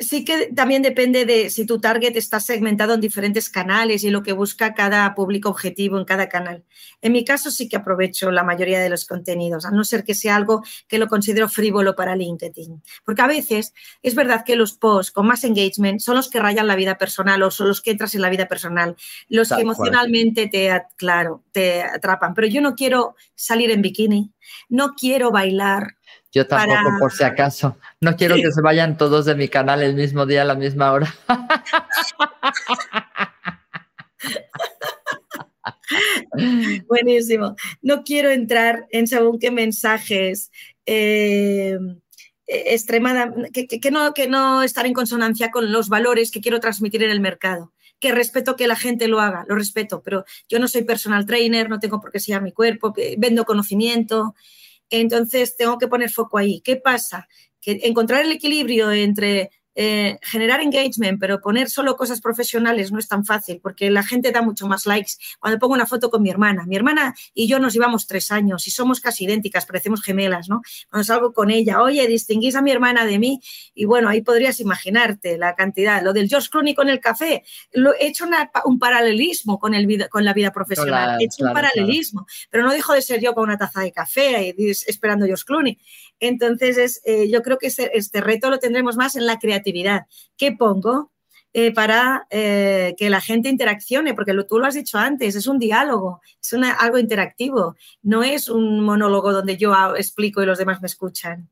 sí 0.00 0.24
que 0.24 0.46
también 0.54 0.82
depende 0.82 1.24
de 1.24 1.50
si 1.50 1.66
tu 1.66 1.80
target 1.80 2.16
está 2.16 2.40
segmentado 2.40 2.94
en 2.94 3.00
diferentes 3.00 3.50
canales 3.50 4.04
y 4.04 4.10
lo 4.10 4.22
que 4.22 4.32
busca 4.32 4.74
cada 4.74 5.14
público 5.14 5.48
objetivo 5.48 5.98
en 5.98 6.04
cada 6.04 6.28
canal. 6.28 6.64
En 7.00 7.12
mi 7.12 7.24
caso 7.24 7.50
sí 7.50 7.68
que 7.68 7.76
aprovecho 7.76 8.30
la 8.30 8.44
mayoría 8.44 8.80
de 8.80 8.88
los 8.88 9.04
contenidos, 9.04 9.66
a 9.66 9.70
no 9.70 9.84
ser 9.84 10.04
que 10.04 10.14
sea 10.14 10.36
algo 10.36 10.62
que 10.88 10.98
lo 10.98 11.08
considero 11.08 11.48
frívolo 11.48 11.94
para 11.94 12.16
LinkedIn. 12.16 12.82
Porque 13.04 13.22
a 13.22 13.26
veces 13.26 13.74
es 14.02 14.14
verdad 14.14 14.44
que 14.44 14.56
los 14.56 14.72
posts 14.72 15.12
con 15.12 15.26
más 15.26 15.44
engagement 15.44 16.00
son 16.00 16.16
los 16.16 16.28
que 16.28 16.40
rayan 16.40 16.66
la 16.66 16.76
vida 16.76 16.98
personal 16.98 17.42
o 17.42 17.50
son 17.50 17.68
los 17.68 17.80
que 17.80 17.90
entras 17.92 18.14
en 18.14 18.22
la 18.22 18.30
vida 18.30 18.48
personal, 18.48 18.96
los 19.28 19.50
que 19.50 19.60
emocionalmente 19.62 20.48
te, 20.48 20.82
claro, 20.96 21.44
te 21.52 21.82
atrapan. 21.82 22.34
Pero 22.34 22.48
yo 22.48 22.60
no 22.60 22.74
quiero 22.74 23.16
salir 23.34 23.70
en 23.70 23.82
bikini, 23.82 24.32
no 24.68 24.94
quiero 24.94 25.30
bailar, 25.30 25.96
yo 26.34 26.46
tampoco, 26.46 26.98
por 26.98 27.12
si 27.12 27.24
acaso. 27.24 27.78
No 28.00 28.16
quiero 28.16 28.34
que 28.34 28.50
se 28.50 28.60
vayan 28.60 28.98
todos 28.98 29.24
de 29.24 29.36
mi 29.36 29.48
canal 29.48 29.82
el 29.82 29.94
mismo 29.94 30.26
día 30.26 30.42
a 30.42 30.44
la 30.44 30.56
misma 30.56 30.92
hora. 30.92 31.14
Buenísimo. 36.88 37.54
No 37.80 38.02
quiero 38.02 38.30
entrar 38.30 38.86
en 38.90 39.06
según 39.06 39.38
qué 39.38 39.52
mensajes 39.52 40.50
eh, 40.86 41.78
que, 42.46 43.80
que, 43.80 43.90
no, 43.90 44.12
que 44.12 44.28
no 44.28 44.62
estar 44.62 44.86
en 44.86 44.92
consonancia 44.92 45.50
con 45.50 45.72
los 45.72 45.88
valores 45.88 46.32
que 46.32 46.40
quiero 46.40 46.58
transmitir 46.58 47.04
en 47.04 47.10
el 47.10 47.20
mercado. 47.20 47.72
Que 48.00 48.12
respeto 48.12 48.56
que 48.56 48.66
la 48.66 48.76
gente 48.76 49.06
lo 49.06 49.20
haga, 49.20 49.44
lo 49.48 49.54
respeto, 49.54 50.02
pero 50.02 50.24
yo 50.48 50.58
no 50.58 50.66
soy 50.66 50.82
personal 50.82 51.26
trainer, 51.26 51.70
no 51.70 51.78
tengo 51.78 52.00
por 52.00 52.10
qué 52.10 52.18
ser 52.18 52.42
mi 52.42 52.52
cuerpo, 52.52 52.92
vendo 53.18 53.44
conocimiento. 53.44 54.34
Entonces, 55.00 55.56
tengo 55.56 55.78
que 55.78 55.88
poner 55.88 56.10
foco 56.10 56.38
ahí. 56.38 56.60
¿Qué 56.60 56.76
pasa? 56.76 57.28
Que 57.60 57.80
encontrar 57.84 58.24
el 58.24 58.32
equilibrio 58.32 58.92
entre 58.92 59.50
eh, 59.76 60.18
generar 60.22 60.60
engagement, 60.60 61.18
pero 61.18 61.40
poner 61.40 61.68
solo 61.68 61.96
cosas 61.96 62.20
profesionales 62.20 62.92
no 62.92 62.98
es 62.98 63.08
tan 63.08 63.24
fácil 63.24 63.60
porque 63.60 63.90
la 63.90 64.02
gente 64.02 64.30
da 64.30 64.42
mucho 64.42 64.66
más 64.66 64.86
likes. 64.86 65.14
Cuando 65.40 65.58
pongo 65.58 65.74
una 65.74 65.86
foto 65.86 66.10
con 66.10 66.22
mi 66.22 66.30
hermana, 66.30 66.64
mi 66.66 66.76
hermana 66.76 67.14
y 67.34 67.48
yo 67.48 67.58
nos 67.58 67.72
llevamos 67.72 68.06
tres 68.06 68.30
años 68.30 68.66
y 68.68 68.70
somos 68.70 69.00
casi 69.00 69.24
idénticas, 69.24 69.66
parecemos 69.66 70.02
gemelas, 70.02 70.48
¿no? 70.48 70.62
Cuando 70.90 71.04
salgo 71.04 71.32
con 71.32 71.50
ella, 71.50 71.82
oye, 71.82 72.06
distinguís 72.06 72.54
a 72.54 72.62
mi 72.62 72.70
hermana 72.70 73.04
de 73.04 73.18
mí 73.18 73.40
y 73.74 73.84
bueno, 73.84 74.08
ahí 74.08 74.22
podrías 74.22 74.60
imaginarte 74.60 75.38
la 75.38 75.54
cantidad. 75.54 76.02
Lo 76.02 76.12
del 76.12 76.28
George 76.28 76.48
Clooney 76.50 76.74
con 76.74 76.88
el 76.88 77.00
café, 77.00 77.42
lo, 77.72 77.94
he 77.94 78.06
hecho 78.06 78.26
un 78.64 78.78
paralelismo 78.78 79.58
con, 79.58 79.74
el 79.74 80.08
con 80.08 80.24
la 80.24 80.32
vida 80.32 80.52
profesional, 80.52 81.20
he 81.20 81.24
hecho 81.24 81.44
un 81.44 81.52
paralelismo, 81.52 82.26
pero 82.50 82.64
no 82.64 82.72
dejo 82.72 82.92
de 82.92 83.02
ser 83.02 83.20
yo 83.20 83.34
con 83.34 83.44
una 83.44 83.58
taza 83.58 83.80
de 83.80 83.92
café 83.92 84.54
esperando 84.86 85.26
George 85.26 85.44
Clooney. 85.44 85.78
Entonces, 86.20 86.78
es, 86.78 87.00
eh, 87.04 87.30
yo 87.30 87.42
creo 87.42 87.58
que 87.58 87.66
este, 87.66 87.96
este 87.96 88.20
reto 88.20 88.50
lo 88.50 88.58
tendremos 88.58 88.96
más 88.96 89.16
en 89.16 89.26
la 89.26 89.38
creatividad. 89.38 90.06
¿Qué 90.36 90.52
pongo? 90.52 91.12
eh, 91.56 91.72
para 91.72 92.26
eh, 92.30 92.96
que 92.98 93.08
la 93.08 93.20
gente 93.20 93.48
interaccione, 93.48 94.12
porque 94.12 94.34
tú 94.46 94.58
lo 94.58 94.66
has 94.66 94.74
dicho 94.74 94.98
antes, 94.98 95.36
es 95.36 95.46
un 95.46 95.60
diálogo, 95.60 96.20
es 96.42 96.52
algo 96.52 96.98
interactivo, 96.98 97.76
no 98.02 98.24
es 98.24 98.48
un 98.48 98.80
monólogo 98.80 99.32
donde 99.32 99.56
yo 99.56 99.72
explico 99.96 100.42
y 100.42 100.46
los 100.46 100.58
demás 100.58 100.82
me 100.82 100.86
escuchan. 100.86 101.48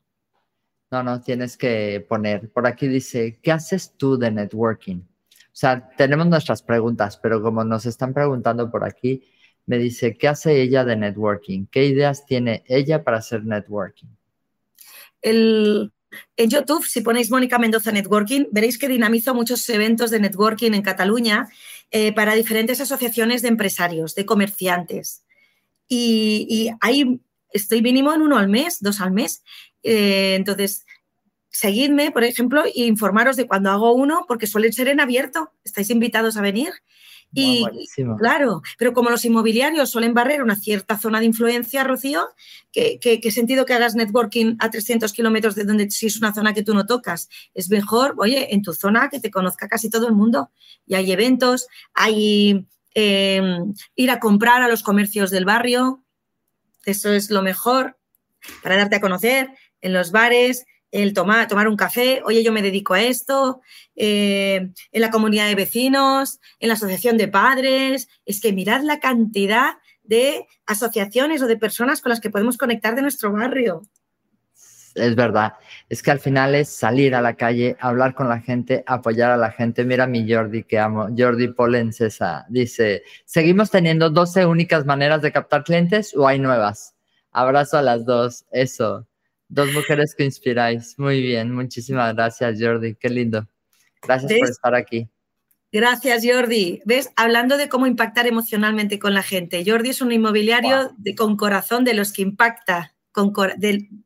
No, 0.90 1.04
no, 1.04 1.22
tienes 1.22 1.56
que 1.56 2.04
poner, 2.06 2.50
por 2.50 2.66
aquí 2.66 2.88
dice, 2.88 3.38
¿qué 3.40 3.52
haces 3.52 3.94
tú 3.96 4.18
de 4.18 4.32
networking? 4.32 4.96
O 4.96 5.54
sea, 5.54 5.88
tenemos 5.96 6.26
nuestras 6.26 6.62
preguntas, 6.62 7.16
pero 7.16 7.40
como 7.40 7.62
nos 7.62 7.86
están 7.86 8.12
preguntando 8.12 8.70
por 8.70 8.84
aquí, 8.84 9.22
me 9.66 9.78
dice, 9.78 10.18
¿qué 10.18 10.26
hace 10.26 10.60
ella 10.60 10.84
de 10.84 10.96
networking? 10.96 11.66
¿Qué 11.66 11.86
ideas 11.86 12.26
tiene 12.26 12.64
ella 12.66 13.04
para 13.04 13.18
hacer 13.18 13.44
networking? 13.44 14.08
En 15.22 16.50
YouTube, 16.50 16.84
si 16.84 17.00
ponéis 17.00 17.30
Mónica 17.30 17.58
Mendoza 17.58 17.92
Networking, 17.92 18.46
veréis 18.50 18.78
que 18.78 18.88
dinamizo 18.88 19.34
muchos 19.34 19.66
eventos 19.68 20.10
de 20.10 20.20
networking 20.20 20.72
en 20.72 20.82
Cataluña 20.82 21.48
eh, 21.90 22.12
para 22.12 22.34
diferentes 22.34 22.80
asociaciones 22.80 23.42
de 23.42 23.48
empresarios, 23.48 24.14
de 24.14 24.26
comerciantes. 24.26 25.24
Y, 25.88 26.70
ahí 26.80 27.20
estoy 27.50 27.82
mínimo 27.82 28.14
en 28.14 28.22
uno 28.22 28.38
al 28.38 28.48
mes, 28.48 28.78
dos 28.80 29.00
al 29.00 29.12
mes. 29.12 29.42
Eh, 29.82 30.34
entonces, 30.36 30.86
seguidme, 31.50 32.10
por 32.10 32.24
ejemplo, 32.24 32.64
e 32.64 32.86
informaros 32.86 33.36
de 33.36 33.46
cuando 33.46 33.70
hago 33.70 33.92
uno, 33.92 34.24
porque 34.26 34.46
suelen 34.46 34.72
ser 34.72 34.88
en 34.88 35.00
abierto. 35.00 35.52
Estáis 35.64 35.90
invitados 35.90 36.36
a 36.36 36.42
venir. 36.42 36.72
Y 37.34 37.64
claro, 38.18 38.62
pero 38.78 38.92
como 38.92 39.08
los 39.08 39.24
inmobiliarios 39.24 39.90
suelen 39.90 40.12
barrer 40.12 40.42
una 40.42 40.56
cierta 40.56 40.98
zona 40.98 41.18
de 41.18 41.26
influencia, 41.26 41.82
Rocío, 41.82 42.28
¿qué, 42.72 43.30
sentido 43.30 43.64
que 43.64 43.72
hagas 43.72 43.94
networking 43.94 44.56
a 44.58 44.70
300 44.70 45.12
kilómetros 45.12 45.54
de 45.54 45.64
donde 45.64 45.90
si 45.90 46.06
es 46.06 46.18
una 46.18 46.34
zona 46.34 46.52
que 46.52 46.62
tú 46.62 46.74
no 46.74 46.84
tocas? 46.84 47.30
Es 47.54 47.70
mejor, 47.70 48.14
oye, 48.18 48.54
en 48.54 48.62
tu 48.62 48.74
zona 48.74 49.08
que 49.08 49.18
te 49.18 49.30
conozca 49.30 49.66
casi 49.66 49.88
todo 49.88 50.08
el 50.08 50.14
mundo. 50.14 50.50
Y 50.86 50.94
hay 50.94 51.10
eventos, 51.10 51.68
hay 51.94 52.66
em, 52.94 53.72
ir 53.96 54.10
a 54.10 54.20
comprar 54.20 54.62
a 54.62 54.68
los 54.68 54.82
comercios 54.82 55.30
del 55.30 55.46
barrio, 55.46 56.04
eso 56.84 57.12
es 57.12 57.30
lo 57.30 57.42
mejor 57.42 57.96
para 58.62 58.76
darte 58.76 58.96
a 58.96 59.00
conocer 59.00 59.50
en 59.80 59.92
los 59.92 60.10
bares, 60.10 60.66
el 60.92 61.14
tomar, 61.14 61.48
tomar 61.48 61.66
un 61.66 61.76
café, 61.76 62.22
oye, 62.24 62.44
yo 62.44 62.52
me 62.52 62.62
dedico 62.62 62.94
a 62.94 63.02
esto, 63.02 63.62
eh, 63.96 64.70
en 64.92 65.00
la 65.00 65.10
comunidad 65.10 65.48
de 65.48 65.54
vecinos, 65.54 66.38
en 66.60 66.68
la 66.68 66.74
asociación 66.74 67.16
de 67.16 67.28
padres. 67.28 68.08
Es 68.26 68.40
que 68.40 68.52
mirad 68.52 68.82
la 68.82 69.00
cantidad 69.00 69.78
de 70.04 70.46
asociaciones 70.66 71.42
o 71.42 71.46
de 71.46 71.56
personas 71.56 72.00
con 72.00 72.10
las 72.10 72.20
que 72.20 72.30
podemos 72.30 72.58
conectar 72.58 72.94
de 72.94 73.02
nuestro 73.02 73.32
barrio. 73.32 73.82
Es 74.94 75.16
verdad, 75.16 75.54
es 75.88 76.02
que 76.02 76.10
al 76.10 76.20
final 76.20 76.54
es 76.54 76.68
salir 76.68 77.14
a 77.14 77.22
la 77.22 77.34
calle, 77.34 77.78
hablar 77.80 78.14
con 78.14 78.28
la 78.28 78.40
gente, 78.40 78.84
apoyar 78.86 79.30
a 79.30 79.38
la 79.38 79.50
gente. 79.50 79.86
Mira 79.86 80.06
mi 80.06 80.30
Jordi 80.30 80.64
que 80.64 80.78
amo, 80.78 81.08
Jordi 81.16 81.48
Polencesa, 81.48 82.44
dice, 82.50 83.02
¿seguimos 83.24 83.70
teniendo 83.70 84.10
12 84.10 84.44
únicas 84.44 84.84
maneras 84.84 85.22
de 85.22 85.32
captar 85.32 85.64
clientes 85.64 86.14
o 86.14 86.28
hay 86.28 86.38
nuevas? 86.38 86.94
Abrazo 87.30 87.78
a 87.78 87.82
las 87.82 88.04
dos, 88.04 88.44
eso. 88.52 89.06
Dos 89.52 89.70
mujeres 89.74 90.14
que 90.14 90.24
inspiráis. 90.24 90.98
Muy 90.98 91.20
bien, 91.20 91.52
muchísimas 91.52 92.14
gracias, 92.14 92.58
Jordi. 92.58 92.94
Qué 92.94 93.10
lindo. 93.10 93.46
Gracias 94.00 94.32
por 94.32 94.48
estar 94.48 94.74
aquí. 94.74 95.10
Gracias, 95.70 96.22
Jordi. 96.24 96.80
¿Ves? 96.86 97.10
Hablando 97.16 97.58
de 97.58 97.68
cómo 97.68 97.86
impactar 97.86 98.26
emocionalmente 98.26 98.98
con 98.98 99.12
la 99.12 99.22
gente. 99.22 99.62
Jordi 99.66 99.90
es 99.90 100.00
un 100.00 100.10
inmobiliario 100.10 100.94
de, 100.96 101.14
con 101.14 101.36
corazón 101.36 101.84
de 101.84 101.92
los 101.92 102.14
que 102.14 102.22
impacta 102.22 102.94
con, 103.10 103.34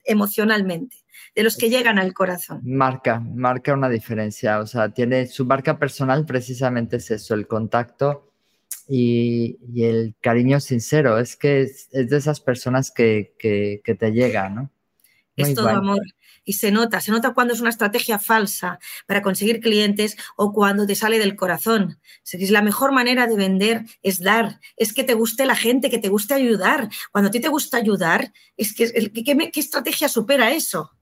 emocionalmente, 0.05 0.97
de 1.37 1.43
los 1.45 1.57
que 1.57 1.71
llegan 1.71 2.01
al 2.01 2.13
corazón. 2.13 2.63
Marca, 2.65 3.21
marca 3.21 3.73
una 3.73 3.89
diferencia. 3.89 4.59
O 4.59 4.67
sea, 4.67 4.89
tiene 4.89 5.29
su 5.29 5.47
marca 5.47 5.79
personal 5.79 6.27
precisamente 6.27 6.97
es 6.97 7.09
eso, 7.13 7.35
el 7.35 7.47
contacto 7.47 8.33
y, 8.89 9.59
el 9.81 10.17
cariño 10.21 10.59
sincero. 10.59 11.21
Es 11.21 11.37
que 11.37 11.61
es, 11.63 11.89
de 11.93 12.17
esas 12.17 12.41
personas 12.41 12.91
que, 12.91 13.37
que, 13.39 13.81
que 13.85 13.95
te 13.95 14.11
llega, 14.11 14.49
¿no? 14.49 14.73
Es 15.37 15.55
todo 15.55 15.69
amor. 15.69 16.01
Y 16.45 16.55
se 16.55 16.71
nota, 16.71 17.01
se 17.01 17.11
nota 17.11 17.35
cuando 17.35 17.55
es 17.55 17.61
una 17.61 17.71
estrategia 17.71 18.21
falsa 18.21 18.79
para 19.07 19.21
conseguir 19.21 19.61
clientes 19.61 20.17
o 20.37 20.53
cuando 20.53 20.87
te 20.87 20.95
sale 20.95 21.19
del 21.19 21.35
corazón. 21.35 21.99
Es 22.31 22.51
la 22.51 22.63
mejor 22.63 22.93
manera 22.93 23.27
de 23.27 23.37
vender 23.37 23.85
es 24.03 24.21
dar, 24.21 24.61
es 24.77 24.93
que 24.93 25.03
te 25.03 25.15
guste 25.15 25.45
la 25.45 25.57
gente, 25.57 25.91
que 25.91 25.99
te 25.99 26.09
guste 26.09 26.35
ayudar. 26.35 26.89
Cuando 27.11 27.29
a 27.29 27.31
ti 27.33 27.41
te 27.41 27.49
gusta 27.49 27.79
ayudar, 27.79 28.33
es 28.57 28.75
que 28.75 29.11
¿qué, 29.13 29.51
qué 29.53 29.61
estrategia 29.61 30.09
supera 30.09 30.53
eso? 30.53 30.93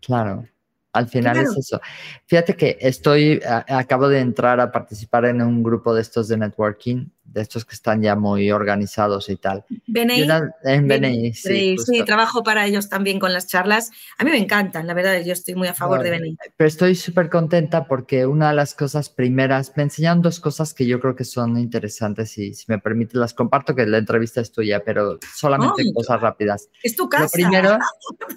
Claro, 0.00 0.46
al 0.92 1.08
final 1.08 1.36
es 1.36 1.56
eso. 1.56 1.80
Fíjate 2.26 2.54
que 2.56 2.78
estoy, 2.80 3.40
acabo 3.44 4.08
de 4.08 4.20
entrar 4.20 4.60
a 4.60 4.70
participar 4.70 5.24
en 5.26 5.42
un 5.42 5.62
grupo 5.62 5.94
de 5.94 6.02
estos 6.02 6.28
de 6.28 6.36
networking 6.36 7.08
de 7.26 7.42
estos 7.42 7.64
que 7.64 7.74
están 7.74 8.02
ya 8.02 8.16
muy 8.16 8.50
organizados 8.50 9.28
y 9.28 9.36
tal. 9.36 9.64
BNI. 9.86 10.26
en 10.64 10.88
BNI, 10.88 11.34
sí. 11.34 11.76
Sí, 11.78 12.04
trabajo 12.04 12.42
para 12.42 12.66
ellos 12.66 12.88
también 12.88 13.18
con 13.18 13.32
las 13.32 13.46
charlas. 13.46 13.90
A 14.18 14.24
mí 14.24 14.30
me 14.30 14.38
encantan, 14.38 14.86
la 14.86 14.94
verdad, 14.94 15.20
yo 15.22 15.32
estoy 15.32 15.54
muy 15.54 15.68
a 15.68 15.74
favor 15.74 16.02
de 16.02 16.10
BNI. 16.10 16.36
Pero 16.56 16.68
estoy 16.68 16.94
súper 16.94 17.28
contenta 17.28 17.86
porque 17.86 18.26
una 18.26 18.50
de 18.50 18.54
las 18.54 18.74
cosas 18.74 19.08
primeras, 19.08 19.72
me 19.76 19.82
enseñaron 19.82 20.22
dos 20.22 20.40
cosas 20.40 20.72
que 20.72 20.86
yo 20.86 21.00
creo 21.00 21.14
que 21.14 21.24
son 21.24 21.58
interesantes 21.58 22.36
y 22.38 22.54
si 22.54 22.64
me 22.68 22.78
permite 22.78 23.18
las 23.18 23.34
comparto, 23.34 23.74
que 23.74 23.86
la 23.86 23.98
entrevista 23.98 24.40
es 24.40 24.52
tuya, 24.52 24.82
pero 24.84 25.18
solamente 25.34 25.82
cosas 25.94 26.20
rápidas. 26.20 26.68
Es 26.82 26.96
tu 26.96 27.08
casa. 27.08 27.24
Lo 27.24 27.30
primero, 27.30 27.78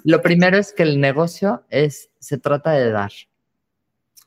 lo 0.04 0.22
primero 0.22 0.58
es 0.58 0.72
que 0.72 0.82
el 0.82 1.00
negocio 1.00 1.64
es, 1.70 2.10
se 2.18 2.38
trata 2.38 2.72
de 2.72 2.90
dar. 2.90 3.12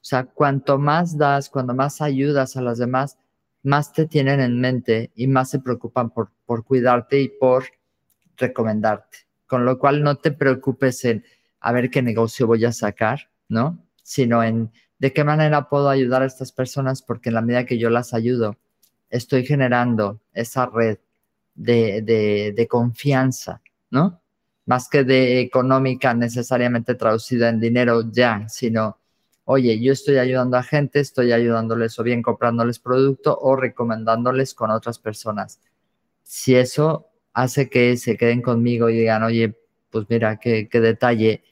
O 0.04 0.06
sea, 0.06 0.26
cuanto 0.26 0.78
más 0.78 1.18
das, 1.18 1.50
cuando 1.50 1.74
más 1.74 2.02
ayudas 2.02 2.58
a 2.58 2.62
los 2.62 2.78
demás, 2.78 3.18
más 3.64 3.94
te 3.94 4.06
tienen 4.06 4.42
en 4.42 4.60
mente 4.60 5.12
y 5.16 5.28
más 5.28 5.50
se 5.50 5.60
preocupan 5.60 6.10
por, 6.10 6.32
por 6.46 6.64
cuidarte 6.66 7.20
y 7.22 7.30
por 7.30 7.66
recomendarte. 8.38 9.20
Con 9.48 9.66
lo 9.66 9.80
cual 9.80 10.04
no 10.04 10.18
te 10.18 10.32
preocupes 10.32 11.04
en 11.06 11.24
a 11.62 11.72
ver 11.72 11.90
qué 11.90 12.02
negocio 12.02 12.46
voy 12.46 12.66
a 12.66 12.74
sacar, 12.74 13.30
¿no? 13.48 13.80
Sino 14.04 14.44
en 14.44 14.72
de 15.00 15.14
qué 15.14 15.24
manera 15.24 15.70
puedo 15.70 15.90
ayudar 15.90 16.22
a 16.22 16.26
estas 16.26 16.52
personas 16.52 17.02
porque 17.02 17.30
en 17.30 17.36
la 17.36 17.42
medida 17.42 17.66
que 17.66 17.78
yo 17.78 17.90
las 17.90 18.14
ayudo, 18.14 18.58
estoy 19.10 19.46
generando 19.46 20.22
esa 20.34 20.66
red 20.66 20.98
de, 21.56 22.02
de, 22.02 22.54
de 22.56 22.68
confianza, 22.68 23.62
¿no? 23.90 24.22
Más 24.66 24.90
que 24.90 25.04
de 25.04 25.42
económica 25.42 26.14
necesariamente 26.14 26.96
traducida 26.96 27.50
en 27.50 27.60
dinero 27.60 28.12
ya, 28.12 28.48
sino 28.50 28.98
oye, 29.46 29.80
yo 29.82 29.94
estoy 29.94 30.18
ayudando 30.18 30.58
a 30.58 30.64
gente, 30.64 31.00
estoy 31.00 31.32
ayudándoles 31.32 31.98
o 32.00 32.04
bien 32.04 32.22
comprándoles 32.22 32.80
producto 32.80 33.38
o 33.40 33.56
recomendándoles 33.56 34.54
con 34.54 34.72
otras 34.72 35.00
personas. 35.00 35.60
Si 36.24 36.56
eso 36.56 37.10
hace 37.34 37.70
que 37.70 37.98
se 37.98 38.18
queden 38.18 38.42
conmigo 38.42 38.90
y 38.90 39.00
digan, 39.00 39.24
oye, 39.24 39.58
pues 39.90 40.06
mira, 40.10 40.38
qué, 40.38 40.68
detalle, 40.72 41.44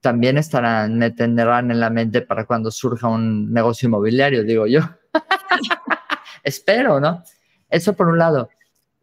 también 0.00 0.38
estarán, 0.38 0.98
me 0.98 1.10
tendrán 1.10 1.70
en 1.70 1.80
la 1.80 1.90
mente 1.90 2.22
para 2.22 2.46
cuando 2.46 2.70
surja 2.70 3.08
un 3.08 3.52
negocio 3.52 3.86
inmobiliario, 3.86 4.44
digo 4.44 4.66
yo. 4.66 4.80
Espero, 6.44 7.00
¿no? 7.00 7.22
Eso 7.68 7.94
por 7.94 8.08
un 8.08 8.18
lado. 8.18 8.48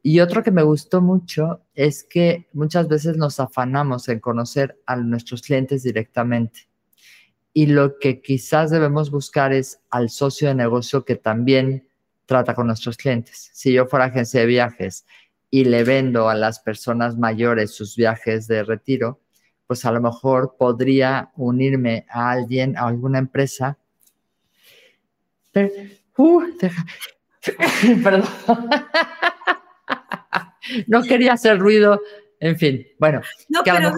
Y 0.03 0.19
otro 0.21 0.43
que 0.43 0.51
me 0.51 0.63
gustó 0.63 1.01
mucho 1.01 1.61
es 1.73 2.03
que 2.03 2.47
muchas 2.53 2.87
veces 2.87 3.17
nos 3.17 3.39
afanamos 3.39 4.07
en 4.09 4.19
conocer 4.19 4.79
a 4.85 4.95
nuestros 4.95 5.41
clientes 5.41 5.83
directamente 5.83 6.67
y 7.57 7.65
lo 7.65 7.97
que 7.97 8.21
quizás 8.21 8.69
debemos 8.69 9.09
buscar 9.09 9.51
es 9.51 9.81
al 9.89 10.11
socio 10.11 10.47
de 10.47 10.53
negocio 10.53 11.03
que 11.03 11.15
también 11.15 11.87
trata 12.27 12.53
con 12.53 12.67
nuestros 12.67 12.97
clientes. 12.97 13.49
Si 13.51 13.73
yo 13.73 13.87
fuera 13.87 14.05
agencia 14.05 14.41
de 14.41 14.45
viajes 14.45 15.07
y 15.49 15.65
le 15.65 15.83
vendo 15.83 16.29
a 16.29 16.35
las 16.35 16.59
personas 16.59 17.17
mayores 17.17 17.71
sus 17.71 17.95
viajes 17.95 18.45
de 18.45 18.63
retiro, 18.63 19.21
pues 19.65 19.85
a 19.85 19.91
lo 19.91 19.99
mejor 20.01 20.55
podría 20.55 21.31
unirme 21.35 22.05
a 22.11 22.29
alguien, 22.29 22.77
a 22.77 22.89
alguna 22.89 23.17
empresa. 23.17 23.79
Uh, 26.15 26.43
perdón. 28.03 28.29
no 30.85 31.01
quería 31.01 31.33
hacer 31.33 31.57
ruido, 31.57 31.99
en 32.39 32.57
fin, 32.57 32.87
bueno. 32.99 33.21
No, 33.49 33.61
pero 33.63 33.91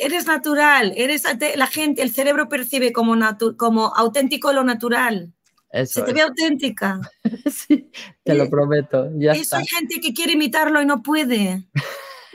eres 0.00 0.26
natural, 0.26 0.92
eres 0.96 1.24
la 1.56 1.66
gente, 1.66 2.02
el 2.02 2.12
cerebro 2.12 2.48
percibe 2.48 2.92
como, 2.92 3.16
como 3.56 3.94
auténtico 3.94 4.52
lo 4.52 4.62
natural. 4.62 5.32
Eso 5.72 6.00
Se 6.00 6.06
te 6.06 6.12
ve 6.12 6.20
auténtica. 6.20 7.00
sí, 7.50 7.90
te 8.22 8.34
lo 8.34 8.48
prometo. 8.48 9.10
Ya 9.16 9.32
Eso 9.32 9.56
hay 9.56 9.66
gente 9.66 10.00
que 10.00 10.12
quiere 10.12 10.32
imitarlo 10.32 10.82
y 10.82 10.86
no 10.86 11.02
puede. 11.02 11.64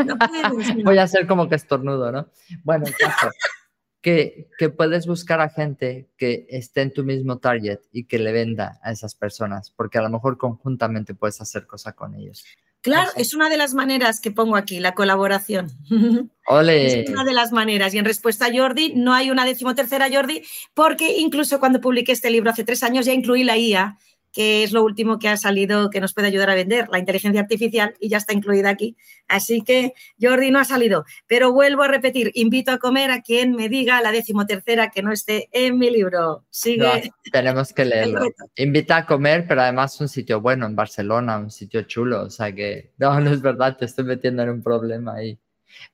No 0.03 0.17
puede. 0.17 0.83
Voy 0.83 0.97
a 0.97 1.03
hacer 1.03 1.27
como 1.27 1.47
que 1.47 1.55
estornudo, 1.55 2.11
¿no? 2.11 2.29
Bueno, 2.63 2.85
caso, 2.99 3.29
que, 4.01 4.49
que 4.57 4.69
puedes 4.69 5.05
buscar 5.05 5.39
a 5.39 5.49
gente 5.49 6.09
que 6.17 6.47
esté 6.49 6.81
en 6.81 6.93
tu 6.93 7.03
mismo 7.03 7.37
target 7.37 7.79
y 7.91 8.05
que 8.05 8.17
le 8.17 8.31
venda 8.31 8.79
a 8.81 8.91
esas 8.91 9.13
personas, 9.13 9.69
porque 9.69 9.99
a 9.99 10.01
lo 10.01 10.09
mejor 10.09 10.37
conjuntamente 10.37 11.13
puedes 11.13 11.39
hacer 11.39 11.67
cosas 11.67 11.93
con 11.93 12.15
ellos. 12.15 12.43
Claro, 12.81 13.11
es 13.15 13.33
una 13.33 13.49
de 13.49 13.57
las 13.57 13.73
maneras 13.73 14.19
que 14.21 14.31
pongo 14.31 14.55
aquí, 14.55 14.79
la 14.79 14.93
colaboración. 14.93 15.71
Ole. 16.47 17.01
Es 17.01 17.09
una 17.09 17.23
de 17.23 17.33
las 17.33 17.51
maneras. 17.51 17.93
Y 17.93 17.97
en 17.97 18.05
respuesta 18.05 18.45
a 18.45 18.51
Jordi, 18.53 18.93
no 18.95 19.13
hay 19.13 19.29
una 19.31 19.45
decimotercera 19.45 20.07
Jordi, 20.11 20.43
porque 20.73 21.17
incluso 21.17 21.59
cuando 21.59 21.81
publiqué 21.81 22.13
este 22.13 22.29
libro 22.29 22.51
hace 22.51 22.63
tres 22.63 22.83
años 22.83 23.05
ya 23.05 23.13
incluí 23.13 23.43
la 23.43 23.57
IA 23.57 23.97
que 24.37 24.61
es 24.61 24.71
lo 24.71 24.83
último 24.83 25.17
que 25.17 25.29
ha 25.29 25.35
salido 25.35 25.89
que 25.89 25.99
nos 25.99 26.13
puede 26.13 26.27
ayudar 26.27 26.51
a 26.51 26.53
vender, 26.53 26.89
la 26.91 26.99
inteligencia 26.99 27.41
artificial, 27.41 27.95
y 27.99 28.07
ya 28.07 28.17
está 28.17 28.33
incluida 28.33 28.69
aquí. 28.69 28.95
Así 29.27 29.63
que 29.63 29.93
Jordi 30.21 30.51
no 30.51 30.59
ha 30.59 30.63
salido. 30.63 31.05
Pero 31.25 31.51
vuelvo 31.53 31.81
a 31.81 31.87
repetir, 31.87 32.29
invito 32.35 32.71
a 32.71 32.77
comer 32.77 33.09
a 33.09 33.23
quien 33.23 33.53
me 33.53 33.67
diga 33.67 33.99
la 33.99 34.11
decimotercera 34.11 34.91
que 34.91 35.01
no 35.01 35.11
esté 35.11 35.49
en 35.53 35.79
mi 35.79 35.89
libro. 35.89 36.45
Sigue. 36.51 37.11
tenemos 37.31 37.73
que 37.73 37.85
leerlo. 37.85 38.27
Invita 38.55 38.97
a 38.97 39.05
comer, 39.07 39.45
pero 39.47 39.63
además 39.63 39.99
un 40.01 40.07
sitio 40.07 40.39
bueno 40.39 40.67
en 40.67 40.75
Barcelona, 40.75 41.39
un 41.39 41.49
sitio 41.49 41.81
chulo. 41.81 42.21
O 42.21 42.29
sea 42.29 42.53
que, 42.53 42.93
no, 42.99 43.19
no 43.19 43.31
es 43.31 43.41
verdad, 43.41 43.75
te 43.75 43.85
estoy 43.85 44.05
metiendo 44.05 44.43
en 44.43 44.49
un 44.49 44.61
problema 44.61 45.15
ahí. 45.15 45.39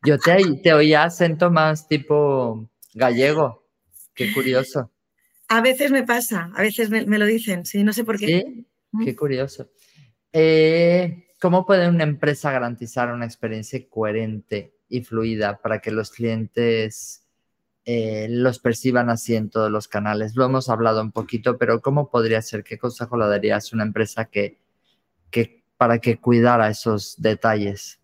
Yo 0.06 0.18
te, 0.18 0.36
te 0.62 0.74
oía 0.74 1.06
acento 1.06 1.50
más 1.50 1.88
tipo 1.88 2.70
gallego. 2.94 3.64
Qué 4.14 4.34
curioso. 4.34 4.92
A 5.48 5.62
veces 5.62 5.92
me 5.92 6.04
pasa, 6.04 6.52
a 6.56 6.62
veces 6.62 6.90
me, 6.90 7.06
lo 7.06 7.26
dicen, 7.26 7.66
sí, 7.66 7.84
no 7.84 7.94
sé 7.94 8.04
por 8.04 8.18
qué. 8.18 8.28
Sí, 8.28 8.68
mm. 8.92 9.06
qué 9.06 9.16
curioso. 9.16 9.70
Eh, 10.32 11.28
¿Cómo 11.40 11.66
puede 11.66 11.90
una 11.90 12.04
empresa 12.04 12.52
garantizar 12.52 13.14
una 13.14 13.26
experiencia 13.26 13.80
coherente 13.90 14.78
y 14.88 15.04
fluida 15.04 15.62
para 15.62 15.80
que 15.80 15.92
los 15.92 16.10
clientes 16.10 17.28
eh, 17.86 18.28
los 18.30 18.60
perciban 18.60 19.10
así 19.10 19.36
en 19.36 19.50
todos 19.50 19.70
los 19.70 19.88
canales? 19.88 20.36
Lo 20.36 20.46
hemos 20.46 20.70
hablado 20.70 21.02
un 21.02 21.12
poquito, 21.12 21.58
pero 21.58 21.82
¿cómo 21.82 22.10
podría 22.10 22.42
ser? 22.42 22.64
¿Qué 22.64 22.78
consejo 22.78 23.18
le 23.18 23.28
darías 23.28 23.72
a 23.72 23.76
una 23.76 23.84
empresa 23.84 24.26
que, 24.26 24.60
que 25.30 25.66
para 25.78 26.00
que 26.00 26.18
cuidara 26.18 26.70
esos 26.70 27.22
detalles? 27.22 28.00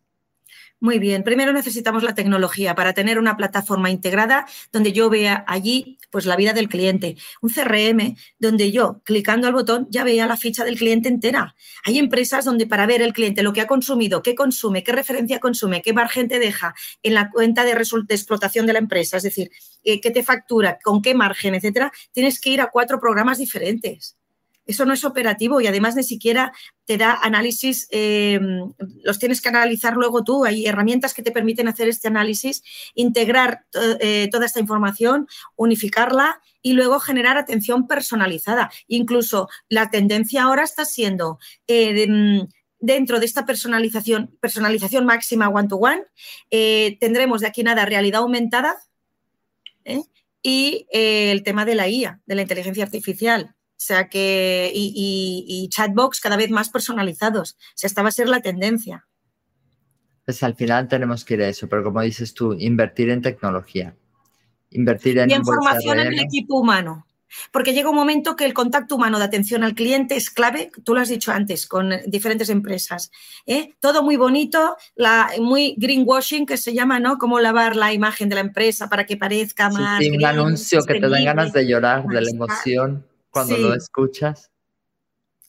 Muy 0.81 0.97
bien, 0.97 1.23
primero 1.23 1.51
necesitamos 1.51 2.03
la 2.03 2.15
tecnología 2.15 2.73
para 2.73 2.93
tener 2.93 3.19
una 3.19 3.35
plataforma 3.35 3.89
integrada 3.89 4.45
donde 4.71 4.93
yo 4.93 5.09
vea 5.09 5.43
allí 5.45 5.97
pues 6.09 6.25
la 6.25 6.37
vida 6.37 6.53
del 6.53 6.69
cliente, 6.69 7.17
un 7.41 7.49
CRM 7.49 8.15
donde 8.39 8.71
yo 8.71 9.01
clicando 9.03 9.47
al 9.47 9.53
botón 9.53 9.87
ya 9.89 10.05
vea 10.05 10.25
la 10.25 10.37
ficha 10.37 10.63
del 10.63 10.77
cliente 10.77 11.09
entera. 11.09 11.53
Hay 11.83 11.99
empresas 11.99 12.45
donde 12.45 12.65
para 12.65 12.85
ver 12.85 13.01
el 13.01 13.11
cliente 13.11 13.43
lo 13.43 13.51
que 13.51 13.59
ha 13.59 13.67
consumido, 13.67 14.23
qué 14.23 14.35
consume, 14.35 14.81
qué 14.81 14.93
referencia 14.93 15.41
consume, 15.41 15.81
qué 15.81 15.91
margen 15.91 16.29
te 16.29 16.39
deja 16.39 16.73
en 17.03 17.13
la 17.13 17.29
cuenta 17.29 17.65
de, 17.65 17.73
de 17.73 18.15
explotación 18.15 18.65
de 18.65 18.71
la 18.71 18.79
empresa, 18.79 19.17
es 19.17 19.23
decir, 19.23 19.51
eh, 19.83 19.99
qué 19.99 20.11
te 20.11 20.23
factura, 20.23 20.79
con 20.81 21.01
qué 21.01 21.13
margen, 21.13 21.55
etcétera, 21.55 21.91
tienes 22.13 22.39
que 22.39 22.51
ir 22.51 22.61
a 22.61 22.69
cuatro 22.71 23.01
programas 23.01 23.37
diferentes. 23.37 24.15
Eso 24.69 24.85
no 24.85 24.93
es 24.93 25.03
operativo 25.03 25.59
y 25.61 25.65
además 25.65 25.95
ni 25.95 26.03
siquiera 26.03 26.53
te 26.85 26.99
da 26.99 27.17
análisis, 27.23 27.87
eh, 27.89 28.39
los 29.03 29.17
tienes 29.17 29.41
que 29.41 29.49
analizar 29.49 29.95
luego 29.95 30.23
tú. 30.23 30.45
Hay 30.45 30.67
herramientas 30.67 31.15
que 31.15 31.23
te 31.23 31.31
permiten 31.31 31.67
hacer 31.67 31.89
este 31.89 32.07
análisis, 32.07 32.61
integrar 32.93 33.65
eh, 33.99 34.29
toda 34.31 34.45
esta 34.45 34.59
información, 34.59 35.27
unificarla 35.55 36.39
y 36.61 36.73
luego 36.73 36.99
generar 36.99 37.35
atención 37.35 37.87
personalizada. 37.87 38.69
Incluso 38.87 39.49
la 39.69 39.89
tendencia 39.89 40.43
ahora 40.43 40.63
está 40.63 40.85
siendo... 40.85 41.39
Eh, 41.67 42.07
mm, 42.07 42.47
dentro 42.79 43.19
de 43.19 43.25
esta 43.25 43.47
personalización, 43.47 44.37
personalización 44.39 45.05
máxima 45.05 45.49
one-to-one, 45.49 46.03
tendremos 46.49 47.41
de 47.41 47.47
aquí 47.47 47.61
nada 47.61 47.83
realidad 47.85 48.21
aumentada 48.21 48.77
y 50.41 50.87
el 50.91 51.43
tema 51.43 51.65
de 51.65 51.75
la 51.75 51.89
IA, 51.89 52.21
de 52.25 52.35
la 52.35 52.43
inteligencia 52.43 52.85
artificial. 52.85 53.57
O 53.79 53.81
sea 53.81 54.09
que, 54.09 54.73
y, 54.75 55.69
chatbox 55.71 56.19
cada 56.19 56.35
vez 56.35 56.51
más 56.51 56.69
personalizados. 56.69 57.53
O 57.53 57.71
sea, 57.75 57.87
esta 57.87 58.03
va 58.03 58.09
a 58.09 58.11
ser 58.11 58.27
la 58.27 58.41
tendencia. 58.41 59.07
Pues 60.25 60.43
al 60.43 60.53
final 60.55 60.89
tenemos 60.89 61.23
que 61.23 61.35
ir 61.35 61.43
a 61.43 61.47
eso, 61.47 61.69
pero 61.69 61.85
como 61.85 62.01
dices 62.01 62.33
tú, 62.33 62.53
invertir 62.59 63.09
en 63.09 63.21
tecnología. 63.21 63.95
Invertir 64.71 65.19
en. 65.19 65.29
Y 65.29 65.33
en 65.33 65.45
formación 65.45 65.97
en 65.97 66.07
el 66.07 66.19
equipo 66.19 66.59
humano. 66.59 67.07
Porque 67.53 67.73
llega 67.73 67.89
un 67.89 67.95
momento 67.95 68.35
que 68.35 68.43
el 68.43 68.53
contacto 68.53 68.95
humano 68.95 69.17
de 69.17 69.23
atención 69.23 69.63
al 69.63 69.75
cliente 69.75 70.17
es 70.17 70.29
clave, 70.29 70.71
tú 70.83 70.93
lo 70.93 70.99
has 70.99 71.07
dicho 71.07 71.31
antes, 71.31 71.65
con 71.65 71.93
diferentes 72.05 72.49
empresas. 72.49 73.11
¿eh? 73.45 73.75
Todo 73.79 74.03
muy 74.03 74.17
bonito, 74.17 74.75
la, 74.95 75.29
muy 75.39 75.75
greenwashing, 75.77 76.45
que 76.45 76.57
se 76.57 76.73
llama, 76.73 76.99
¿no? 76.99 77.17
Cómo 77.17 77.39
lavar 77.39 77.77
la 77.77 77.93
imagen 77.93 78.27
de 78.27 78.35
la 78.35 78.41
empresa 78.41 78.89
para 78.89 79.05
que 79.05 79.15
parezca 79.15 79.69
más. 79.69 80.03
Sí, 80.03 80.09
un 80.09 80.25
anuncio 80.25 80.83
que 80.83 80.99
te 80.99 81.07
da 81.07 81.21
ganas 81.21 81.53
de 81.53 81.65
llorar, 81.65 82.05
de 82.07 82.19
la 82.19 82.29
emoción 82.29 83.08
cuando 83.31 83.57
lo 83.57 83.73
escuchas. 83.73 84.51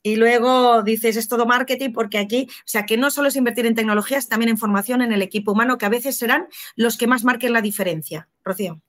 Y 0.02 0.16
luego 0.16 0.82
dices, 0.82 1.16
es 1.16 1.28
todo 1.28 1.44
marketing, 1.44 1.92
porque 1.92 2.18
aquí, 2.18 2.46
o 2.48 2.62
sea, 2.64 2.86
que 2.86 2.96
no 2.96 3.10
solo 3.10 3.28
es 3.28 3.36
invertir 3.36 3.66
en 3.66 3.74
tecnologías, 3.74 4.28
también 4.28 4.48
en 4.48 4.56
formación 4.58 5.02
en 5.02 5.12
el 5.12 5.20
equipo 5.20 5.52
humano, 5.52 5.76
que 5.76 5.86
a 5.86 5.90
veces 5.90 6.16
serán 6.16 6.48
los 6.74 6.96
que 6.96 7.06
más 7.06 7.22
marquen 7.24 7.52
la 7.52 7.60
diferencia. 7.60 8.28
Rocío. 8.42 8.80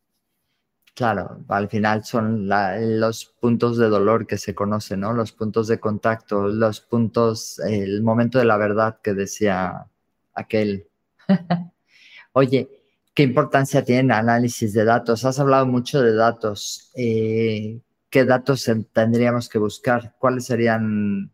Claro, 0.94 1.44
al 1.48 1.70
final 1.70 2.04
son 2.04 2.48
los 2.48 3.26
puntos 3.40 3.78
de 3.78 3.88
dolor 3.88 4.28
que 4.28 4.38
se 4.38 4.54
conocen, 4.54 5.02
¿no? 5.02 5.14
Los 5.14 5.32
puntos 5.32 5.68
de 5.68 5.80
contacto, 5.80 6.48
los 6.48 6.82
puntos, 6.82 7.60
el 7.60 8.02
momento 8.04 8.40
de 8.40 8.46
la 8.46 8.58
verdad 8.58 9.00
que 9.02 9.14
decía 9.14 9.88
aquel. 10.34 10.88
Oye, 12.34 12.70
¿qué 13.14 13.24
importancia 13.24 13.84
tiene 13.84 14.02
el 14.02 14.12
análisis 14.12 14.74
de 14.74 14.84
datos? 14.84 15.24
Has 15.26 15.40
hablado 15.40 15.66
mucho 15.66 16.02
de 16.02 16.14
datos. 16.14 16.92
Eh, 16.96 17.80
qué 18.12 18.26
datos 18.26 18.70
tendríamos 18.94 19.50
que 19.50 19.58
buscar, 19.58 20.16
cuáles 20.20 20.46
serían, 20.46 21.32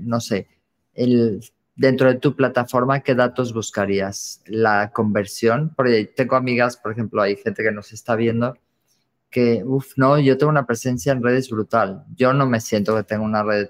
no 0.00 0.20
sé, 0.20 0.48
el, 0.94 1.40
dentro 1.76 2.08
de 2.08 2.18
tu 2.18 2.34
plataforma, 2.34 3.00
¿qué 3.00 3.14
datos 3.14 3.52
buscarías? 3.52 4.42
La 4.46 4.90
conversión, 4.90 5.72
porque 5.76 6.06
tengo 6.06 6.34
amigas, 6.34 6.78
por 6.78 6.92
ejemplo, 6.92 7.22
hay 7.22 7.36
gente 7.36 7.62
que 7.62 7.70
nos 7.70 7.92
está 7.92 8.16
viendo 8.16 8.56
que, 9.30 9.62
uff, 9.62 9.92
no, 9.96 10.18
yo 10.18 10.38
tengo 10.38 10.50
una 10.50 10.66
presencia 10.66 11.12
en 11.12 11.22
redes 11.22 11.50
brutal. 11.50 12.06
Yo 12.16 12.32
no 12.32 12.46
me 12.46 12.60
siento 12.60 12.96
que 12.96 13.02
tengo 13.02 13.24
una 13.24 13.42
red, 13.42 13.68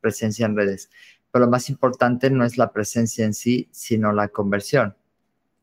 presencia 0.00 0.44
en 0.44 0.56
redes, 0.56 0.90
pero 1.30 1.44
lo 1.44 1.50
más 1.50 1.70
importante 1.70 2.28
no 2.30 2.44
es 2.44 2.58
la 2.58 2.72
presencia 2.72 3.24
en 3.24 3.32
sí, 3.32 3.68
sino 3.70 4.12
la 4.12 4.28
conversión. 4.28 4.96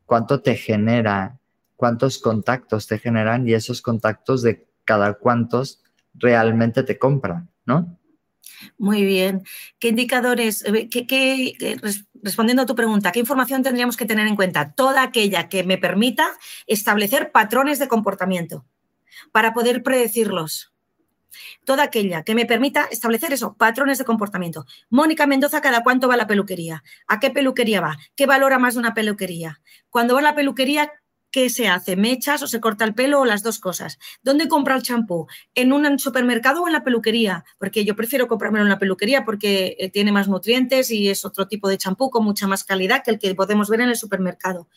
¿Cuánto 0.06 0.42
te 0.42 0.56
genera? 0.56 1.38
¿Cuántos 1.76 2.20
contactos 2.20 2.88
te 2.88 2.98
generan? 2.98 3.46
Y 3.46 3.54
esos 3.54 3.82
contactos 3.82 4.42
de 4.42 4.66
cada 4.86 5.16
cuántos 5.16 5.83
realmente 6.14 6.84
te 6.84 6.98
compran, 6.98 7.50
¿no? 7.66 8.00
Muy 8.78 9.04
bien. 9.04 9.44
¿Qué 9.80 9.90
indicadores, 9.90 10.64
eh, 10.66 10.90
qué, 10.90 11.80
respondiendo 12.22 12.64
a 12.64 12.66
tu 12.66 12.76
pregunta, 12.76 13.12
qué 13.12 13.20
información 13.20 13.64
tendríamos 13.64 13.98
que 13.98 14.06
tener 14.06 14.28
en 14.28 14.36
cuenta? 14.36 14.74
Toda 14.74 15.04
aquella 15.04 15.50
que 15.50 15.64
me 15.64 15.78
permita 15.78 16.28
establecer 16.68 17.32
patrones 17.32 17.80
de 17.80 17.88
comportamiento 17.88 18.66
para 19.32 19.54
poder 19.54 19.84
predecirlos. 19.84 20.74
Toda 21.66 21.84
aquella 21.84 22.24
que 22.24 22.36
me 22.36 22.46
permita 22.46 22.86
establecer 22.92 23.34
eso, 23.34 23.56
patrones 23.56 23.98
de 23.98 24.06
comportamiento. 24.06 24.66
Mónica 24.90 25.26
Mendoza, 25.26 25.62
¿cada 25.62 25.84
cuánto 25.84 26.08
va 26.08 26.14
a 26.14 26.18
la 26.18 26.28
peluquería? 26.28 26.84
¿A 27.08 27.20
qué 27.20 27.32
peluquería 27.32 27.82
va? 27.82 27.98
¿Qué 28.16 28.26
valora 28.26 28.60
más 28.60 28.76
de 28.76 28.82
una 28.82 28.94
peluquería? 28.94 29.62
Cuando 29.90 30.14
va 30.14 30.20
a 30.20 30.24
la 30.24 30.36
peluquería, 30.36 30.92
¿qué 31.34 31.50
se 31.50 31.68
hace? 31.68 31.96
¿Mechas 31.96 32.44
o 32.44 32.48
se 32.48 32.62
corta 32.62 32.86
el 32.86 32.94
pelo 32.94 33.20
o 33.20 33.26
las 33.26 33.42
dos 33.42 33.60
cosas? 33.60 33.98
¿Dónde 34.22 34.48
compra 34.48 34.76
el 34.76 34.84
champú? 34.84 35.28
¿En 35.56 35.74
un 35.74 35.98
supermercado 35.98 36.62
o 36.62 36.68
en 36.68 36.74
la 36.74 36.84
peluquería? 36.84 37.44
Porque 37.58 37.84
yo 37.84 37.96
prefiero 37.96 38.28
comprármelo 38.28 38.64
en 38.64 38.70
la 38.70 38.78
peluquería 38.78 39.26
porque 39.26 39.76
eh, 39.80 39.90
tiene 39.90 40.12
más 40.12 40.30
nutrientes 40.30 40.92
y 40.92 41.10
es 41.10 41.26
otro 41.26 41.48
tipo 41.48 41.68
de 41.68 41.80
champú 41.80 42.12
con 42.12 42.24
mucha 42.24 42.46
más 42.48 42.64
calidad 42.64 43.04
que 43.04 43.10
el 43.10 43.20
que 43.20 43.34
podemos 43.34 43.68
ver 43.68 43.82
en 43.82 43.90
el 43.90 43.96
supermercado. 43.96 44.70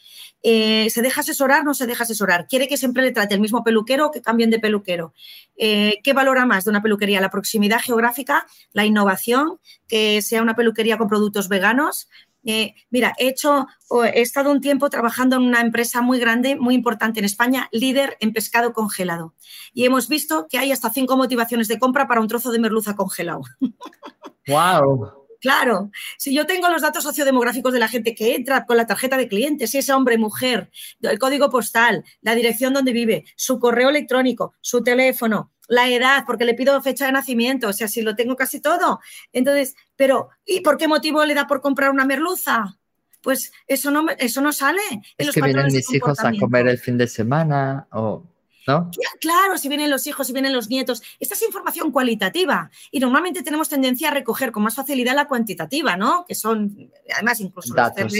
Eh, 0.43 0.89
¿Se 0.89 1.03
deja 1.03 1.21
asesorar? 1.21 1.63
¿No 1.63 1.75
se 1.75 1.87
deja 1.87 2.05
asesorar? 2.05 2.47
¿Quiere 2.49 2.69
que 2.69 2.79
siempre 2.79 3.03
le 3.03 3.13
trate 3.13 3.35
el 3.35 3.41
mismo 3.41 3.63
peluquero 3.63 4.07
o 4.07 4.11
que 4.11 4.23
cambien 4.23 4.49
de 4.49 4.59
peluquero? 4.59 5.13
Eh, 5.59 5.99
¿Qué 6.03 6.15
valora 6.15 6.47
más 6.47 6.65
de 6.65 6.71
una 6.71 6.83
peluquería? 6.83 7.21
¿La 7.21 7.31
proximidad 7.31 7.81
geográfica? 7.81 8.47
¿La 8.73 8.87
innovación? 8.87 9.61
¿Que 9.89 10.23
sea 10.23 10.41
una 10.41 10.57
peluquería 10.57 10.97
con 10.97 11.09
productos 11.09 11.51
veganos? 11.51 12.09
Eh, 12.47 12.75
mira, 12.91 13.13
he 13.19 13.27
hecho, 13.29 13.67
he 14.15 14.23
estado 14.23 14.53
un 14.53 14.61
tiempo 14.61 14.89
trabajando 14.89 15.37
en 15.37 15.43
una 15.43 15.61
empresa 15.61 16.01
muy 16.01 16.21
grande, 16.21 16.55
muy 16.55 16.75
importante 16.75 17.19
en 17.19 17.25
España, 17.25 17.69
líder 17.73 18.17
en 18.21 18.33
pescado 18.33 18.73
congelado. 18.73 19.35
Y 19.75 19.85
hemos 19.85 20.09
visto 20.09 20.47
que 20.49 20.59
hay 20.59 20.71
hasta 20.71 20.91
cinco 20.91 21.17
motivaciones 21.17 21.67
de 21.67 21.81
compra 21.81 22.07
para 22.07 22.21
un 22.21 22.29
trozo 22.29 22.53
de 22.53 22.61
merluza 22.61 22.95
congelado. 22.95 23.43
¡Wow! 24.47 25.27
Claro, 25.41 25.91
si 26.19 26.35
yo 26.35 26.47
tengo 26.47 26.69
los 26.69 26.83
datos 26.83 27.05
sociodemográficos 27.05 27.73
de 27.73 27.79
la 27.79 27.89
gente 27.89 28.15
que 28.15 28.35
entra 28.35 28.65
con 28.65 28.77
la 28.77 28.87
tarjeta 28.87 29.17
de 29.17 29.29
cliente, 29.29 29.67
si 29.67 29.79
es 29.79 29.91
hombre, 29.91 30.19
mujer, 30.19 30.71
el 31.03 31.19
código 31.19 31.51
postal, 31.51 32.05
la 32.21 32.35
dirección 32.35 32.73
donde 32.73 32.93
vive, 32.93 33.25
su 33.37 33.59
correo 33.59 33.91
electrónico, 33.91 34.55
su 34.61 34.83
teléfono, 34.83 35.53
la 35.69 35.89
edad, 35.89 36.25
porque 36.27 36.45
le 36.45 36.55
pido 36.55 36.81
fecha 36.83 37.07
de 37.07 37.13
nacimiento, 37.13 37.69
o 37.69 37.73
sea, 37.73 37.89
si 37.89 38.03
lo 38.03 38.15
tengo 38.15 38.37
casi 38.37 38.61
todo. 38.61 39.01
Entonces, 39.33 39.75
pero 39.97 40.29
¿y 40.45 40.61
por 40.61 40.77
qué 40.77 40.89
motivo 40.89 41.25
le 41.25 41.35
da 41.35 41.47
por 41.47 41.61
comprar 41.61 41.91
una 41.91 42.05
merluza? 42.05 42.79
Pues 43.21 43.53
eso 43.67 43.91
no, 43.91 44.07
eso 44.19 44.41
no 44.41 44.53
sale. 44.53 44.81
Es 45.19 45.33
que 45.33 45.43
vienen 45.43 45.67
mis 45.67 45.93
hijos 45.93 46.21
a 46.21 46.33
comer 46.39 46.69
el 46.69 46.79
fin 46.79 46.97
de 46.97 47.09
semana 47.09 47.87
o... 47.93 48.25
¿no? 48.67 48.91
Claro, 49.21 49.59
si 49.59 49.69
vienen 49.69 49.91
los 49.91 50.07
hijos, 50.09 50.27
si 50.27 50.33
vienen 50.33 50.53
los 50.53 50.69
nietos. 50.69 51.01
Esta 51.21 51.35
es 51.35 51.43
información 51.43 51.93
cualitativa 51.93 52.69
y 52.91 52.99
normalmente 52.99 53.45
tenemos 53.45 53.69
tendencia 53.69 54.09
a 54.09 54.11
recoger 54.11 54.51
con 54.51 54.65
más 54.65 54.75
facilidad 54.75 55.15
la 55.15 55.29
cuantitativa, 55.29 55.97
¿no? 55.97 56.25
Que 56.27 56.35
son, 56.35 56.91
además, 57.15 57.39
incluso 57.41 57.75
datos, 57.75 58.13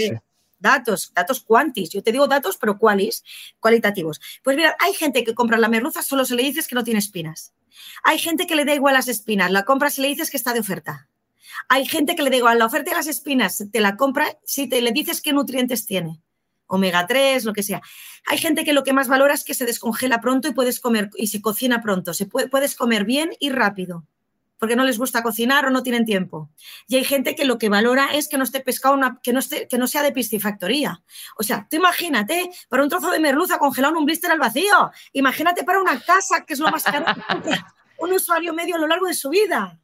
datos, 0.59 1.11
datos 1.13 1.41
cuantis. 1.41 1.89
Yo 1.89 2.03
te 2.03 2.11
digo 2.11 2.27
datos, 2.27 2.57
pero 2.57 2.77
cualis, 2.77 3.23
cualitativos. 3.59 4.19
Pues 4.43 4.55
mira, 4.57 4.75
hay 4.79 4.93
gente 4.93 5.23
que 5.23 5.35
compra 5.35 5.57
la 5.57 5.69
merluza, 5.69 6.01
solo 6.01 6.25
se 6.25 6.35
le 6.35 6.43
dices 6.43 6.67
que 6.67 6.75
no 6.75 6.83
tiene 6.83 6.99
espinas. 6.99 7.53
Hay 8.03 8.19
gente 8.19 8.47
que 8.47 8.55
le 8.55 8.65
da 8.65 8.73
igual 8.73 8.93
las 8.93 9.07
espinas, 9.07 9.51
la 9.51 9.63
compra 9.63 9.89
si 9.89 10.01
le 10.01 10.07
dices 10.07 10.31
que 10.31 10.37
está 10.37 10.53
de 10.53 10.59
oferta. 10.59 11.09
Hay 11.69 11.85
gente 11.85 12.15
que 12.15 12.23
le 12.23 12.29
da 12.29 12.37
igual 12.37 12.59
la 12.59 12.65
oferta 12.65 12.91
de 12.91 12.97
las 12.97 13.07
espinas, 13.07 13.63
te 13.71 13.81
la 13.81 13.95
compra 13.97 14.37
si 14.43 14.67
te 14.67 14.81
le 14.81 14.91
dices 14.91 15.21
qué 15.21 15.33
nutrientes 15.33 15.85
tiene 15.85 16.21
omega 16.67 17.07
3, 17.07 17.45
lo 17.45 17.53
que 17.53 17.63
sea. 17.63 17.81
Hay 18.25 18.37
gente 18.37 18.63
que 18.63 18.73
lo 18.73 18.83
que 18.83 18.93
más 18.93 19.07
valora 19.07 19.33
es 19.33 19.43
que 19.43 19.53
se 19.53 19.65
descongela 19.65 20.21
pronto 20.21 20.47
y 20.47 20.53
puedes 20.53 20.79
comer 20.79 21.09
y 21.15 21.27
se 21.27 21.41
cocina 21.41 21.81
pronto. 21.81 22.13
Se 22.13 22.25
puedes 22.25 22.75
comer 22.75 23.05
bien 23.05 23.31
y 23.39 23.49
rápido, 23.49 24.05
porque 24.59 24.75
no 24.75 24.83
les 24.83 24.97
gusta 24.97 25.23
cocinar 25.23 25.65
o 25.65 25.69
no 25.69 25.83
tienen 25.83 26.05
tiempo. 26.05 26.49
Y 26.87 26.97
hay 26.97 27.03
gente 27.03 27.35
que 27.35 27.45
lo 27.45 27.57
que 27.57 27.69
valora 27.69 28.09
es 28.13 28.27
que 28.27 28.37
no 28.37 28.43
esté 28.43 28.59
pescado, 28.59 28.95
una, 28.95 29.19
que, 29.21 29.33
no 29.33 29.39
esté, 29.39 29.67
que 29.67 29.77
no 29.77 29.87
sea 29.87 30.03
de 30.03 30.11
piscifactoría. 30.11 31.01
O 31.37 31.43
sea, 31.43 31.67
tú 31.69 31.77
imagínate 31.77 32.49
para 32.69 32.83
un 32.83 32.89
trozo 32.89 33.11
de 33.11 33.19
merluza 33.19 33.59
congelado 33.59 33.93
en 33.93 33.99
un 33.99 34.05
blister 34.05 34.31
al 34.31 34.39
vacío. 34.39 34.91
Imagínate 35.13 35.63
para 35.63 35.79
una 35.79 35.99
casa, 35.99 36.45
que 36.45 36.53
es 36.53 36.59
lo 36.59 36.69
más 36.69 36.83
caro, 36.83 37.05
un 37.99 38.11
usuario 38.11 38.53
medio 38.53 38.75
a 38.75 38.79
lo 38.79 38.87
largo 38.87 39.07
de 39.07 39.13
su 39.13 39.29
vida. 39.29 39.79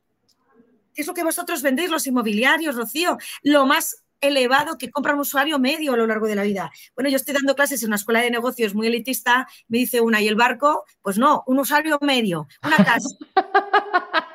¿Qué 0.93 1.01
es 1.01 1.07
lo 1.07 1.13
que 1.13 1.23
vosotros 1.23 1.61
vendéis, 1.61 1.89
los 1.89 2.05
inmobiliarios, 2.05 2.75
Rocío? 2.75 3.17
Lo 3.41 3.65
más 3.65 4.03
elevado 4.21 4.77
que 4.77 4.89
compra 4.89 5.13
un 5.13 5.19
usuario 5.19 5.59
medio 5.59 5.93
a 5.93 5.97
lo 5.97 6.07
largo 6.07 6.27
de 6.27 6.35
la 6.35 6.43
vida. 6.43 6.71
Bueno, 6.95 7.09
yo 7.09 7.17
estoy 7.17 7.33
dando 7.33 7.55
clases 7.55 7.83
en 7.83 7.89
una 7.89 7.97
escuela 7.97 8.21
de 8.21 8.31
negocios 8.31 8.73
muy 8.73 8.87
elitista, 8.87 9.47
me 9.67 9.79
dice 9.79 10.01
una, 10.01 10.21
¿y 10.21 10.27
el 10.27 10.35
barco? 10.35 10.85
Pues 11.01 11.17
no, 11.17 11.43
un 11.45 11.59
usuario 11.59 11.99
medio, 12.01 12.47
una 12.63 12.77
casa. 12.77 13.09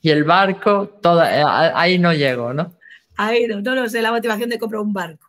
y 0.00 0.10
el 0.10 0.24
barco, 0.24 0.88
toda, 0.88 1.38
eh, 1.38 1.72
ahí 1.74 1.98
no 1.98 2.12
llego, 2.12 2.52
¿no? 2.52 2.74
Ahí 3.16 3.46
no, 3.46 3.60
no, 3.60 3.74
no 3.74 3.88
sé 3.88 4.00
la 4.00 4.12
motivación 4.12 4.50
de 4.50 4.58
comprar 4.58 4.80
un 4.80 4.92
barco. 4.92 5.28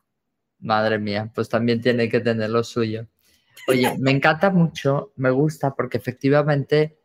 Madre 0.59 0.99
mía, 0.99 1.31
pues 1.33 1.49
también 1.49 1.81
tiene 1.81 2.09
que 2.09 2.19
tener 2.19 2.49
lo 2.49 2.63
suyo. 2.63 3.07
Oye, 3.67 3.95
me 3.99 4.11
encanta 4.11 4.49
mucho, 4.49 5.11
me 5.15 5.31
gusta 5.31 5.73
porque 5.75 5.97
efectivamente 5.97 6.97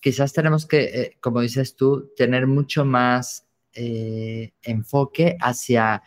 quizás 0.00 0.32
tenemos 0.32 0.66
que, 0.66 0.82
eh, 0.82 1.16
como 1.20 1.40
dices 1.40 1.76
tú, 1.76 2.12
tener 2.16 2.46
mucho 2.46 2.84
más 2.84 3.46
eh, 3.72 4.52
enfoque 4.62 5.36
hacia 5.40 6.02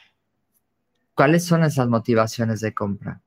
cuáles 1.15 1.43
son 1.43 1.63
esas 1.63 1.87
motivaciones 1.87 2.61
de 2.61 2.75
compra. 2.75 3.21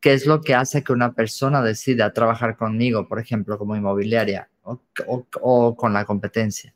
¿Qué 0.00 0.12
es 0.12 0.24
lo 0.24 0.40
que 0.40 0.54
hace 0.54 0.84
que 0.84 0.92
una 0.92 1.12
persona 1.12 1.60
decida 1.60 2.12
trabajar 2.12 2.56
conmigo, 2.56 3.08
por 3.08 3.18
ejemplo, 3.18 3.58
como 3.58 3.74
inmobiliaria 3.74 4.48
o, 4.62 5.74
con 5.74 5.92
la 5.92 6.04
competencia? 6.04 6.72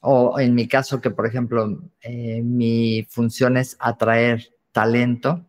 O 0.00 0.38
en 0.38 0.54
mi 0.54 0.68
caso, 0.68 1.00
que 1.00 1.10
por 1.10 1.26
ejemplo, 1.26 1.80
eh, 2.00 2.42
mi 2.42 3.06
función 3.10 3.56
es 3.56 3.76
atraer 3.80 4.54
talento 4.72 5.44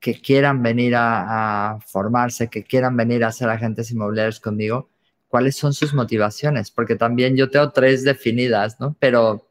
que 0.00 0.20
quieran 0.20 0.62
venir 0.62 0.96
a, 0.96 1.72
a, 1.72 1.80
formarse, 1.80 2.48
que 2.48 2.64
quieran 2.64 2.96
venir 2.96 3.24
a 3.24 3.32
ser 3.32 3.48
agentes 3.48 3.90
inmobiliarios 3.90 4.40
conmigo, 4.40 4.90
¿cuáles 5.28 5.56
son 5.56 5.72
sus 5.72 5.94
motivaciones? 5.94 6.70
Porque 6.70 6.96
también 6.96 7.36
yo 7.36 7.50
tengo 7.50 7.70
tres 7.72 8.04
definidas, 8.04 8.78
¿no? 8.80 8.96
Pero 8.98 9.46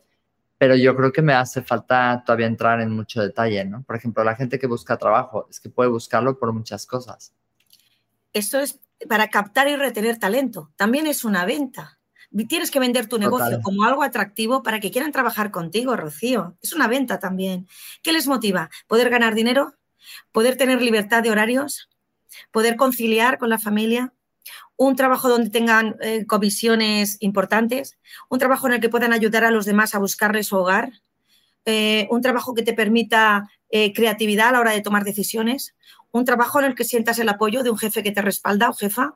pero 0.64 0.78
yo 0.78 0.96
creo 0.96 1.12
que 1.12 1.22
me 1.22 1.34
hace 1.34 1.62
falta 1.62 2.24
todavía 2.26 2.48
entrar 2.48 2.80
en 2.80 2.90
mucho 2.90 3.22
detalle, 3.22 3.66
¿no? 3.66 3.84
Por 3.84 3.98
ejemplo, 3.98 4.24
la 4.24 4.34
gente 4.34 4.58
que 4.58 4.66
busca 4.66 4.96
trabajo 4.96 5.46
es 5.50 5.60
que 5.60 5.68
puede 5.68 5.90
buscarlo 5.90 6.40
por 6.40 6.54
muchas 6.54 6.86
cosas. 6.86 7.34
Eso 8.32 8.60
es 8.60 8.80
para 9.10 9.28
captar 9.28 9.68
y 9.68 9.76
retener 9.76 10.20
talento. 10.20 10.72
También 10.78 11.06
es 11.06 11.26
una 11.26 11.46
venta. 11.46 12.00
Tienes 12.48 12.72
que 12.72 12.80
vender 12.80 13.08
tu 13.08 13.18
negocio 13.18 13.62
como 13.62 13.84
algo 13.84 14.04
atractivo 14.04 14.64
para 14.64 14.80
que 14.80 14.92
quieran 14.92 15.12
trabajar 15.12 15.52
contigo, 15.52 15.96
Rocío. 15.96 16.58
Es 16.62 16.74
una 16.74 16.88
venta 16.88 17.20
también. 17.20 17.68
¿Qué 18.02 18.12
les 18.12 18.28
motiva? 18.28 18.70
¿Poder 18.88 19.10
ganar 19.10 19.36
dinero? 19.36 19.76
¿Poder 20.32 20.58
tener 20.58 20.82
libertad 20.82 21.22
de 21.22 21.32
horarios? 21.32 21.90
¿Poder 22.52 22.76
conciliar 22.76 23.38
con 23.38 23.50
la 23.50 23.60
familia? 23.60 24.14
un 24.76 24.96
trabajo 24.96 25.30
donde 25.30 25.50
tengan 25.50 25.96
eh, 26.02 26.26
comisiones 26.26 27.18
importantes, 27.20 27.98
un 28.30 28.40
trabajo 28.40 28.68
en 28.68 28.74
el 28.74 28.82
que 28.82 28.90
puedan 28.90 29.14
ayudar 29.14 29.44
a 29.44 29.52
los 29.52 29.66
demás 29.66 29.96
a 29.96 30.00
buscarles 30.00 30.48
su 30.48 30.58
hogar, 30.58 30.92
eh, 31.66 32.08
un 32.10 32.22
trabajo 32.22 32.54
que 32.54 32.64
te 32.64 32.74
permita 32.74 33.50
eh, 33.70 33.94
creatividad 33.94 34.50
a 34.50 34.52
la 34.54 34.60
hora 34.60 34.72
de 34.72 34.82
tomar 34.82 35.04
decisiones, 35.04 35.76
un 36.12 36.26
trabajo 36.26 36.60
en 36.60 36.66
el 36.66 36.76
que 36.76 36.84
sientas 36.84 37.20
el 37.20 37.30
apoyo 37.30 37.64
de 37.64 37.70
un 37.70 37.78
jefe 37.78 38.04
que 38.04 38.12
te 38.12 38.22
respalda 38.22 38.70
o 38.70 38.74
jefa, 38.74 39.16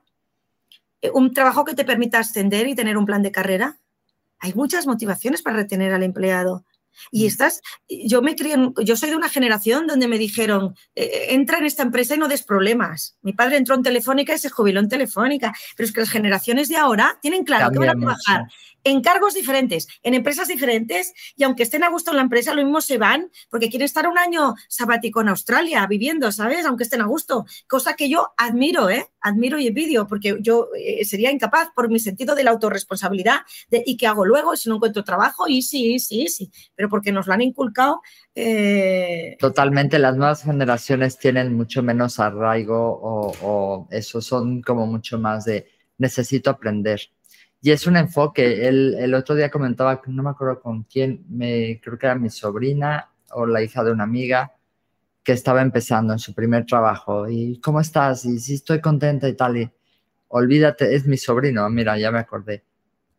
un 1.13 1.33
trabajo 1.33 1.65
que 1.65 1.75
te 1.75 1.85
permita 1.85 2.19
ascender 2.19 2.67
y 2.67 2.75
tener 2.75 2.97
un 2.97 3.05
plan 3.05 3.21
de 3.21 3.31
carrera. 3.31 3.79
Hay 4.39 4.53
muchas 4.53 4.87
motivaciones 4.87 5.41
para 5.41 5.57
retener 5.57 5.93
al 5.93 6.03
empleado. 6.03 6.65
Y 7.11 7.23
mm. 7.23 7.27
estás, 7.27 7.61
yo 7.87 8.21
me 8.21 8.35
crié, 8.35 8.55
yo 8.83 8.95
soy 8.95 9.09
de 9.09 9.15
una 9.15 9.29
generación 9.29 9.87
donde 9.87 10.07
me 10.07 10.17
dijeron, 10.17 10.75
eh, 10.95 11.03
eh, 11.03 11.25
entra 11.29 11.57
en 11.59 11.65
esta 11.65 11.83
empresa 11.83 12.15
y 12.15 12.17
no 12.17 12.27
des 12.27 12.43
problemas. 12.43 13.17
Mi 13.21 13.33
padre 13.33 13.57
entró 13.57 13.75
en 13.75 13.83
Telefónica 13.83 14.33
y 14.33 14.39
se 14.39 14.49
jubiló 14.49 14.79
en 14.79 14.89
Telefónica, 14.89 15.53
pero 15.75 15.87
es 15.87 15.93
que 15.93 16.01
las 16.01 16.09
generaciones 16.09 16.69
de 16.69 16.77
ahora 16.77 17.19
tienen 17.21 17.43
claro 17.43 17.71
que 17.71 17.79
van 17.79 17.89
a 17.89 17.95
trabajar 17.95 18.47
en 18.87 19.01
cargos 19.01 19.33
diferentes, 19.33 19.87
en 20.01 20.13
empresas 20.13 20.47
diferentes, 20.47 21.13
y 21.35 21.43
aunque 21.43 21.63
estén 21.63 21.83
a 21.83 21.89
gusto 21.89 22.11
en 22.11 22.17
la 22.17 22.23
empresa, 22.23 22.53
lo 22.53 22.63
mismo 22.63 22.79
se 22.79 22.97
van 22.97 23.29
porque 23.49 23.69
quieren 23.69 23.85
estar 23.85 24.07
un 24.07 24.17
año 24.17 24.55
sabático 24.69 25.19
en 25.19 25.27
Australia 25.27 25.85
viviendo, 25.87 26.31
¿sabes? 26.31 26.65
Aunque 26.65 26.83
estén 26.83 27.01
a 27.01 27.05
gusto, 27.05 27.45
cosa 27.67 27.95
que 27.95 28.09
yo 28.09 28.29
admiro, 28.37 28.89
¿eh? 28.89 29.05
Admiro 29.19 29.59
y 29.59 29.67
envidio, 29.67 30.07
porque 30.07 30.37
yo 30.39 30.69
eh, 30.79 31.03
sería 31.03 31.31
incapaz 31.31 31.69
por 31.75 31.89
mi 31.89 31.99
sentido 31.99 32.33
de 32.33 32.45
la 32.45 32.51
autorresponsabilidad 32.51 33.41
de 33.69 33.83
¿y 33.85 33.97
qué 33.97 34.07
hago 34.07 34.25
luego 34.25 34.55
si 34.55 34.69
no 34.69 34.75
encuentro 34.75 35.03
trabajo? 35.03 35.49
Y 35.49 35.63
sí, 35.63 35.99
sí, 35.99 36.27
sí, 36.27 36.49
pero 36.73 36.87
porque 36.87 37.11
nos 37.11 37.27
lo 37.27 37.33
han 37.33 37.41
inculcado. 37.41 38.01
Eh, 38.35 39.35
Totalmente, 39.37 39.99
las 39.99 40.15
nuevas 40.15 40.43
generaciones 40.43 41.17
tienen 41.17 41.55
mucho 41.55 41.83
menos 41.83 42.21
arraigo 42.21 42.77
o, 42.77 43.33
o 43.41 43.87
eso, 43.91 44.21
son 44.21 44.61
como 44.61 44.87
mucho 44.87 45.19
más 45.19 45.43
de 45.43 45.67
necesito 45.97 46.49
aprender 46.49 47.01
y 47.61 47.71
es 47.71 47.87
un 47.87 47.97
enfoque. 47.97 48.67
El, 48.67 48.95
el 48.95 49.13
otro 49.13 49.35
día 49.35 49.49
comentaba, 49.49 50.01
no 50.07 50.23
me 50.23 50.29
acuerdo 50.29 50.61
con 50.61 50.83
quién, 50.83 51.25
me, 51.29 51.79
creo 51.81 51.97
que 51.97 52.05
era 52.05 52.15
mi 52.15 52.29
sobrina 52.29 53.09
o 53.31 53.45
la 53.45 53.61
hija 53.61 53.83
de 53.83 53.91
una 53.91 54.03
amiga 54.03 54.53
que 55.23 55.33
estaba 55.33 55.61
empezando 55.61 56.13
en 56.13 56.19
su 56.19 56.33
primer 56.33 56.65
trabajo. 56.65 57.27
¿Y 57.27 57.59
cómo 57.59 57.81
estás? 57.81 58.25
Y 58.25 58.39
sí, 58.39 58.55
estoy 58.55 58.79
contenta 58.79 59.27
y 59.27 59.33
tal. 59.33 59.57
Y 59.57 59.69
olvídate, 60.29 60.95
es 60.95 61.05
mi 61.05 61.17
sobrino, 61.17 61.69
mira, 61.69 61.97
ya 61.97 62.11
me 62.11 62.19
acordé. 62.19 62.63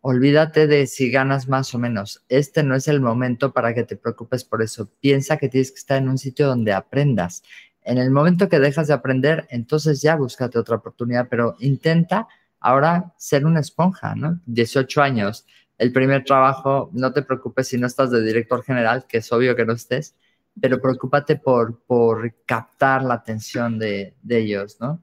Olvídate 0.01 0.67
de 0.69 0.87
si 0.87 1.11
ganas 1.11 1.49
más 1.49 1.75
o 1.75 1.79
menos. 1.79 2.25
Este 2.29 2.63
no 2.63 2.77
es 2.77 2.89
el 2.89 3.01
momento 3.01 3.53
para 3.53 3.75
que 3.75 3.85
te 3.85 3.97
preocupes 3.97 4.45
por 4.45 4.63
eso. 4.63 4.89
Piensa 5.01 5.37
que 5.37 5.49
tienes 5.49 5.73
que 5.73 5.79
estar 5.79 5.99
en 5.99 6.09
un 6.09 6.19
sitio 6.19 6.47
donde 6.47 6.73
aprendas. 6.73 7.43
En 7.83 7.99
el 7.99 8.11
momento 8.11 8.49
que 8.49 8.61
dejas 8.61 8.87
de 8.87 8.95
aprender, 8.95 9.47
entonces 9.51 10.01
ya 10.01 10.15
búscate 10.17 10.59
otra 10.59 10.77
oportunidad, 10.77 11.27
pero 11.29 11.57
intenta 11.59 12.29
ahora 12.61 13.15
ser 13.17 13.45
una 13.47 13.61
esponja, 13.61 14.15
¿no? 14.15 14.41
18 14.47 15.03
años, 15.03 15.47
el 15.79 15.93
primer 15.93 16.25
trabajo, 16.25 16.91
no 16.93 17.13
te 17.13 17.23
preocupes 17.23 17.69
si 17.69 17.79
no 17.79 17.87
estás 17.87 18.11
de 18.11 18.23
director 18.23 18.65
general, 18.65 19.07
que 19.09 19.19
es 19.19 19.33
obvio 19.33 19.55
que 19.55 19.65
no 19.65 19.73
estés, 19.73 20.17
pero 20.61 20.81
preocúpate 20.81 21.37
por, 21.37 21.81
por 21.85 22.35
captar 22.45 23.03
la 23.03 23.15
atención 23.15 23.79
de, 23.79 24.15
de 24.23 24.39
ellos, 24.39 24.79
¿no? 24.81 25.03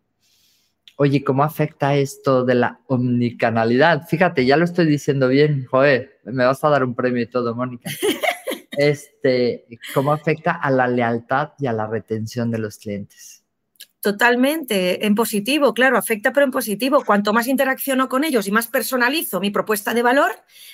Oye, 0.97 1.23
¿cómo 1.23 1.43
afecta 1.43 1.95
esto 1.95 2.45
de 2.45 2.55
la 2.55 2.79
omnicanalidad? 2.87 4.07
Fíjate, 4.07 4.45
ya 4.45 4.55
lo 4.55 4.63
estoy 4.63 4.85
diciendo 4.85 5.27
bien, 5.27 5.65
joder, 5.65 6.21
me 6.23 6.45
vas 6.45 6.63
a 6.63 6.69
dar 6.69 6.85
un 6.85 6.95
premio 6.95 7.21
y 7.21 7.27
todo, 7.27 7.55
Mónica. 7.55 7.89
Este, 8.77 9.65
¿cómo 9.93 10.11
afecta 10.11 10.51
a 10.51 10.69
la 10.69 10.89
lealtad 10.89 11.51
y 11.59 11.67
a 11.67 11.71
la 11.71 11.87
retención 11.87 12.51
de 12.51 12.57
los 12.57 12.77
clientes? 12.77 13.44
Totalmente, 14.05 15.03
en 15.07 15.15
positivo, 15.15 15.73
claro, 15.73 15.97
afecta 15.97 16.31
pero 16.31 16.45
en 16.45 16.51
positivo. 16.51 17.03
Cuanto 17.03 17.33
más 17.33 17.47
interacciono 17.47 18.07
con 18.07 18.23
ellos 18.23 18.47
y 18.47 18.51
más 18.51 18.67
personalizo 18.67 19.39
mi 19.39 19.49
propuesta 19.49 19.95
de 19.95 20.03
valor, 20.03 20.29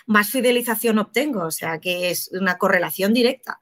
más 0.05 0.31
fidelización 0.31 0.99
obtengo. 0.99 1.45
O 1.45 1.51
sea 1.51 1.79
que 1.79 2.11
es 2.11 2.29
una 2.33 2.57
correlación 2.57 3.13
directa. 3.13 3.61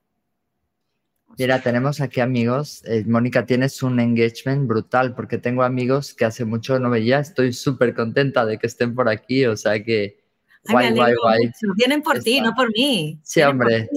Mira, 1.37 1.61
tenemos 1.61 2.01
aquí 2.01 2.19
amigos. 2.19 2.81
Eh, 2.85 3.03
Mónica, 3.05 3.45
tienes 3.45 3.83
un 3.83 3.99
engagement 3.99 4.67
brutal 4.67 5.13
porque 5.13 5.37
tengo 5.37 5.61
amigos 5.61 6.15
que 6.15 6.25
hace 6.25 6.45
mucho 6.45 6.79
no 6.79 6.89
veía. 6.89 7.19
Estoy 7.19 7.53
súper 7.53 7.93
contenta 7.93 8.47
de 8.47 8.57
que 8.57 8.65
estén 8.65 8.95
por 8.95 9.07
aquí. 9.07 9.45
O 9.45 9.55
sea 9.55 9.83
que... 9.83 10.23
guay, 10.67 10.93
guay, 10.95 11.13
guay. 11.21 11.51
Vienen 11.75 12.01
por 12.01 12.17
ti, 12.23 12.41
no 12.41 12.55
por 12.55 12.71
mí. 12.71 13.19
Sí, 13.21 13.43
hombre. 13.43 13.87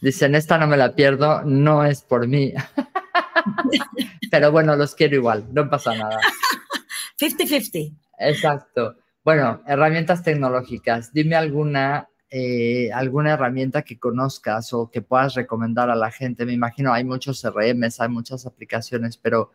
Dicen, 0.00 0.34
esta 0.34 0.58
no 0.58 0.66
me 0.66 0.76
la 0.76 0.94
pierdo, 0.94 1.42
no 1.42 1.84
es 1.84 2.02
por 2.02 2.26
mí. 2.26 2.52
Pero 4.30 4.52
bueno, 4.52 4.76
los 4.76 4.94
quiero 4.94 5.16
igual, 5.16 5.46
no 5.52 5.68
pasa 5.68 5.94
nada. 5.94 6.20
50-50. 7.20 7.96
Exacto. 8.18 8.96
Bueno, 9.24 9.62
herramientas 9.66 10.22
tecnológicas. 10.22 11.12
Dime 11.12 11.36
alguna, 11.36 12.08
eh, 12.30 12.90
alguna 12.92 13.32
herramienta 13.32 13.82
que 13.82 13.98
conozcas 13.98 14.72
o 14.72 14.90
que 14.90 15.02
puedas 15.02 15.34
recomendar 15.34 15.90
a 15.90 15.96
la 15.96 16.10
gente. 16.10 16.46
Me 16.46 16.52
imagino 16.52 16.92
hay 16.92 17.04
muchos 17.04 17.42
CRMs, 17.42 18.00
hay 18.00 18.08
muchas 18.08 18.46
aplicaciones, 18.46 19.16
pero 19.16 19.50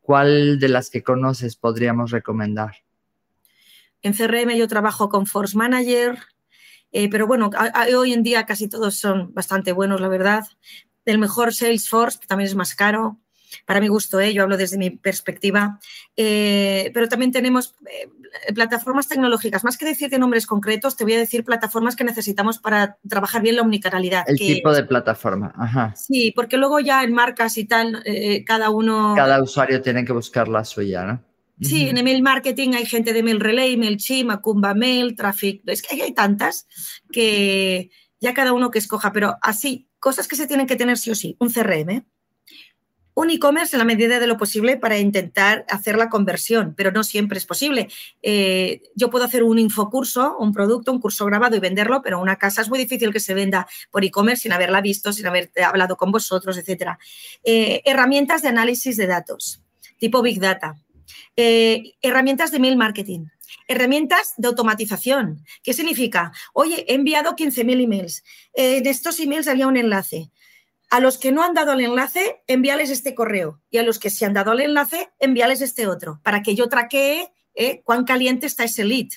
¿cuál 0.00 0.58
de 0.60 0.68
las 0.68 0.90
que 0.90 1.02
conoces 1.02 1.56
podríamos 1.56 2.10
recomendar? 2.10 2.76
En 4.02 4.14
CRM 4.14 4.56
yo 4.56 4.66
trabajo 4.66 5.08
con 5.08 5.26
Force 5.26 5.56
Manager, 5.56 6.18
eh, 6.92 7.08
pero 7.10 7.26
bueno, 7.26 7.50
hoy 7.96 8.12
en 8.12 8.22
día 8.22 8.46
casi 8.46 8.68
todos 8.68 8.96
son 8.96 9.32
bastante 9.34 9.72
buenos, 9.72 10.00
la 10.00 10.08
verdad. 10.08 10.44
El 11.04 11.18
mejor 11.18 11.52
Salesforce 11.52 12.20
también 12.26 12.48
es 12.48 12.54
más 12.54 12.74
caro 12.74 13.18
para 13.66 13.80
mi 13.80 13.88
gusto, 13.88 14.20
¿eh? 14.20 14.32
yo 14.32 14.42
hablo 14.42 14.56
desde 14.56 14.78
mi 14.78 14.90
perspectiva, 14.90 15.78
eh, 16.16 16.90
pero 16.94 17.08
también 17.08 17.32
tenemos 17.32 17.74
eh, 17.86 18.52
plataformas 18.54 19.08
tecnológicas. 19.08 19.64
Más 19.64 19.76
que 19.76 19.84
decirte 19.84 20.18
nombres 20.18 20.46
concretos, 20.46 20.96
te 20.96 21.04
voy 21.04 21.14
a 21.14 21.18
decir 21.18 21.44
plataformas 21.44 21.96
que 21.96 22.04
necesitamos 22.04 22.58
para 22.58 22.98
trabajar 23.08 23.42
bien 23.42 23.56
la 23.56 23.62
omnicanalidad. 23.62 24.24
El 24.26 24.36
tipo 24.36 24.72
de 24.72 24.84
plataforma, 24.84 25.52
ajá. 25.56 25.94
Sí, 25.96 26.32
porque 26.34 26.56
luego 26.56 26.80
ya 26.80 27.02
en 27.02 27.12
marcas 27.12 27.56
y 27.58 27.64
tal, 27.64 28.02
cada 28.46 28.70
uno... 28.70 29.14
Cada 29.16 29.42
usuario 29.42 29.82
tiene 29.82 30.04
que 30.04 30.12
buscar 30.12 30.48
la 30.48 30.64
suya, 30.64 31.04
¿no? 31.04 31.31
Sí, 31.62 31.88
en 31.88 31.96
email 31.96 32.22
marketing 32.22 32.74
hay 32.74 32.86
gente 32.86 33.12
de 33.12 33.22
Mail 33.22 33.40
Relay, 33.40 33.76
MailChimp, 33.76 34.28
Macumba 34.28 34.74
Mail, 34.74 35.14
Traffic. 35.16 35.62
Es 35.66 35.82
que 35.82 36.02
hay 36.02 36.12
tantas 36.12 36.66
que 37.10 37.90
ya 38.20 38.34
cada 38.34 38.52
uno 38.52 38.70
que 38.70 38.78
escoja, 38.78 39.12
pero 39.12 39.36
así, 39.42 39.88
cosas 39.98 40.28
que 40.28 40.36
se 40.36 40.46
tienen 40.46 40.66
que 40.66 40.76
tener 40.76 40.98
sí 40.98 41.10
o 41.10 41.14
sí. 41.14 41.36
Un 41.38 41.50
CRM, 41.50 42.04
un 43.14 43.30
e-commerce 43.30 43.76
en 43.76 43.78
la 43.78 43.84
medida 43.84 44.18
de 44.18 44.26
lo 44.26 44.36
posible 44.36 44.76
para 44.76 44.98
intentar 44.98 45.66
hacer 45.68 45.96
la 45.96 46.08
conversión, 46.08 46.74
pero 46.76 46.92
no 46.92 47.04
siempre 47.04 47.38
es 47.38 47.46
posible. 47.46 47.88
Eh, 48.22 48.82
yo 48.94 49.10
puedo 49.10 49.24
hacer 49.24 49.42
un 49.42 49.58
infocurso, 49.58 50.36
un 50.38 50.52
producto, 50.52 50.92
un 50.92 51.00
curso 51.00 51.26
grabado 51.26 51.56
y 51.56 51.60
venderlo, 51.60 52.00
pero 52.02 52.20
una 52.20 52.36
casa 52.36 52.62
es 52.62 52.70
muy 52.70 52.78
difícil 52.78 53.12
que 53.12 53.20
se 53.20 53.34
venda 53.34 53.66
por 53.90 54.04
e-commerce 54.04 54.42
sin 54.42 54.52
haberla 54.52 54.80
visto, 54.80 55.12
sin 55.12 55.26
haber 55.26 55.50
hablado 55.64 55.96
con 55.96 56.10
vosotros, 56.10 56.56
etc. 56.56 56.92
Eh, 57.44 57.82
herramientas 57.84 58.42
de 58.42 58.48
análisis 58.48 58.96
de 58.96 59.06
datos, 59.06 59.62
tipo 59.98 60.22
Big 60.22 60.40
Data. 60.40 60.76
Eh, 61.36 61.94
herramientas 62.02 62.50
de 62.50 62.58
mail 62.58 62.76
marketing. 62.76 63.26
Herramientas 63.68 64.34
de 64.36 64.48
automatización. 64.48 65.44
¿Qué 65.62 65.72
significa? 65.72 66.32
Oye, 66.52 66.84
he 66.88 66.94
enviado 66.94 67.36
15.000 67.36 67.82
emails. 67.82 68.24
en 68.54 68.86
estos 68.86 69.20
emails 69.20 69.48
había 69.48 69.66
un 69.66 69.76
enlace 69.76 70.30
a 70.92 71.00
los 71.00 71.16
que 71.16 71.32
no 71.32 71.42
han 71.42 71.54
dado 71.54 71.72
el 71.72 71.80
enlace, 71.80 72.42
envíales 72.46 72.90
este 72.90 73.14
correo. 73.14 73.62
Y 73.70 73.78
a 73.78 73.82
los 73.82 73.98
que 73.98 74.10
sí 74.10 74.26
han 74.26 74.34
dado 74.34 74.52
el 74.52 74.60
enlace, 74.60 75.10
envíales 75.18 75.62
este 75.62 75.86
otro, 75.86 76.20
para 76.22 76.42
que 76.42 76.54
yo 76.54 76.68
traquee 76.68 77.32
eh, 77.54 77.80
cuán 77.82 78.04
caliente 78.04 78.46
está 78.46 78.64
ese 78.64 78.84
lead, 78.84 79.08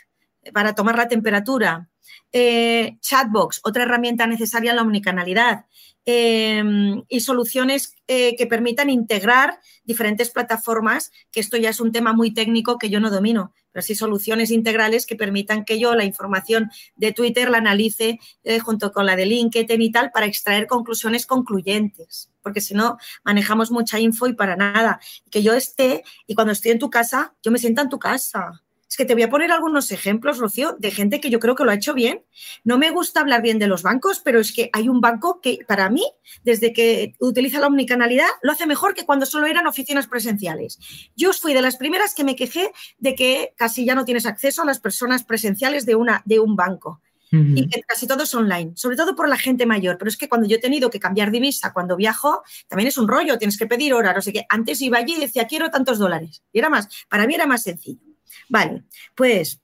para 0.54 0.74
tomar 0.74 0.96
la 0.96 1.10
temperatura. 1.10 1.90
Eh, 2.32 2.96
chatbox, 3.02 3.60
otra 3.66 3.84
herramienta 3.84 4.26
necesaria 4.26 4.70
en 4.70 4.78
la 4.78 4.84
omnicanalidad. 4.84 5.66
Em, 6.08 7.04
y 7.10 7.22
soluciones 7.22 7.96
eh, 8.08 8.36
que 8.36 8.46
permitan 8.46 8.92
integrar 8.92 9.60
diferentes 9.86 10.30
plataformas, 10.30 11.12
que 11.32 11.40
esto 11.40 11.58
ya 11.58 11.72
es 11.72 11.80
un 11.80 11.92
tema 11.92 12.14
muy 12.14 12.32
técnico 12.32 12.78
que 12.78 12.92
yo 12.92 13.00
no 13.00 13.10
domino, 13.10 13.54
pero 13.72 13.82
sí 13.82 13.96
soluciones 13.96 14.52
integrales 14.52 15.08
que 15.08 15.16
permitan 15.16 15.66
que 15.66 15.80
yo 15.80 15.96
la 15.96 16.06
información 16.06 16.70
de 16.96 17.12
Twitter 17.12 17.50
la 17.50 17.58
analice 17.58 18.20
eh, 18.44 18.60
junto 18.60 18.92
con 18.92 19.08
la 19.08 19.16
de 19.16 19.26
LinkedIn 19.26 19.82
y 19.82 19.92
tal 19.92 20.12
para 20.12 20.28
extraer 20.28 20.68
conclusiones 20.68 21.26
concluyentes, 21.26 22.30
porque 22.44 22.62
si 22.62 22.76
no 22.76 22.98
manejamos 23.24 23.72
mucha 23.72 24.00
info 24.00 24.28
y 24.28 24.34
para 24.34 24.56
nada. 24.56 25.00
Que 25.32 25.42
yo 25.42 25.56
esté 25.56 26.04
y 26.28 26.36
cuando 26.36 26.54
estoy 26.54 26.72
en 26.72 26.80
tu 26.80 26.92
casa, 26.92 27.34
yo 27.42 27.52
me 27.52 27.58
sienta 27.58 27.82
en 27.82 27.90
tu 27.90 27.98
casa 27.98 28.64
es 28.88 28.98
que 28.98 29.06
te 29.06 29.14
voy 29.14 29.24
a 29.24 29.30
poner 29.30 29.52
algunos 29.52 29.92
ejemplos, 29.92 30.38
Rocío, 30.38 30.76
de 30.80 30.92
gente 30.92 31.20
que 31.20 31.30
yo 31.30 31.40
creo 31.40 31.56
que 31.56 31.64
lo 31.64 31.72
ha 31.72 31.76
hecho 31.76 31.94
bien. 31.94 32.24
No 32.64 32.78
me 32.78 32.92
gusta 32.92 33.20
hablar 33.20 33.42
bien 33.42 33.60
de 33.60 33.68
los 33.68 33.84
bancos, 33.84 34.20
pero 34.20 34.40
es 34.40 34.52
que 34.52 34.70
hay 34.74 34.90
un 34.90 35.02
banco 35.02 35.42
que 35.42 35.60
para 35.68 35.90
mí, 35.90 36.04
desde 36.44 36.72
que 36.74 37.14
utiliza 37.20 37.60
la 37.60 37.68
omnicanalidad, 37.68 38.28
lo 38.42 38.52
hace 38.52 38.68
mejor 38.68 38.94
que 38.94 39.06
cuando 39.06 39.26
solo 39.26 39.48
eran 39.48 39.68
oficinas 39.68 40.08
presenciales. 40.08 40.80
Yo 41.16 41.34
fui 41.34 41.54
de 41.54 41.62
las 41.62 41.78
primeras 41.78 42.14
que 42.14 42.24
me 42.24 42.36
quejé 42.36 42.72
de 42.98 43.16
que 43.16 43.54
casi 43.56 43.86
ya 43.86 43.96
no 43.96 44.06
tienes 44.06 44.26
acceso 44.26 44.62
a 44.62 44.66
las 44.66 44.80
personas 44.80 45.24
presenciales 45.24 45.86
de, 45.86 45.96
una, 45.96 46.22
de 46.26 46.40
un 46.40 46.56
banco 46.56 47.02
y 47.32 47.68
que 47.68 47.82
casi 47.82 48.08
todo 48.08 48.24
es 48.24 48.34
online, 48.34 48.72
sobre 48.76 48.96
todo 48.96 49.16
por 49.16 49.28
la 49.28 49.38
gente 49.38 49.66
mayor. 49.66 49.98
Pero 49.98 50.10
es 50.10 50.18
que 50.18 50.30
cuando 50.30 50.48
yo 50.48 50.56
he 50.56 50.60
tenido 50.60 50.90
que 50.90 51.00
cambiar 51.00 51.32
divisa 51.32 51.74
cuando 51.74 51.96
viajo, 51.96 52.44
también 52.68 52.88
es 52.88 52.98
un 52.98 53.08
rollo, 53.08 53.38
tienes 53.38 53.58
que 53.58 53.68
pedir 53.68 53.94
hora, 53.94 54.14
no 54.14 54.22
sé 54.22 54.32
qué. 54.32 54.46
Antes 54.48 54.82
iba 54.82 55.00
allí 55.00 55.16
y 55.16 55.20
decía, 55.20 55.46
quiero 55.46 55.70
tantos 55.70 55.98
dólares. 55.98 56.44
Y 56.54 56.60
era 56.60 56.70
más, 56.70 56.88
para 57.10 57.28
mí 57.28 57.36
era 57.36 57.46
más 57.46 57.64
sencillo. 57.64 58.05
Vale, 58.50 58.84
pues, 59.16 59.62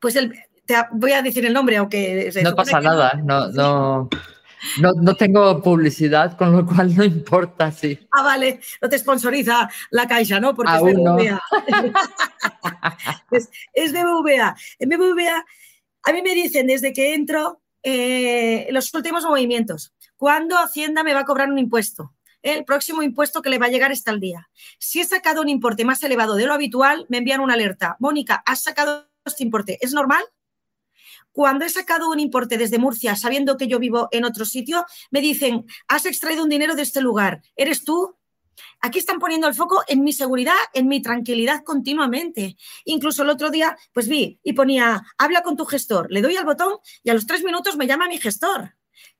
pues 0.00 0.16
el, 0.16 0.32
te 0.66 0.74
voy 0.92 1.12
a 1.12 1.22
decir 1.22 1.44
el 1.46 1.52
nombre, 1.52 1.76
aunque... 1.76 2.30
no 2.42 2.54
pasa 2.54 2.80
nada, 2.80 3.12
no, 3.24 3.48
no, 3.48 4.08
no, 4.78 5.14
tengo 5.14 5.62
publicidad, 5.62 6.36
con 6.36 6.52
lo 6.52 6.66
cual 6.66 6.94
no 6.94 7.04
importa, 7.04 7.72
sí. 7.72 7.98
Ah, 8.12 8.22
vale, 8.22 8.60
no 8.82 8.88
te 8.88 8.98
sponsoriza 8.98 9.68
la 9.90 10.06
Caixa, 10.06 10.40
¿no? 10.40 10.54
Porque 10.54 10.72
es 10.74 10.82
BBVA. 10.82 11.42
es, 13.30 13.50
es, 13.72 13.92
BBVA. 13.92 14.56
En 14.78 14.88
BBVA, 14.88 15.44
a 16.04 16.12
mí 16.12 16.22
me 16.22 16.34
dicen 16.34 16.66
desde 16.66 16.92
que 16.92 17.14
entro 17.14 17.62
eh, 17.82 18.68
los 18.70 18.92
últimos 18.94 19.24
movimientos, 19.24 19.94
¿cuándo 20.16 20.56
Hacienda 20.58 21.02
me 21.02 21.14
va 21.14 21.20
a 21.20 21.24
cobrar 21.24 21.50
un 21.50 21.58
impuesto? 21.58 22.12
El 22.42 22.64
próximo 22.64 23.02
impuesto 23.02 23.42
que 23.42 23.50
le 23.50 23.58
va 23.58 23.66
a 23.66 23.70
llegar 23.70 23.92
está 23.92 24.10
al 24.10 24.20
día. 24.20 24.48
Si 24.78 25.00
he 25.00 25.04
sacado 25.04 25.42
un 25.42 25.48
importe 25.48 25.84
más 25.84 26.02
elevado 26.02 26.34
de 26.34 26.46
lo 26.46 26.54
habitual, 26.54 27.06
me 27.08 27.18
envían 27.18 27.40
una 27.40 27.54
alerta. 27.54 27.96
Mónica, 27.98 28.42
¿has 28.46 28.62
sacado 28.62 29.08
este 29.24 29.44
importe? 29.44 29.78
¿Es 29.80 29.92
normal? 29.92 30.22
Cuando 31.32 31.64
he 31.64 31.68
sacado 31.68 32.10
un 32.10 32.20
importe 32.20 32.58
desde 32.58 32.78
Murcia, 32.78 33.14
sabiendo 33.14 33.56
que 33.56 33.68
yo 33.68 33.78
vivo 33.78 34.08
en 34.10 34.24
otro 34.24 34.44
sitio, 34.44 34.84
me 35.10 35.20
dicen, 35.20 35.66
has 35.86 36.06
extraído 36.06 36.42
un 36.42 36.48
dinero 36.48 36.74
de 36.74 36.82
este 36.82 37.00
lugar. 37.00 37.42
¿Eres 37.54 37.84
tú? 37.84 38.16
Aquí 38.80 38.98
están 38.98 39.18
poniendo 39.18 39.46
el 39.46 39.54
foco 39.54 39.82
en 39.86 40.02
mi 40.02 40.12
seguridad, 40.12 40.56
en 40.72 40.88
mi 40.88 41.02
tranquilidad 41.02 41.62
continuamente. 41.64 42.56
Incluso 42.84 43.22
el 43.22 43.30
otro 43.30 43.50
día, 43.50 43.76
pues 43.92 44.08
vi 44.08 44.40
y 44.42 44.52
ponía, 44.52 45.02
habla 45.16 45.42
con 45.42 45.56
tu 45.56 45.64
gestor. 45.64 46.10
Le 46.10 46.22
doy 46.22 46.36
al 46.36 46.44
botón 46.44 46.78
y 47.02 47.10
a 47.10 47.14
los 47.14 47.26
tres 47.26 47.44
minutos 47.44 47.76
me 47.76 47.86
llama 47.86 48.08
mi 48.08 48.18
gestor. 48.18 48.77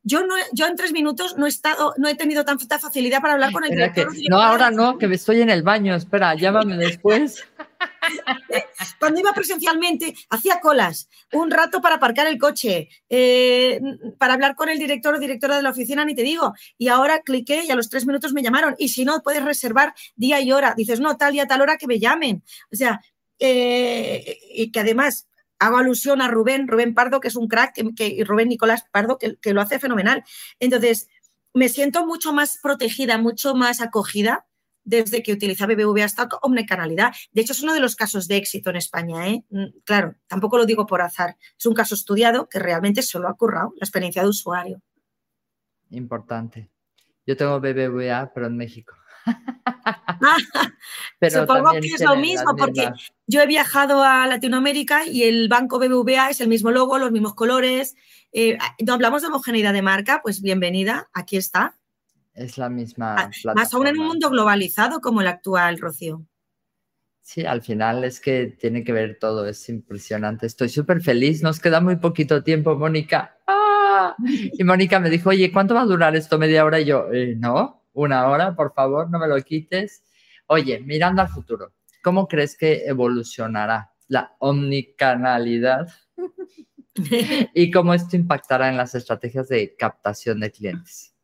Yo, 0.09 0.25
no, 0.27 0.35
yo 0.53 0.67
en 0.67 0.75
tres 0.75 0.93
minutos 0.93 1.37
no 1.37 1.45
he, 1.45 1.51
estado, 1.51 1.93
no 1.99 2.09
he 2.09 2.15
tenido 2.15 2.43
tanta 2.43 2.79
facilidad 2.79 3.21
para 3.21 3.35
hablar 3.35 3.53
con 3.53 3.65
el 3.65 3.71
director. 3.71 4.11
no, 4.31 4.41
ahora 4.41 4.71
no, 4.71 4.97
que 4.97 5.05
estoy 5.07 5.43
en 5.43 5.51
el 5.51 5.63
baño. 5.63 5.95
Espera, 5.95 6.35
llámame 6.35 6.79
después. 6.79 7.45
Cuando 8.99 9.21
iba 9.21 9.35
presencialmente, 9.35 10.15
hacía 10.31 10.61
colas, 10.61 11.11
un 11.33 11.51
rato 11.51 11.83
para 11.83 11.97
aparcar 11.97 12.27
el 12.27 12.39
coche, 12.39 12.89
eh, 13.11 13.81
para 14.17 14.33
hablar 14.33 14.55
con 14.55 14.71
el 14.71 14.79
director 14.79 15.15
o 15.15 15.19
directora 15.19 15.57
de 15.57 15.63
la 15.63 15.71
oficina, 15.71 16.07
ni 16.07 16.15
te 16.15 16.23
digo. 16.23 16.55
Y 16.79 16.89
ahora 16.89 17.21
cliqué 17.21 17.65
y 17.67 17.71
a 17.71 17.77
los 17.77 17.91
tres 17.91 18.07
minutos 18.07 18.33
me 18.33 18.43
llamaron. 18.43 18.77
Y 18.79 18.89
si 18.89 19.05
no, 19.05 19.23
puedes 19.23 19.45
reservar 19.45 19.95
día 20.17 20.41
y 20.41 20.53
hora. 20.53 20.73
Dices, 20.75 21.01
no, 21.01 21.19
tal 21.19 21.35
día, 21.35 21.47
tal 21.47 21.61
hora 21.61 21.77
que 21.77 21.87
me 21.87 21.99
llamen. 21.99 22.43
O 22.73 22.77
sea, 22.77 23.03
eh, 23.39 24.39
y 24.55 24.73
que 24.73 24.81
además 24.81 25.29
hago 25.59 25.77
alusión 25.79 26.21
a 26.23 26.29
Rubén, 26.29 26.69
Rubén 26.69 26.95
Pardo, 26.95 27.21
que 27.21 27.29
es 27.29 27.37
un 27.37 27.49
crack, 27.49 27.75
y 27.99 28.25
Rubén 28.25 28.49
Nicolás 28.49 28.85
Pardo, 28.91 29.19
que, 29.19 29.53
lo 29.53 29.61
hace 29.61 29.79
fenomenal. 29.79 30.25
Entonces, 30.61 31.09
me 31.55 31.69
siento 31.69 32.07
mucho 32.07 32.33
más 32.33 32.59
protegida, 32.63 33.19
mucho 33.19 33.55
más 33.55 33.81
acogida 33.81 34.47
desde 34.85 35.23
que 35.23 35.33
utiliza 35.33 35.67
BBVA 35.67 36.05
hasta 36.05 36.29
omnicanalidad. 36.43 37.13
De 37.33 37.43
hecho, 37.43 37.53
es 37.53 37.63
uno 37.63 37.75
de 37.75 37.81
los 37.81 37.95
casos 37.95 38.27
de 38.27 38.37
éxito 38.37 38.71
en 38.71 38.77
España. 38.77 39.29
¿eh? 39.29 39.45
Mm, 39.51 39.81
claro, 39.85 40.15
tampoco 40.27 40.57
lo 40.57 40.65
digo 40.65 40.87
por 40.87 41.03
azar. 41.03 41.37
Es 41.59 41.67
un 41.67 41.75
caso 41.75 41.95
estudiado 41.95 42.49
que 42.49 42.59
realmente 42.59 43.03
solo 43.03 43.29
ha 43.29 43.37
currado 43.37 43.75
la 43.77 43.85
experiencia 43.85 44.23
de 44.23 44.29
usuario. 44.29 44.83
Importante. 45.91 46.71
Yo 47.27 47.37
tengo 47.37 47.61
BBVA, 47.61 48.33
pero 48.33 48.47
en 48.47 48.57
México. 48.57 48.98
Supongo 51.31 51.73
que 51.73 51.89
es 51.89 52.01
lo 52.01 52.17
mismo, 52.17 52.57
porque 52.57 52.91
yo 53.27 53.41
he 53.41 53.47
viajado 53.47 54.03
a 54.03 54.27
Latinoamérica 54.27 55.07
y 55.07 55.25
el 55.25 55.49
banco 55.49 55.79
BBVA 55.79 56.31
es 56.31 56.41
el 56.41 56.49
mismo 56.49 56.71
logo, 56.71 56.99
los 56.99 57.13
mismos 57.13 57.35
colores. 57.35 57.97
Eh, 58.33 58.59
no 58.85 58.95
hablamos 58.95 59.23
de 59.23 59.29
homogeneidad 59.29 59.73
de 59.73 59.83
marca, 59.83 60.21
pues 60.23 60.43
bienvenida, 60.43 61.09
aquí 61.13 61.37
está. 61.37 61.77
Es 62.35 62.57
la 62.57 62.69
misma. 62.69 63.17
Ah, 63.19 63.31
más 63.55 63.75
aún 63.75 63.89
en 63.89 63.99
un 63.99 64.07
mundo 64.07 64.31
globalizado 64.31 65.01
como 65.01 65.21
el 65.21 65.27
actual, 65.27 65.79
Rocío. 65.79 66.25
Sí, 67.21 67.45
al 67.45 67.61
final 67.61 68.05
es 68.05 68.21
que 68.21 68.57
tiene 68.59 68.85
que 68.85 68.93
ver 68.93 69.19
todo, 69.21 69.47
es 69.47 69.69
impresionante. 69.69 70.47
Estoy 70.47 70.71
súper 70.71 71.03
feliz, 71.03 71.43
nos 71.43 71.61
queda 71.61 71.81
muy 71.81 71.97
poquito 71.97 72.43
tiempo, 72.43 72.75
Mónica. 72.77 73.37
¡Ah! 73.47 74.15
Y 74.25 74.65
Mónica 74.65 74.99
me 74.99 75.11
dijo, 75.11 75.31
oye, 75.31 75.53
¿cuánto 75.53 75.75
va 75.75 75.83
a 75.83 75.87
durar 75.87 76.17
esto? 76.17 76.39
¿Media 76.39 76.65
hora? 76.65 76.81
Y 76.81 76.87
yo, 76.87 77.13
eh, 77.13 77.35
no, 77.37 77.78
una 77.99 78.29
hora, 78.29 78.55
por 78.55 78.73
favor, 78.73 79.11
no 79.11 79.19
me 79.19 79.27
lo 79.27 79.37
quites. 79.43 80.05
Oye, 80.47 80.81
mirando 80.81 81.23
al 81.23 81.29
futuro, 81.29 81.73
¿cómo 82.03 82.29
crees 82.29 82.57
que 82.57 82.85
evolucionará 82.87 83.93
la 84.07 84.37
omnicanalidad 84.39 85.89
y 87.55 87.71
cómo 87.71 87.95
esto 87.95 88.17
impactará 88.17 88.69
en 88.69 88.77
las 88.77 88.95
estrategias 88.95 89.49
de 89.49 89.75
captación 89.77 90.41
de 90.41 90.51
clientes? 90.51 91.15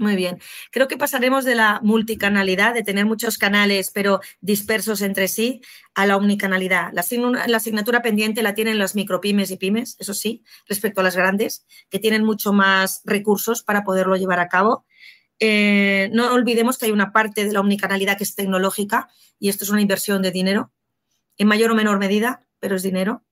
Muy 0.00 0.16
bien. 0.16 0.40
Creo 0.70 0.88
que 0.88 0.96
pasaremos 0.96 1.44
de 1.44 1.54
la 1.54 1.78
multicanalidad, 1.82 2.72
de 2.72 2.82
tener 2.82 3.04
muchos 3.04 3.36
canales 3.36 3.90
pero 3.92 4.20
dispersos 4.40 5.02
entre 5.02 5.28
sí, 5.28 5.60
a 5.94 6.06
la 6.06 6.16
omnicanalidad. 6.16 6.90
La, 6.94 7.02
asignatura 7.54 8.00
pendiente 8.00 8.42
la 8.42 8.54
tienen 8.54 8.78
las 8.78 8.94
micropymes 8.94 9.50
y 9.50 9.58
pymes, 9.58 9.96
eso 10.00 10.14
sí, 10.14 10.42
respecto 10.66 11.02
a 11.02 11.04
las 11.04 11.16
grandes, 11.16 11.66
que 11.90 11.98
tienen 11.98 12.24
mucho 12.24 12.54
más 12.54 13.02
recursos 13.04 13.62
para 13.62 13.84
poderlo 13.84 14.16
llevar 14.16 14.40
a 14.40 14.48
cabo. 14.48 14.86
Eh, 15.40 16.10
no 16.12 16.32
olvidemos 16.34 16.76
que 16.76 16.86
hay 16.86 16.92
una 16.92 17.12
parte 17.12 17.44
de 17.44 17.52
la 17.52 17.60
omnicanalidad 17.60 18.18
que 18.18 18.24
es 18.24 18.34
tecnológica 18.34 19.08
y 19.38 19.48
esto 19.48 19.64
es 19.64 19.70
una 19.70 19.80
inversión 19.80 20.20
de 20.20 20.30
dinero, 20.30 20.70
en 21.38 21.48
mayor 21.48 21.70
o 21.70 21.74
menor 21.74 21.98
medida, 21.98 22.44
pero 22.60 22.76
es 22.76 22.82
dinero. 22.82 23.22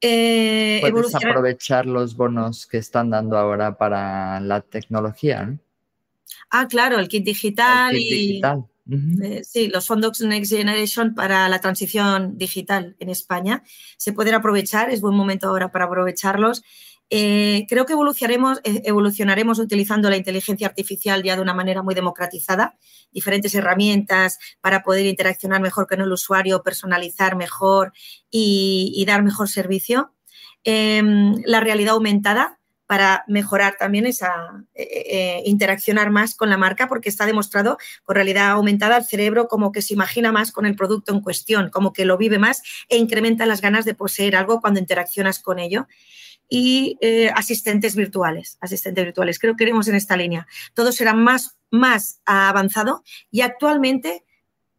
Eh, 0.00 0.80
Puedes 0.90 1.14
aprovechar 1.14 1.86
los 1.86 2.16
bonos 2.16 2.66
que 2.66 2.78
están 2.78 3.10
dando 3.10 3.38
ahora 3.38 3.78
para 3.78 4.40
la 4.40 4.60
tecnología. 4.60 5.56
Ah, 6.50 6.66
claro, 6.68 6.98
el 6.98 7.08
kit 7.08 7.24
digital 7.24 7.96
y 7.96 8.42
eh, 9.22 9.42
sí, 9.42 9.68
los 9.68 9.86
fondos 9.86 10.20
Next 10.20 10.52
Generation 10.52 11.14
para 11.14 11.48
la 11.48 11.60
transición 11.60 12.38
digital 12.38 12.94
en 13.00 13.10
España 13.10 13.64
se 13.96 14.12
pueden 14.12 14.34
aprovechar, 14.34 14.90
es 14.90 15.00
buen 15.00 15.16
momento 15.16 15.48
ahora 15.48 15.72
para 15.72 15.86
aprovecharlos. 15.86 16.62
Eh, 17.08 17.66
creo 17.68 17.86
que 17.86 17.92
evolucionaremos, 17.92 18.60
evolucionaremos 18.64 19.58
utilizando 19.58 20.10
la 20.10 20.16
inteligencia 20.16 20.66
artificial 20.66 21.22
ya 21.22 21.36
de 21.36 21.42
una 21.42 21.54
manera 21.54 21.82
muy 21.82 21.94
democratizada, 21.94 22.76
diferentes 23.12 23.54
herramientas 23.54 24.38
para 24.60 24.82
poder 24.82 25.06
interaccionar 25.06 25.60
mejor 25.60 25.86
con 25.86 26.00
el 26.00 26.10
usuario, 26.10 26.62
personalizar 26.62 27.36
mejor 27.36 27.92
y, 28.30 29.04
dar 29.06 29.22
mejor 29.22 29.48
servicio. 29.48 30.12
Em, 30.64 31.40
la 31.44 31.60
realidad 31.60 31.94
aumentada 31.94 32.58
para 32.86 33.24
mejorar 33.26 33.76
también 33.78 34.06
esa, 34.06 34.64
eh, 34.74 35.04
eh, 35.10 35.42
interaccionar 35.44 36.10
más 36.10 36.34
con 36.34 36.50
la 36.50 36.56
marca, 36.56 36.88
porque 36.88 37.08
está 37.08 37.26
demostrado 37.26 37.78
con 38.04 38.14
realidad 38.14 38.50
aumentada 38.50 38.96
el 38.96 39.04
cerebro 39.04 39.48
como 39.48 39.72
que 39.72 39.82
se 39.82 39.94
imagina 39.94 40.32
más 40.32 40.52
con 40.52 40.66
el 40.66 40.76
producto 40.76 41.12
en 41.12 41.20
cuestión, 41.20 41.70
como 41.70 41.92
que 41.92 42.04
lo 42.04 42.16
vive 42.16 42.38
más 42.38 42.62
e 42.88 42.96
incrementa 42.96 43.46
las 43.46 43.60
ganas 43.60 43.84
de 43.84 43.94
poseer 43.94 44.36
algo 44.36 44.60
cuando 44.60 44.80
interaccionas 44.80 45.40
con 45.40 45.58
ello. 45.58 45.86
Y 46.48 46.96
eh, 47.00 47.30
asistentes 47.34 47.96
virtuales, 47.96 48.56
asistentes 48.60 49.04
virtuales, 49.04 49.38
creo 49.38 49.56
que 49.56 49.64
iremos 49.64 49.88
en 49.88 49.96
esta 49.96 50.16
línea. 50.16 50.46
Todo 50.74 50.92
será 50.92 51.12
más, 51.12 51.56
más 51.70 52.20
avanzado 52.24 53.02
y 53.30 53.40
actualmente 53.40 54.24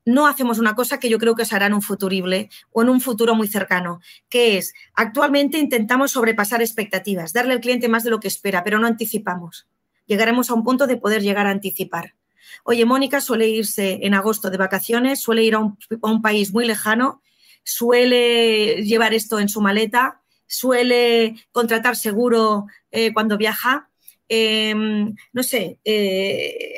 no 0.07 0.25
hacemos 0.25 0.57
una 0.57 0.73
cosa 0.73 1.01
que 1.01 1.09
yo 1.09 1.19
creo 1.19 1.35
que 1.35 1.43
se 1.43 1.53
hará 1.53 1.65
en 1.65 1.73
un 1.73 1.81
futurible 1.81 2.49
o 2.71 2.81
en 2.81 2.87
un 2.87 3.01
futuro 3.01 3.35
muy 3.35 3.49
cercano, 3.49 3.99
que 4.29 4.57
es, 4.57 4.73
actualmente 4.93 5.59
intentamos 5.59 6.11
sobrepasar 6.11 6.61
expectativas, 6.61 7.33
darle 7.33 7.51
al 7.51 7.59
cliente 7.59 7.89
más 7.89 8.05
de 8.05 8.11
lo 8.11 8.21
que 8.21 8.29
espera, 8.29 8.63
pero 8.63 8.79
no 8.79 8.87
anticipamos. 8.87 9.67
Llegaremos 10.05 10.49
a 10.49 10.53
un 10.53 10.63
punto 10.63 10.87
de 10.87 10.95
poder 10.95 11.21
llegar 11.21 11.45
a 11.45 11.49
anticipar. 11.49 12.15
Oye, 12.63 12.85
Mónica 12.85 13.19
suele 13.19 13.49
irse 13.49 13.99
en 14.03 14.13
agosto 14.13 14.49
de 14.49 14.55
vacaciones, 14.55 15.21
suele 15.21 15.43
ir 15.43 15.55
a 15.55 15.59
un, 15.59 16.21
país 16.21 16.53
muy 16.53 16.65
lejano, 16.65 17.21
suele 17.65 18.83
llevar 18.85 19.13
esto 19.13 19.39
en 19.39 19.49
su 19.49 19.59
maleta, 19.59 20.21
suele 20.47 21.35
contratar 21.51 21.95
seguro 21.95 22.67
eh, 22.91 23.13
cuando 23.13 23.37
viaja. 23.37 23.89
Em, 24.29 25.15
no 25.31 25.43
sé, 25.43 25.79
eh, 25.85 26.73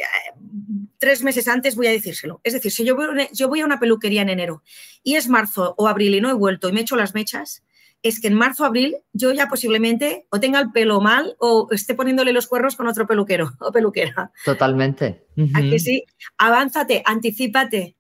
tres 1.00 1.24
meses 1.24 1.48
antes 1.48 1.76
voy 1.76 1.88
a 1.88 1.92
decírselo. 1.92 2.42
Es 2.44 2.54
decir, 2.54 2.72
si 2.72 2.84
yo 2.84 2.96
voy, 2.96 3.08
yo 3.34 3.48
voy 3.48 3.62
a 3.62 3.66
una 3.66 3.80
peluquería 3.80 4.22
en 4.22 4.30
enero 4.30 4.62
y 5.04 5.16
es 5.16 5.30
marzo 5.30 5.74
o 5.78 5.88
abril 5.88 6.14
y 6.16 6.22
no 6.22 6.30
he 6.30 6.34
vuelto 6.34 6.70
y 6.70 6.74
me 6.74 6.82
echo 6.82 6.96
las 6.96 7.16
mechas, 7.16 7.64
es 8.02 8.22
que 8.22 8.28
en 8.28 8.34
marzo 8.34 8.64
o 8.64 8.66
abril 8.66 8.98
yo 9.14 9.32
ya 9.34 9.48
posiblemente 9.48 10.26
o 10.30 10.40
tenga 10.40 10.60
el 10.60 10.72
pelo 10.72 11.02
mal 11.02 11.36
o 11.40 11.68
esté 11.72 11.96
poniéndole 11.96 12.34
los 12.34 12.48
cuernos 12.48 12.76
con 12.76 12.88
otro 12.88 13.08
peluquero 13.08 13.52
o 13.60 13.72
peluquera. 13.72 14.32
Totalmente. 14.46 15.26
Aquí 15.56 15.80
sí, 15.80 16.06
avánzate, 16.38 17.02
anticipate. 17.06 17.96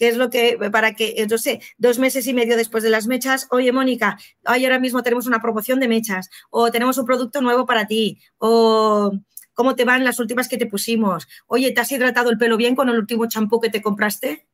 Que 0.00 0.08
es 0.08 0.16
lo 0.16 0.30
que, 0.30 0.56
para 0.72 0.94
que, 0.94 1.26
no 1.28 1.36
sé, 1.36 1.60
dos 1.76 1.98
meses 1.98 2.26
y 2.26 2.32
medio 2.32 2.56
después 2.56 2.82
de 2.82 2.88
las 2.88 3.06
mechas, 3.06 3.46
oye, 3.50 3.70
Mónica, 3.70 4.18
hoy 4.46 4.64
ahora 4.64 4.78
mismo 4.78 5.02
tenemos 5.02 5.26
una 5.26 5.42
promoción 5.42 5.78
de 5.78 5.88
mechas, 5.88 6.30
o 6.48 6.70
tenemos 6.70 6.96
un 6.96 7.04
producto 7.04 7.42
nuevo 7.42 7.66
para 7.66 7.86
ti, 7.86 8.18
o 8.38 9.12
¿Cómo 9.52 9.76
te 9.76 9.84
van 9.84 10.04
las 10.04 10.18
últimas 10.18 10.48
que 10.48 10.56
te 10.56 10.64
pusimos? 10.64 11.28
Oye, 11.46 11.72
¿te 11.72 11.82
has 11.82 11.92
hidratado 11.92 12.30
el 12.30 12.38
pelo 12.38 12.56
bien 12.56 12.74
con 12.74 12.88
el 12.88 12.96
último 12.98 13.26
champú 13.26 13.60
que 13.60 13.68
te 13.68 13.82
compraste? 13.82 14.46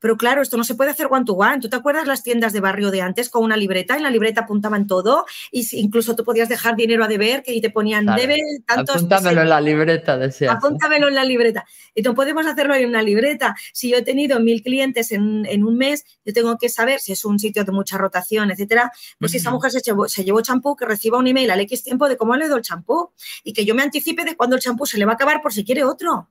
Pero 0.00 0.16
claro, 0.16 0.42
esto 0.42 0.56
no 0.56 0.64
se 0.64 0.74
puede 0.74 0.90
hacer 0.90 1.08
one 1.10 1.24
to 1.24 1.34
one. 1.34 1.60
¿Tú 1.60 1.68
te 1.68 1.76
acuerdas 1.76 2.06
las 2.06 2.22
tiendas 2.22 2.52
de 2.52 2.60
barrio 2.60 2.90
de 2.90 3.02
antes 3.02 3.28
con 3.28 3.44
una 3.44 3.56
libreta? 3.56 3.96
En 3.96 4.02
la 4.02 4.10
libreta 4.10 4.42
apuntaban 4.42 4.86
todo 4.86 5.26
y 5.50 5.66
incluso 5.78 6.14
tú 6.16 6.24
podías 6.24 6.48
dejar 6.48 6.76
dinero 6.76 7.04
a 7.04 7.08
deber 7.08 7.42
que 7.42 7.58
te 7.60 7.70
ponían 7.70 8.06
debe 8.06 8.40
tantos. 8.66 8.96
Apúntamelo 8.96 9.42
en 9.42 9.48
la 9.48 9.60
libreta, 9.60 10.16
decías. 10.16 10.54
Apúntamelo 10.54 11.08
en 11.08 11.14
la 11.14 11.24
libreta. 11.24 11.66
Y 11.94 12.02
no 12.02 12.14
podemos 12.14 12.46
hacerlo 12.46 12.74
en 12.74 12.88
una 12.88 13.02
libreta. 13.02 13.56
Si 13.72 13.90
yo 13.90 13.98
he 13.98 14.02
tenido 14.02 14.40
mil 14.40 14.62
clientes 14.62 15.12
en, 15.12 15.64
un 15.64 15.76
mes, 15.76 16.04
yo 16.24 16.32
tengo 16.32 16.56
que 16.58 16.68
saber 16.68 17.00
si 17.00 17.12
es 17.12 17.24
un 17.24 17.38
sitio 17.38 17.64
de 17.64 17.72
mucha 17.72 17.98
rotación, 17.98 18.50
etcétera. 18.50 18.92
Pues 19.18 19.32
si 19.32 19.38
esa 19.38 19.50
mujer 19.50 19.70
se 19.70 19.80
llevó, 19.80 20.08
se 20.08 20.24
llevó 20.24 20.40
champú, 20.40 20.76
que 20.76 20.84
reciba 20.84 21.18
un 21.18 21.26
email 21.26 21.50
al 21.50 21.60
X 21.60 21.82
tiempo 21.82 22.08
de 22.08 22.16
cómo 22.16 22.36
le 22.36 22.48
doy 22.48 22.58
el 22.58 22.64
champú 22.64 23.12
y 23.42 23.52
que 23.52 23.64
yo 23.64 23.74
me 23.74 23.82
anticipe 23.82 24.24
de 24.24 24.36
cuándo 24.36 24.56
el 24.56 24.62
champú 24.62 24.86
se 24.86 24.98
le 24.98 25.04
va 25.04 25.12
a 25.12 25.14
acabar 25.14 25.42
por 25.42 25.52
si 25.52 25.64
quiere 25.64 25.84
otro. 25.84 26.28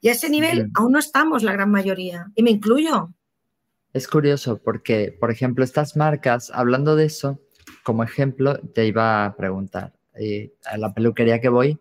Y 0.00 0.08
a 0.08 0.12
ese 0.12 0.30
nivel 0.30 0.70
aún 0.74 0.92
no 0.92 0.98
estamos 0.98 1.42
la 1.42 1.52
gran 1.52 1.70
mayoría, 1.70 2.30
y 2.34 2.42
me 2.42 2.50
incluyo. 2.50 3.14
Es 3.92 4.06
curioso 4.06 4.60
porque, 4.62 5.16
por 5.18 5.30
ejemplo, 5.30 5.64
estas 5.64 5.96
marcas, 5.96 6.50
hablando 6.54 6.94
de 6.94 7.06
eso, 7.06 7.40
como 7.82 8.04
ejemplo, 8.04 8.58
te 8.74 8.86
iba 8.86 9.24
a 9.24 9.36
preguntar, 9.36 9.94
eh, 10.14 10.54
a 10.64 10.76
la 10.78 10.94
peluquería 10.94 11.40
que 11.40 11.48
voy, 11.48 11.78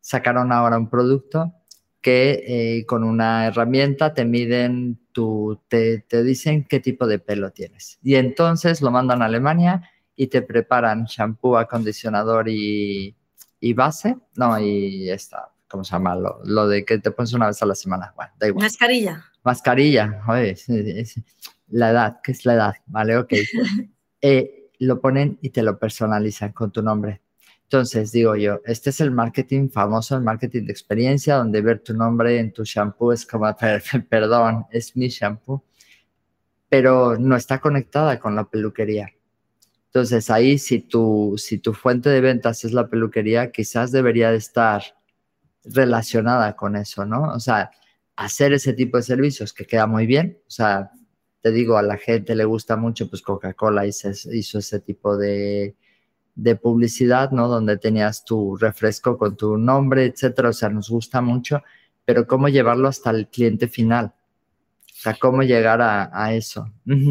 sacaron 0.00 0.52
ahora 0.52 0.78
un 0.78 0.88
producto 0.88 1.54
que 2.00 2.44
eh, 2.46 2.86
con 2.86 3.04
una 3.04 3.46
herramienta 3.46 4.14
te 4.14 4.24
miden 4.24 4.98
tu, 5.12 5.60
te, 5.68 5.98
te, 6.00 6.22
dicen 6.22 6.66
qué 6.66 6.80
tipo 6.80 7.06
de 7.06 7.18
pelo 7.18 7.50
tienes. 7.50 7.98
Y 8.02 8.14
entonces 8.14 8.80
lo 8.80 8.90
mandan 8.90 9.20
a 9.20 9.26
Alemania 9.26 9.90
y 10.16 10.28
te 10.28 10.40
preparan 10.40 11.04
shampoo, 11.04 11.58
acondicionador 11.58 12.48
y, 12.48 13.14
y 13.60 13.72
base. 13.74 14.16
No, 14.36 14.58
y 14.58 15.10
esta, 15.10 15.52
¿cómo 15.70 15.84
se 15.84 15.92
llama? 15.92 16.16
Lo, 16.44 16.68
de 16.68 16.84
que 16.84 16.98
te 16.98 17.10
pones 17.10 17.32
una 17.32 17.46
vez 17.46 17.62
a 17.62 17.66
la 17.66 17.74
semana. 17.74 18.12
Bueno, 18.16 18.32
da 18.38 18.48
igual. 18.48 18.64
Mascarilla. 18.64 19.24
Mascarilla, 19.42 20.22
oye, 20.28 20.56
la 21.68 21.90
edad, 21.90 22.20
¿qué 22.22 22.32
es 22.32 22.44
la 22.44 22.54
edad? 22.54 22.74
Vale, 22.86 23.16
ok. 23.16 23.32
Eh, 24.22 24.70
lo 24.80 25.00
ponen 25.00 25.38
y 25.40 25.48
te 25.48 25.62
lo 25.62 25.78
personalizan 25.78 26.52
con 26.52 26.70
tu 26.70 26.82
nombre. 26.82 27.22
Entonces, 27.62 28.12
digo 28.12 28.36
yo, 28.36 28.60
este 28.66 28.90
es 28.90 29.00
el 29.00 29.10
marketing 29.10 29.70
famoso, 29.70 30.14
el 30.14 30.22
marketing 30.22 30.66
de 30.66 30.72
experiencia, 30.72 31.36
donde 31.36 31.62
ver 31.62 31.78
tu 31.78 31.94
nombre 31.94 32.38
en 32.38 32.52
tu 32.52 32.64
shampoo 32.64 33.12
es 33.12 33.24
como, 33.24 33.46
perdón, 34.10 34.66
es 34.70 34.94
mi 34.94 35.08
shampoo, 35.08 35.64
pero 36.68 37.16
no 37.16 37.34
está 37.34 37.60
conectada 37.60 38.18
con 38.18 38.36
la 38.36 38.44
peluquería. 38.44 39.10
Entonces, 39.86 40.28
ahí 40.28 40.58
si 40.58 40.80
tu, 40.80 41.36
si 41.38 41.56
tu 41.56 41.72
fuente 41.72 42.10
de 42.10 42.20
ventas 42.20 42.62
es 42.66 42.72
la 42.72 42.88
peluquería, 42.88 43.50
quizás 43.50 43.90
debería 43.90 44.30
de 44.30 44.36
estar 44.36 44.82
relacionada 45.64 46.56
con 46.56 46.76
eso, 46.76 47.04
¿no? 47.04 47.32
O 47.34 47.40
sea, 47.40 47.70
hacer 48.16 48.52
ese 48.52 48.72
tipo 48.72 48.96
de 48.96 49.02
servicios 49.02 49.52
que 49.52 49.66
queda 49.66 49.86
muy 49.86 50.06
bien. 50.06 50.38
O 50.46 50.50
sea, 50.50 50.90
te 51.40 51.50
digo, 51.50 51.76
a 51.76 51.82
la 51.82 51.96
gente 51.96 52.34
le 52.34 52.44
gusta 52.44 52.76
mucho, 52.76 53.08
pues 53.08 53.22
Coca-Cola 53.22 53.86
hizo, 53.86 54.10
ese 54.10 54.80
tipo 54.80 55.16
de, 55.16 55.74
publicidad, 56.62 57.30
¿no? 57.30 57.48
Donde 57.48 57.78
tenías 57.78 58.24
tu 58.24 58.56
refresco 58.56 59.16
con 59.16 59.36
tu 59.36 59.56
nombre, 59.56 60.06
etcétera. 60.06 60.50
O 60.50 60.52
sea, 60.52 60.68
nos 60.68 60.90
gusta 60.90 61.20
mucho, 61.20 61.62
pero 62.04 62.26
cómo 62.26 62.48
llevarlo 62.48 62.88
hasta 62.88 63.10
el 63.10 63.28
cliente 63.28 63.68
final. 63.68 64.14
O 64.86 65.02
sea, 65.02 65.16
cómo 65.18 65.42
llegar 65.42 65.80
a 65.82 66.34
eso. 66.34 66.70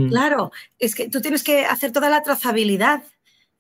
Claro, 0.10 0.52
es 0.78 0.94
que 0.94 1.10
tú 1.10 1.22
tienes 1.22 1.44
que 1.44 1.66
hacer 1.66 1.92
toda 1.92 2.10
la 2.10 2.22
trazabilidad 2.22 3.04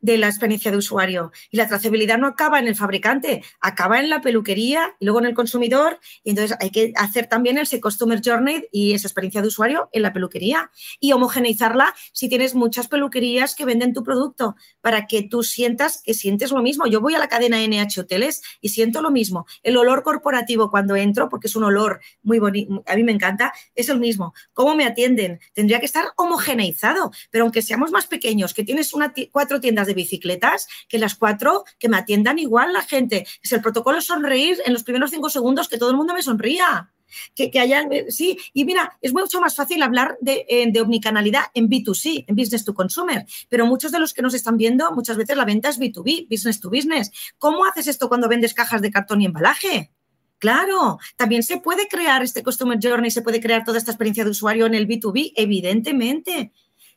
de 0.01 0.17
la 0.17 0.27
experiencia 0.27 0.71
de 0.71 0.77
usuario. 0.77 1.31
Y 1.51 1.57
la 1.57 1.67
trazabilidad 1.67 2.17
no 2.17 2.27
acaba 2.27 2.59
en 2.59 2.67
el 2.67 2.75
fabricante, 2.75 3.43
acaba 3.59 3.99
en 3.99 4.09
la 4.09 4.21
peluquería 4.21 4.95
luego 4.99 5.19
en 5.19 5.25
el 5.25 5.33
consumidor. 5.33 5.99
Y 6.23 6.31
entonces 6.31 6.57
hay 6.59 6.69
que 6.71 6.93
hacer 6.95 7.27
también 7.27 7.57
ese 7.57 7.81
Customer 7.81 8.21
Journey 8.23 8.67
y 8.71 8.93
esa 8.93 9.07
experiencia 9.07 9.41
de 9.41 9.47
usuario 9.47 9.89
en 9.91 10.01
la 10.01 10.13
peluquería 10.13 10.71
y 10.99 11.11
homogeneizarla 11.11 11.93
si 12.13 12.29
tienes 12.29 12.55
muchas 12.55 12.87
peluquerías 12.87 13.55
que 13.55 13.65
venden 13.65 13.93
tu 13.93 14.03
producto 14.03 14.55
para 14.81 15.07
que 15.07 15.23
tú 15.23 15.43
sientas 15.43 16.01
que 16.03 16.13
sientes 16.13 16.51
lo 16.51 16.61
mismo. 16.61 16.87
Yo 16.87 17.01
voy 17.01 17.15
a 17.15 17.19
la 17.19 17.27
cadena 17.27 17.57
NH 17.59 18.01
Hoteles 18.01 18.41
y 18.61 18.69
siento 18.69 19.01
lo 19.01 19.11
mismo. 19.11 19.45
El 19.63 19.77
olor 19.77 20.03
corporativo 20.03 20.69
cuando 20.69 20.95
entro, 20.95 21.29
porque 21.29 21.47
es 21.47 21.55
un 21.55 21.63
olor 21.63 21.99
muy 22.23 22.39
bonito, 22.39 22.83
a 22.85 22.95
mí 22.95 23.03
me 23.03 23.11
encanta, 23.11 23.53
es 23.75 23.89
el 23.89 23.99
mismo. 23.99 24.33
¿Cómo 24.53 24.75
me 24.75 24.85
atienden? 24.85 25.39
Tendría 25.53 25.79
que 25.79 25.85
estar 25.85 26.05
homogeneizado, 26.15 27.11
pero 27.31 27.43
aunque 27.43 27.61
seamos 27.61 27.91
más 27.91 28.07
pequeños, 28.07 28.53
que 28.53 28.63
tienes 28.63 28.93
una, 28.93 29.13
cuatro 29.31 29.59
tiendas 29.59 29.88
de 29.89 29.95
bicicletas, 29.95 30.67
que 30.87 30.99
las 30.99 31.15
cuatro, 31.15 31.65
que 31.79 31.89
me 31.89 31.97
atiendan 31.97 32.39
igual 32.39 32.71
la 32.71 32.83
gente. 32.83 33.27
Es 33.41 33.51
el 33.51 33.61
protocolo 33.61 33.99
sonreír 33.99 34.59
en 34.65 34.73
los 34.73 34.83
primeros 34.83 35.11
cinco 35.11 35.29
segundos, 35.29 35.67
que 35.67 35.77
todo 35.77 35.89
el 35.89 35.97
mundo 35.97 36.13
me 36.13 36.21
sonría. 36.21 36.93
Que, 37.33 37.49
que 37.49 37.59
hayan, 37.59 37.91
eh, 37.91 38.05
sí, 38.09 38.37
y 38.53 38.65
mira, 38.65 38.99
es 39.01 39.13
mucho 39.13 39.41
más 39.41 39.55
fácil 39.55 39.81
hablar 39.81 40.19
de, 40.21 40.45
eh, 40.47 40.71
de, 40.71 40.81
omnicanalidad 40.81 41.45
en 41.55 41.67
B2C, 41.67 42.25
en 42.27 42.35
business 42.35 42.63
to 42.63 42.75
consumer, 42.75 43.25
pero 43.49 43.65
muchos 43.65 43.91
de 43.91 43.99
los 43.99 44.13
que 44.13 44.21
nos 44.21 44.35
están 44.35 44.57
viendo, 44.57 44.91
muchas 44.91 45.17
veces 45.17 45.35
la 45.35 45.43
venta 45.43 45.69
es 45.69 45.79
B2B, 45.79 46.27
business 46.29 46.59
to 46.59 46.69
business. 46.69 47.09
¿Cómo 47.39 47.65
haces 47.65 47.87
esto 47.87 48.09
cuando 48.09 48.29
vendes 48.29 48.53
cajas 48.53 48.83
de 48.83 48.91
cartón 48.91 49.21
y 49.21 49.25
embalaje? 49.25 49.91
Claro, 50.37 50.99
también 51.17 51.41
se 51.41 51.57
puede 51.57 51.87
crear 51.87 52.23
este 52.23 52.43
Customer 52.43 52.77
Journey, 52.81 53.11
se 53.11 53.23
puede 53.23 53.41
crear 53.41 53.65
toda 53.65 53.79
esta 53.79 53.91
experiencia 53.91 54.23
de 54.23 54.29
usuario 54.29 54.67
en 54.67 54.75
el 54.75 54.87
B2B, 54.87 55.33
evidentemente 55.35 56.53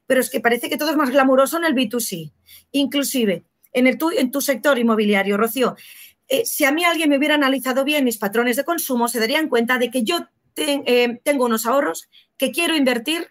pero 0.07 0.21
es 0.21 0.31
que 0.31 0.41
parece 0.41 0.69
que 0.69 0.77
todo 0.77 0.91
es 0.91 0.97
más 0.97 1.11
glamuroso 1.11 1.57
en 1.59 1.65
el 1.65 1.75
B2C. 1.75 2.33
Inclusive, 2.73 3.45
en, 3.73 3.87
el, 3.87 3.99
en 4.17 4.31
tu 4.31 4.41
sector 4.41 4.79
inmobiliario, 4.79 5.37
Rocío, 5.37 5.77
eh, 6.29 6.47
si 6.47 6.65
a 6.65 6.73
mí 6.73 6.85
alguien 6.85 7.11
me 7.11 7.19
hubiera 7.19 7.35
analizado 7.35 7.85
bien 7.85 8.05
mis 8.05 8.19
patrones 8.19 8.57
de 8.57 8.65
consumo, 8.65 9.09
se 9.09 9.21
darían 9.21 9.49
cuenta 9.49 9.79
de 9.79 9.91
que 9.91 10.03
yo 10.03 10.27
eh, 10.57 11.21
tengo 11.25 11.47
unos 11.47 11.67
ahorros 11.67 12.09
que 12.37 12.53
quiero 12.53 12.77
invertir, 12.77 13.29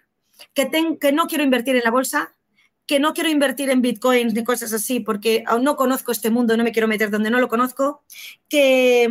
que, 0.54 0.70
que 1.00 1.12
no 1.12 1.26
quiero 1.26 1.44
invertir 1.44 1.76
en 1.76 1.82
la 1.84 1.90
bolsa, 1.90 2.34
que 2.86 3.00
no 3.00 3.14
quiero 3.14 3.30
invertir 3.30 3.70
en 3.70 3.82
bitcoins 3.82 4.34
ni 4.34 4.44
cosas 4.44 4.72
así 4.72 5.00
porque 5.00 5.44
aún 5.46 5.64
no 5.64 5.76
conozco 5.76 6.12
este 6.12 6.30
mundo, 6.30 6.56
no 6.56 6.64
me 6.64 6.72
quiero 6.72 6.88
meter 6.88 7.10
donde 7.10 7.30
no 7.30 7.40
lo 7.40 7.48
conozco, 7.48 8.02
que 8.48 9.08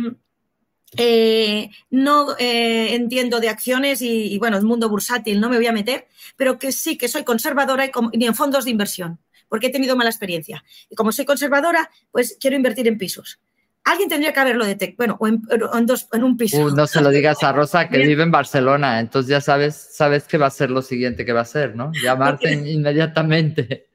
eh, 0.96 1.70
no 1.90 2.36
eh, 2.38 2.94
entiendo 2.94 3.40
de 3.40 3.48
acciones 3.48 4.02
y, 4.02 4.38
bueno, 4.38 4.58
el 4.58 4.64
mundo 4.64 4.88
bursátil 4.88 5.40
no 5.40 5.48
me 5.48 5.56
voy 5.56 5.66
a 5.66 5.72
meter, 5.72 6.06
pero 6.36 6.58
que 6.58 6.72
sí 6.72 6.98
que 6.98 7.08
soy 7.08 7.24
conservadora 7.24 7.86
y 7.86 7.90
ni 8.18 8.26
en 8.26 8.34
fondos 8.34 8.64
de 8.64 8.70
inversión, 8.70 9.18
porque 9.48 9.68
he 9.68 9.70
tenido 9.70 9.96
mala 9.96 10.10
experiencia. 10.10 10.64
Y 10.90 10.94
como 10.94 11.12
soy 11.12 11.24
conservadora, 11.24 11.90
pues 12.10 12.36
quiero 12.40 12.56
invertir 12.56 12.88
en 12.88 12.98
pisos. 12.98 13.40
Alguien 13.84 14.08
tendría 14.08 14.32
que 14.32 14.38
haberlo 14.38 14.64
detectado, 14.64 15.16
bueno, 15.18 15.40
o 15.42 15.76
en, 15.76 15.86
dos, 15.86 16.08
en 16.12 16.22
un 16.22 16.36
piso. 16.36 16.70
no 16.70 16.86
se 16.86 17.00
lo 17.00 17.10
digas 17.10 17.42
a 17.42 17.52
Rosa, 17.52 17.88
que 17.88 17.98
vive 17.98 18.22
en 18.22 18.30
Barcelona, 18.30 19.00
entonces 19.00 19.28
ya 19.28 19.40
sabes, 19.40 19.74
sabes 19.74 20.24
que 20.24 20.38
va 20.38 20.46
a 20.46 20.50
ser 20.50 20.70
lo 20.70 20.82
siguiente 20.82 21.24
que 21.24 21.32
va 21.32 21.40
a 21.40 21.46
ser, 21.46 21.74
¿no? 21.74 21.90
Llamarte 22.02 22.52
inmediatamente. 22.52 23.91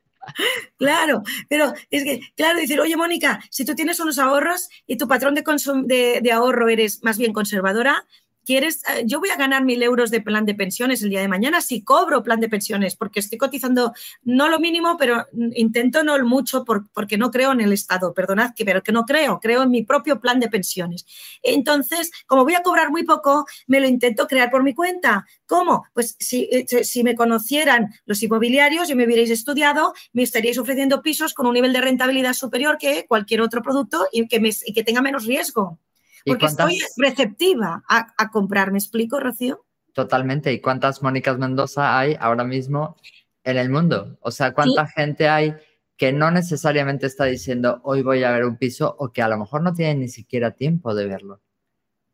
Claro, 0.78 1.24
pero 1.50 1.74
es 1.90 2.04
que, 2.04 2.20
claro, 2.36 2.60
decir, 2.60 2.80
oye, 2.80 2.96
Mónica, 2.98 3.40
si 3.50 3.66
tú 3.66 3.76
tienes 3.76 4.00
unos 4.00 4.20
ahorros 4.20 4.70
y 4.86 4.98
tu 4.98 5.08
patrón 5.08 5.36
de, 5.36 5.44
de, 5.86 6.20
de 6.22 6.32
ahorro 6.32 6.70
eres 6.70 7.04
más 7.04 7.18
bien 7.18 7.34
conservadora, 7.34 8.06
¿Quieres? 8.48 8.82
Eh, 8.88 9.04
yo 9.06 9.20
voy 9.20 9.28
a 9.30 9.36
ganar 9.36 9.66
mil 9.66 9.84
euros 9.84 10.10
de 10.10 10.22
plan 10.22 10.45
de 10.45 10.56
pensiones 10.56 11.04
el 11.04 11.10
día 11.10 11.20
de 11.20 11.28
mañana 11.28 11.60
si 11.60 11.84
cobro 11.84 12.24
plan 12.24 12.39
de 12.39 12.48
pensiones, 12.48 12.95
porque 12.95 13.20
estoy 13.20 13.38
cotizando 13.38 13.91
no 14.24 14.48
lo 14.48 14.58
mínimo, 14.58 14.95
pero 14.98 15.26
intento 15.54 16.02
no 16.02 16.18
mucho 16.24 16.64
porque 16.64 17.18
no 17.18 17.30
creo 17.30 17.52
en 17.52 17.60
el 17.60 17.74
Estado, 17.74 18.14
perdonad, 18.14 18.54
que, 18.56 18.64
pero 18.64 18.82
que 18.82 18.93
no 18.93 19.04
creo, 19.04 19.41
creo 19.41 19.64
en 19.64 19.72
mi 19.72 19.84
propio 19.84 20.22
plan 20.22 20.39
de 20.39 20.48
pensiones. 20.48 21.06
Entonces, 21.43 22.10
como 22.26 22.45
voy 22.45 22.56
a 22.56 22.64
cobrar 22.64 22.89
muy 22.89 23.04
poco, 23.04 23.45
me 23.68 23.82
lo 23.82 23.88
intento 23.89 24.28
crear 24.28 24.50
por 24.50 24.64
mi 24.64 24.74
cuenta. 24.74 25.26
¿Cómo? 25.45 25.84
Pues 25.93 26.16
si, 26.18 26.48
eh, 26.50 27.04
me 27.04 27.16
conocieran 27.16 27.93
los 28.06 28.24
inmobiliarios 28.24 28.89
y 28.89 28.95
me 28.95 29.04
hubierais 29.04 29.30
estudiado, 29.30 29.93
me 30.14 30.24
estaríais 30.24 30.58
ofreciendo 30.58 31.02
pisos 31.02 31.34
con 31.34 31.48
un 31.48 31.54
nivel 31.54 31.74
de 31.74 31.82
rentabilidad 31.82 32.32
superior 32.32 32.78
que 32.78 33.06
cualquier 33.10 33.41
otro 33.41 33.62
producto 33.62 34.08
y 34.14 34.26
y 34.30 34.74
que 34.74 34.84
tenga 34.86 35.02
menos 35.02 35.26
riesgo. 35.26 35.80
Porque 36.28 36.46
estoy 36.46 36.80
receptiva 36.98 37.84
a, 37.88 38.30
comprar, 38.32 38.72
¿me 38.72 38.78
explico, 38.78 39.20
Rocío? 39.20 39.66
Totalmente. 39.94 40.52
¿Y 40.54 40.62
cuántas 40.62 41.02
Mónicas 41.02 41.38
Mendoza 41.38 41.98
hay 41.98 42.16
ahora 42.20 42.44
mismo 42.44 42.98
en 43.44 43.58
el 43.58 43.70
mundo? 43.70 44.18
O 44.22 44.32
sea, 44.32 44.54
¿cuánta 44.54 44.88
gente 44.88 45.28
hay 45.28 45.56
que 45.98 46.14
no 46.14 46.30
necesariamente 46.30 47.08
está 47.08 47.26
diciendo 47.26 47.82
hoy 47.84 48.04
voy 48.04 48.24
a 48.24 48.32
ver 48.32 48.46
un 48.46 48.58
piso 48.58 48.96
o 49.00 49.12
que 49.12 49.24
a 49.24 49.28
lo 49.28 49.38
mejor 49.38 49.64
no 49.64 49.74
tiene 49.74 49.96
ni 49.96 50.08
siquiera 50.08 50.52
tiempo 50.52 50.94
de 50.94 51.08
verlo, 51.08 51.42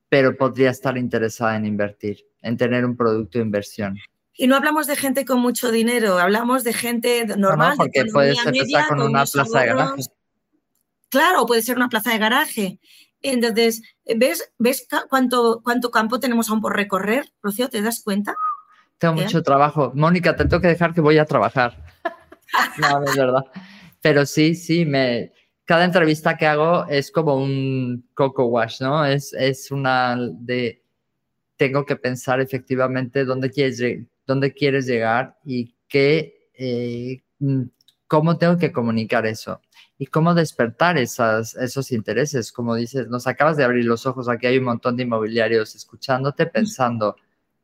pero 0.08 0.38
podría 0.38 0.70
estar 0.70 0.98
interesada 0.98 1.58
en 1.58 1.66
invertir, 1.66 2.26
en 2.42 2.56
tener 2.56 2.86
un 2.86 2.96
producto 2.96 3.38
de 3.38 3.44
inversión? 3.44 3.98
Y 4.36 4.48
no 4.48 4.56
hablamos 4.56 4.88
de 4.88 4.96
gente 4.96 5.26
con 5.26 5.40
mucho 5.40 5.70
dinero, 5.70 6.18
hablamos 6.18 6.64
de 6.64 6.74
gente 6.74 7.26
normal. 7.38 7.72
No, 7.72 7.84
porque 7.84 8.06
puedes 8.06 8.44
empezar 8.44 8.88
con, 8.88 9.02
una 9.02 9.26
plaza 9.26 9.60
de 9.60 9.66
garaje. 9.68 10.02
Claro, 11.10 11.46
puede 11.46 11.62
ser 11.62 11.76
una 11.76 11.90
plaza 11.90 12.12
de 12.12 12.18
garaje. 12.18 12.80
Entonces, 13.24 13.82
¿ves, 14.18 14.54
ves 14.60 14.88
cuánto, 15.10 15.62
cuánto 15.64 15.92
campo 15.92 16.20
tenemos 16.20 16.50
aún 16.50 16.62
por 16.62 16.76
recorrer, 16.76 17.32
Rocío? 17.42 17.70
¿Te 17.70 17.82
das 17.82 18.04
cuenta? 18.04 18.36
Tengo 18.98 19.16
mucho 19.16 19.42
trabajo. 19.42 19.92
Mónica, 19.96 20.36
te 20.36 20.46
tengo 20.46 20.62
que 20.62 20.68
dejar 20.68 20.94
que 20.94 21.02
voy 21.02 21.18
a 21.18 21.26
trabajar. 21.26 21.84
no, 22.78 23.04
es 23.04 23.16
verdad. 23.16 23.46
Pero 24.02 24.26
sí, 24.26 24.56
sí, 24.56 24.86
me, 24.86 25.32
cada 25.64 25.86
entrevista 25.86 26.38
que 26.38 26.46
hago 26.46 26.86
es 26.90 27.12
como 27.12 27.38
un 27.38 28.06
coco 28.14 28.46
wash, 28.46 28.82
¿no? 28.82 29.06
Es, 29.06 29.34
es 29.34 29.72
una 29.72 30.18
de, 30.20 30.84
tengo 31.56 31.86
que 31.86 31.96
pensar 31.96 32.42
efectivamente 32.42 33.24
dónde 33.24 33.50
quieres, 33.50 33.82
dónde 34.28 34.54
quieres 34.54 34.86
llegar 34.86 35.38
y 35.46 35.74
qué, 35.88 36.50
eh, 36.56 37.24
cómo 38.08 38.38
tengo 38.38 38.58
que 38.58 38.74
comunicar 38.74 39.26
eso 39.26 39.62
y 39.98 40.08
cómo 40.08 40.34
despertar 40.34 40.98
esas, 40.98 41.56
esos 41.56 41.92
intereses. 41.92 42.52
Como 42.52 42.76
dices, 42.76 43.08
nos 43.08 43.28
acabas 43.28 43.58
de 43.58 43.64
abrir 43.64 43.86
los 43.86 44.06
ojos, 44.06 44.30
aquí 44.30 44.48
hay 44.48 44.58
un 44.58 44.66
montón 44.66 44.98
de 44.98 45.04
inmobiliarios 45.04 45.76
escuchándote, 45.76 46.46
pensando, 46.48 47.16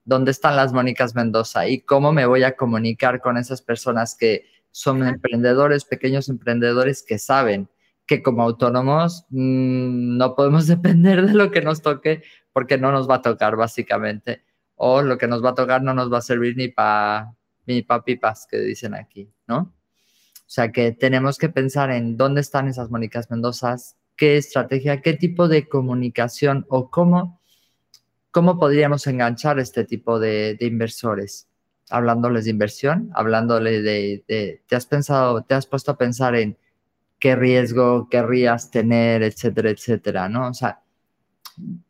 ¿dónde 0.05 0.31
están 0.31 0.55
las 0.55 0.73
Mónicas 0.73 1.15
Mendoza? 1.15 1.67
¿Y 1.67 1.81
cómo 1.81 2.11
me 2.11 2.25
voy 2.25 2.43
a 2.43 2.55
comunicar 2.55 3.21
con 3.21 3.37
esas 3.37 3.61
personas 3.61 4.15
que 4.15 4.45
son 4.71 5.05
emprendedores, 5.05 5.85
pequeños 5.85 6.29
emprendedores 6.29 7.03
que 7.03 7.17
saben 7.17 7.69
que 8.05 8.23
como 8.23 8.43
autónomos 8.43 9.25
mm, 9.29 10.17
no 10.17 10.35
podemos 10.35 10.67
depender 10.67 11.25
de 11.25 11.33
lo 11.33 11.51
que 11.51 11.61
nos 11.61 11.81
toque 11.81 12.23
porque 12.53 12.77
no 12.77 12.91
nos 12.91 13.09
va 13.09 13.15
a 13.15 13.21
tocar 13.21 13.55
básicamente. 13.55 14.43
O 14.75 15.01
lo 15.01 15.17
que 15.17 15.27
nos 15.27 15.43
va 15.43 15.49
a 15.49 15.55
tocar 15.55 15.81
no 15.83 15.93
nos 15.93 16.11
va 16.11 16.19
a 16.19 16.21
servir 16.21 16.55
ni 16.55 16.69
para 16.69 17.33
ni 17.67 17.83
pa 17.83 18.03
pipas 18.03 18.47
que 18.49 18.57
dicen 18.57 18.95
aquí, 18.95 19.31
¿no? 19.47 19.73
O 20.49 20.51
sea 20.51 20.71
que 20.71 20.91
tenemos 20.91 21.37
que 21.37 21.47
pensar 21.47 21.91
en 21.91 22.17
dónde 22.17 22.41
están 22.41 22.67
esas 22.67 22.89
Mónicas 22.89 23.29
Mendozas, 23.29 23.97
qué 24.15 24.35
estrategia, 24.35 24.99
qué 24.99 25.13
tipo 25.13 25.47
de 25.47 25.69
comunicación 25.69 26.65
o 26.69 26.89
cómo, 26.89 27.39
cómo 28.31 28.57
podríamos 28.57 29.05
enganchar 29.05 29.59
este 29.59 29.83
tipo 29.85 30.19
de, 30.19 30.57
inversores. 30.59 31.47
Hablándoles 31.91 32.45
de 32.45 32.49
inversión, 32.49 33.11
hablándoles 33.13 33.83
de, 33.83 34.63
te 34.67 34.75
has 34.75 34.87
pensado, 34.87 35.43
te 35.43 35.53
has 35.53 35.67
puesto 35.67 35.91
a 35.91 35.97
pensar 35.99 36.33
en 36.33 36.57
qué 37.19 37.35
riesgo 37.35 38.09
querrías 38.09 38.71
tener, 38.71 39.21
etcétera, 39.21 39.69
etcétera, 39.69 40.29
¿no? 40.29 40.47
O 40.47 40.53
sea, 40.55 40.81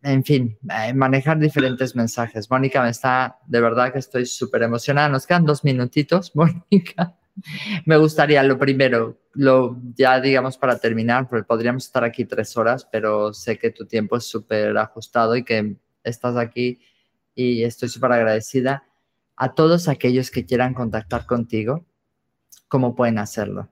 en 0.03 0.25
fin, 0.25 0.57
eh, 0.69 0.93
manejar 0.93 1.39
diferentes 1.39 1.95
mensajes. 1.95 2.51
Mónica, 2.51 2.83
me 2.83 2.89
está, 2.89 3.39
de 3.47 3.61
verdad 3.61 3.93
que 3.93 3.99
estoy 3.99 4.25
súper 4.25 4.63
emocionada. 4.63 5.07
Nos 5.07 5.25
quedan 5.25 5.45
dos 5.45 5.63
minutitos, 5.63 6.35
Mónica. 6.35 7.15
Me 7.85 7.97
gustaría, 7.97 8.43
lo 8.43 8.57
primero, 8.57 9.17
lo, 9.33 9.77
ya 9.95 10.19
digamos 10.19 10.57
para 10.57 10.77
terminar, 10.79 11.27
porque 11.27 11.43
podríamos 11.43 11.85
estar 11.85 12.03
aquí 12.03 12.25
tres 12.25 12.55
horas, 12.57 12.87
pero 12.91 13.33
sé 13.33 13.57
que 13.57 13.71
tu 13.71 13.85
tiempo 13.85 14.17
es 14.17 14.25
súper 14.25 14.77
ajustado 14.77 15.35
y 15.35 15.43
que 15.43 15.75
estás 16.03 16.35
aquí 16.37 16.79
y 17.35 17.63
estoy 17.63 17.89
súper 17.89 18.11
agradecida. 18.13 18.83
A 19.35 19.53
todos 19.53 19.87
aquellos 19.87 20.31
que 20.31 20.45
quieran 20.45 20.73
contactar 20.73 21.25
contigo, 21.25 21.85
¿cómo 22.67 22.95
pueden 22.95 23.17
hacerlo? 23.19 23.69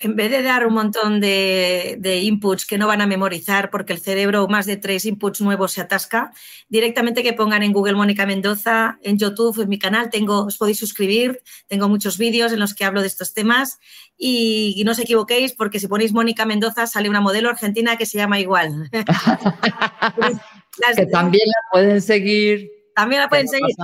En 0.00 0.14
vez 0.14 0.30
de 0.30 0.42
dar 0.42 0.66
un 0.66 0.74
montón 0.74 1.20
de, 1.20 2.20
inputs 2.22 2.66
que 2.66 2.78
no 2.78 2.86
van 2.86 3.00
a 3.00 3.06
memorizar 3.06 3.70
porque 3.70 3.92
el 3.92 4.00
cerebro 4.00 4.46
más 4.46 4.66
de 4.66 4.76
tres 4.76 5.04
inputs 5.04 5.40
nuevos 5.40 5.72
se 5.72 5.80
atasca, 5.80 6.32
directamente 6.68 7.22
que 7.22 7.32
pongan 7.32 7.62
en 7.62 7.72
Google 7.72 7.94
Mónica 7.94 8.24
Mendoza, 8.24 8.98
en 9.02 9.18
YouTube, 9.18 9.60
en 9.60 9.68
mi 9.68 9.78
canal, 9.78 10.10
tengo, 10.10 10.44
os 10.44 10.56
podéis 10.56 10.78
suscribir, 10.78 11.42
tengo 11.66 11.88
muchos 11.88 12.16
vídeos 12.16 12.52
en 12.52 12.60
los 12.60 12.74
que 12.74 12.84
hablo 12.84 13.00
de 13.00 13.08
estos 13.08 13.34
temas 13.34 13.80
y, 14.16 14.82
no 14.84 14.92
os 14.92 14.98
equivoquéis 15.00 15.52
porque 15.52 15.80
si 15.80 15.88
ponéis 15.88 16.12
Mónica 16.12 16.46
Mendoza 16.46 16.86
sale 16.86 17.10
una 17.10 17.20
modelo 17.20 17.50
argentina 17.50 17.96
que 17.96 18.06
se 18.06 18.18
llama 18.18 18.38
igual. 18.38 18.88
que 20.96 21.06
también 21.06 21.48
la 21.48 21.60
pueden 21.72 22.00
seguir 22.00 22.77
también 22.98 23.22
la 23.22 23.28
pueden 23.28 23.46
seguir, 23.46 23.76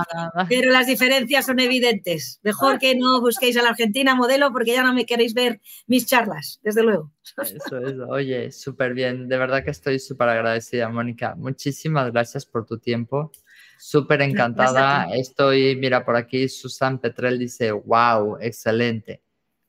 pero 0.49 0.71
las 0.71 0.87
diferencias 0.87 1.45
son 1.45 1.57
evidentes. 1.61 2.41
Mejor 2.43 2.79
que 2.79 2.97
no 2.97 3.21
busquéis 3.21 3.55
a 3.55 3.61
la 3.61 3.69
Argentina 3.69 4.13
modelo 4.13 4.51
porque 4.51 4.73
ya 4.73 4.83
no 4.83 4.93
me 4.93 5.05
queréis 5.05 5.33
ver 5.33 5.61
mis 5.87 6.05
charlas, 6.05 6.59
desde 6.63 6.83
luego. 6.83 7.13
Eso 7.37 7.79
es, 7.79 7.93
oye, 8.09 8.51
súper 8.51 8.93
bien. 8.93 9.29
De 9.29 9.37
verdad 9.37 9.63
que 9.63 9.71
estoy 9.71 9.99
súper 9.99 10.27
agradecida, 10.27 10.89
Mónica. 10.89 11.33
Muchísimas 11.35 12.11
gracias 12.11 12.45
por 12.45 12.65
tu 12.65 12.77
tiempo. 12.77 13.31
Súper 13.79 14.21
encantada. 14.21 15.07
Estoy, 15.13 15.77
mira, 15.77 16.03
por 16.03 16.17
aquí 16.17 16.49
Susan 16.49 16.99
Petrel 16.99 17.39
dice, 17.39 17.71
wow, 17.71 18.37
excelente. 18.41 19.21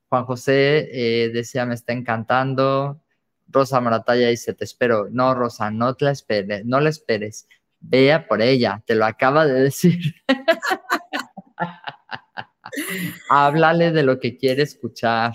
Juan 0.08 0.24
José 0.24 0.88
eh, 0.90 1.28
decía, 1.28 1.64
me 1.66 1.74
está 1.74 1.92
encantando. 1.92 3.00
Rosa 3.46 3.80
Maratalla 3.80 4.26
dice, 4.26 4.54
te 4.54 4.64
espero. 4.64 5.06
No, 5.08 5.34
Rosa, 5.34 5.70
no 5.70 5.94
te 5.94 6.06
la 6.06 6.10
esperes, 6.10 6.64
no 6.64 6.80
la 6.80 6.88
esperes 6.88 7.46
vea 7.80 8.26
por 8.26 8.42
ella, 8.42 8.82
te 8.86 8.94
lo 8.94 9.04
acaba 9.04 9.46
de 9.46 9.62
decir. 9.62 10.14
Háblale 13.30 13.92
de 13.92 14.02
lo 14.02 14.20
que 14.20 14.36
quiere 14.36 14.62
escuchar. 14.62 15.34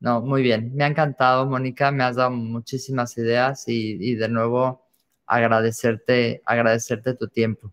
No, 0.00 0.20
muy 0.20 0.42
bien. 0.42 0.74
Me 0.74 0.84
ha 0.84 0.88
encantado, 0.88 1.46
Mónica. 1.46 1.92
Me 1.92 2.02
has 2.02 2.16
dado 2.16 2.32
muchísimas 2.32 3.16
ideas 3.18 3.64
y, 3.68 4.14
de 4.16 4.28
nuevo 4.28 4.84
agradecerte, 5.26 6.42
agradecerte 6.44 7.14
tu 7.14 7.28
tiempo. 7.28 7.72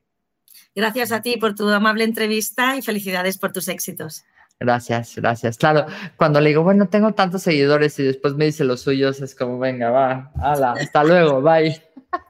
Gracias 0.76 1.12
a 1.12 1.22
ti 1.22 1.38
por 1.38 1.56
tu 1.56 1.68
amable 1.68 2.04
entrevista 2.04 2.78
y 2.78 2.82
felicidades 2.82 3.38
por 3.38 3.52
tus 3.52 3.68
éxitos. 3.68 4.24
Gracias, 4.60 5.16
gracias. 5.16 5.58
Claro, 5.58 5.86
cuando 6.18 6.42
le 6.42 6.50
digo, 6.50 6.64
bueno, 6.64 6.90
tengo 6.90 7.14
tantos 7.14 7.44
seguidores 7.44 7.98
y 7.98 8.04
después 8.04 8.36
me 8.36 8.46
dice 8.46 8.66
los 8.66 8.82
suyos, 8.82 9.22
es 9.22 9.34
como, 9.34 9.58
venga, 9.58 9.90
va, 9.90 10.32
hala, 10.36 10.74
hasta 10.74 11.04
luego, 11.04 11.42
bye. 11.42 11.82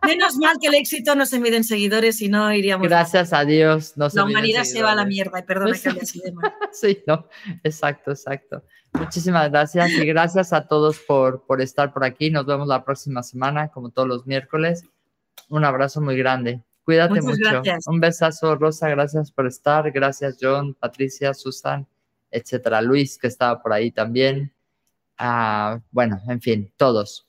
Menos 0.06 0.36
mal 0.38 0.58
que 0.60 0.68
el 0.68 0.76
éxito 0.76 1.16
no 1.16 1.26
se 1.26 1.40
mide 1.40 1.58
en 1.58 1.64
seguidores, 1.64 2.18
si 2.18 2.28
no 2.28 2.52
iríamos. 2.54 2.88
Gracias 2.88 3.32
a 3.32 3.46
Dios. 3.46 3.96
No 3.96 4.08
la 4.12 4.24
humanidad 4.26 4.64
se 4.64 4.82
va 4.82 4.92
a 4.92 4.96
la 4.96 5.06
mierda, 5.06 5.40
y 5.40 5.44
perdona 5.44 5.78
que 5.78 5.90
hable 5.90 6.02
así 6.02 6.20
de 6.22 6.32
mal. 6.34 6.54
sí, 6.72 7.04
no, 7.08 7.28
exacto, 7.64 8.12
exacto. 8.12 8.64
Muchísimas 8.94 9.50
gracias 9.52 9.92
y 9.92 10.06
gracias 10.06 10.52
a 10.52 10.68
todos 10.68 11.00
por, 11.00 11.46
por 11.46 11.62
estar 11.62 11.94
por 11.94 12.04
aquí. 12.04 12.30
Nos 12.32 12.46
vemos 12.46 12.68
la 12.68 12.84
próxima 12.84 13.24
semana, 13.24 13.70
como 13.70 13.92
todos 13.92 14.08
los 14.08 14.26
miércoles. 14.26 14.84
Un 15.48 15.64
abrazo 15.64 16.02
muy 16.02 16.18
grande. 16.18 16.62
Cuídate 16.84 17.22
mucho. 17.22 17.62
Un 17.86 18.00
besazo, 18.00 18.56
Rosa. 18.56 18.90
Gracias 18.90 19.32
por 19.32 19.46
estar. 19.46 19.92
Gracias, 19.92 20.38
John, 20.42 20.74
Patricia, 20.74 21.36
Susan, 21.36 21.88
etcétera. 22.32 22.82
Luis, 22.82 23.18
que 23.18 23.28
estaba 23.28 23.62
por 23.62 23.74
ahí 23.74 23.92
también. 23.92 24.52
Ah, 25.18 25.80
bueno, 25.92 26.20
en 26.28 26.42
fin, 26.42 26.74
todos. 26.78 27.29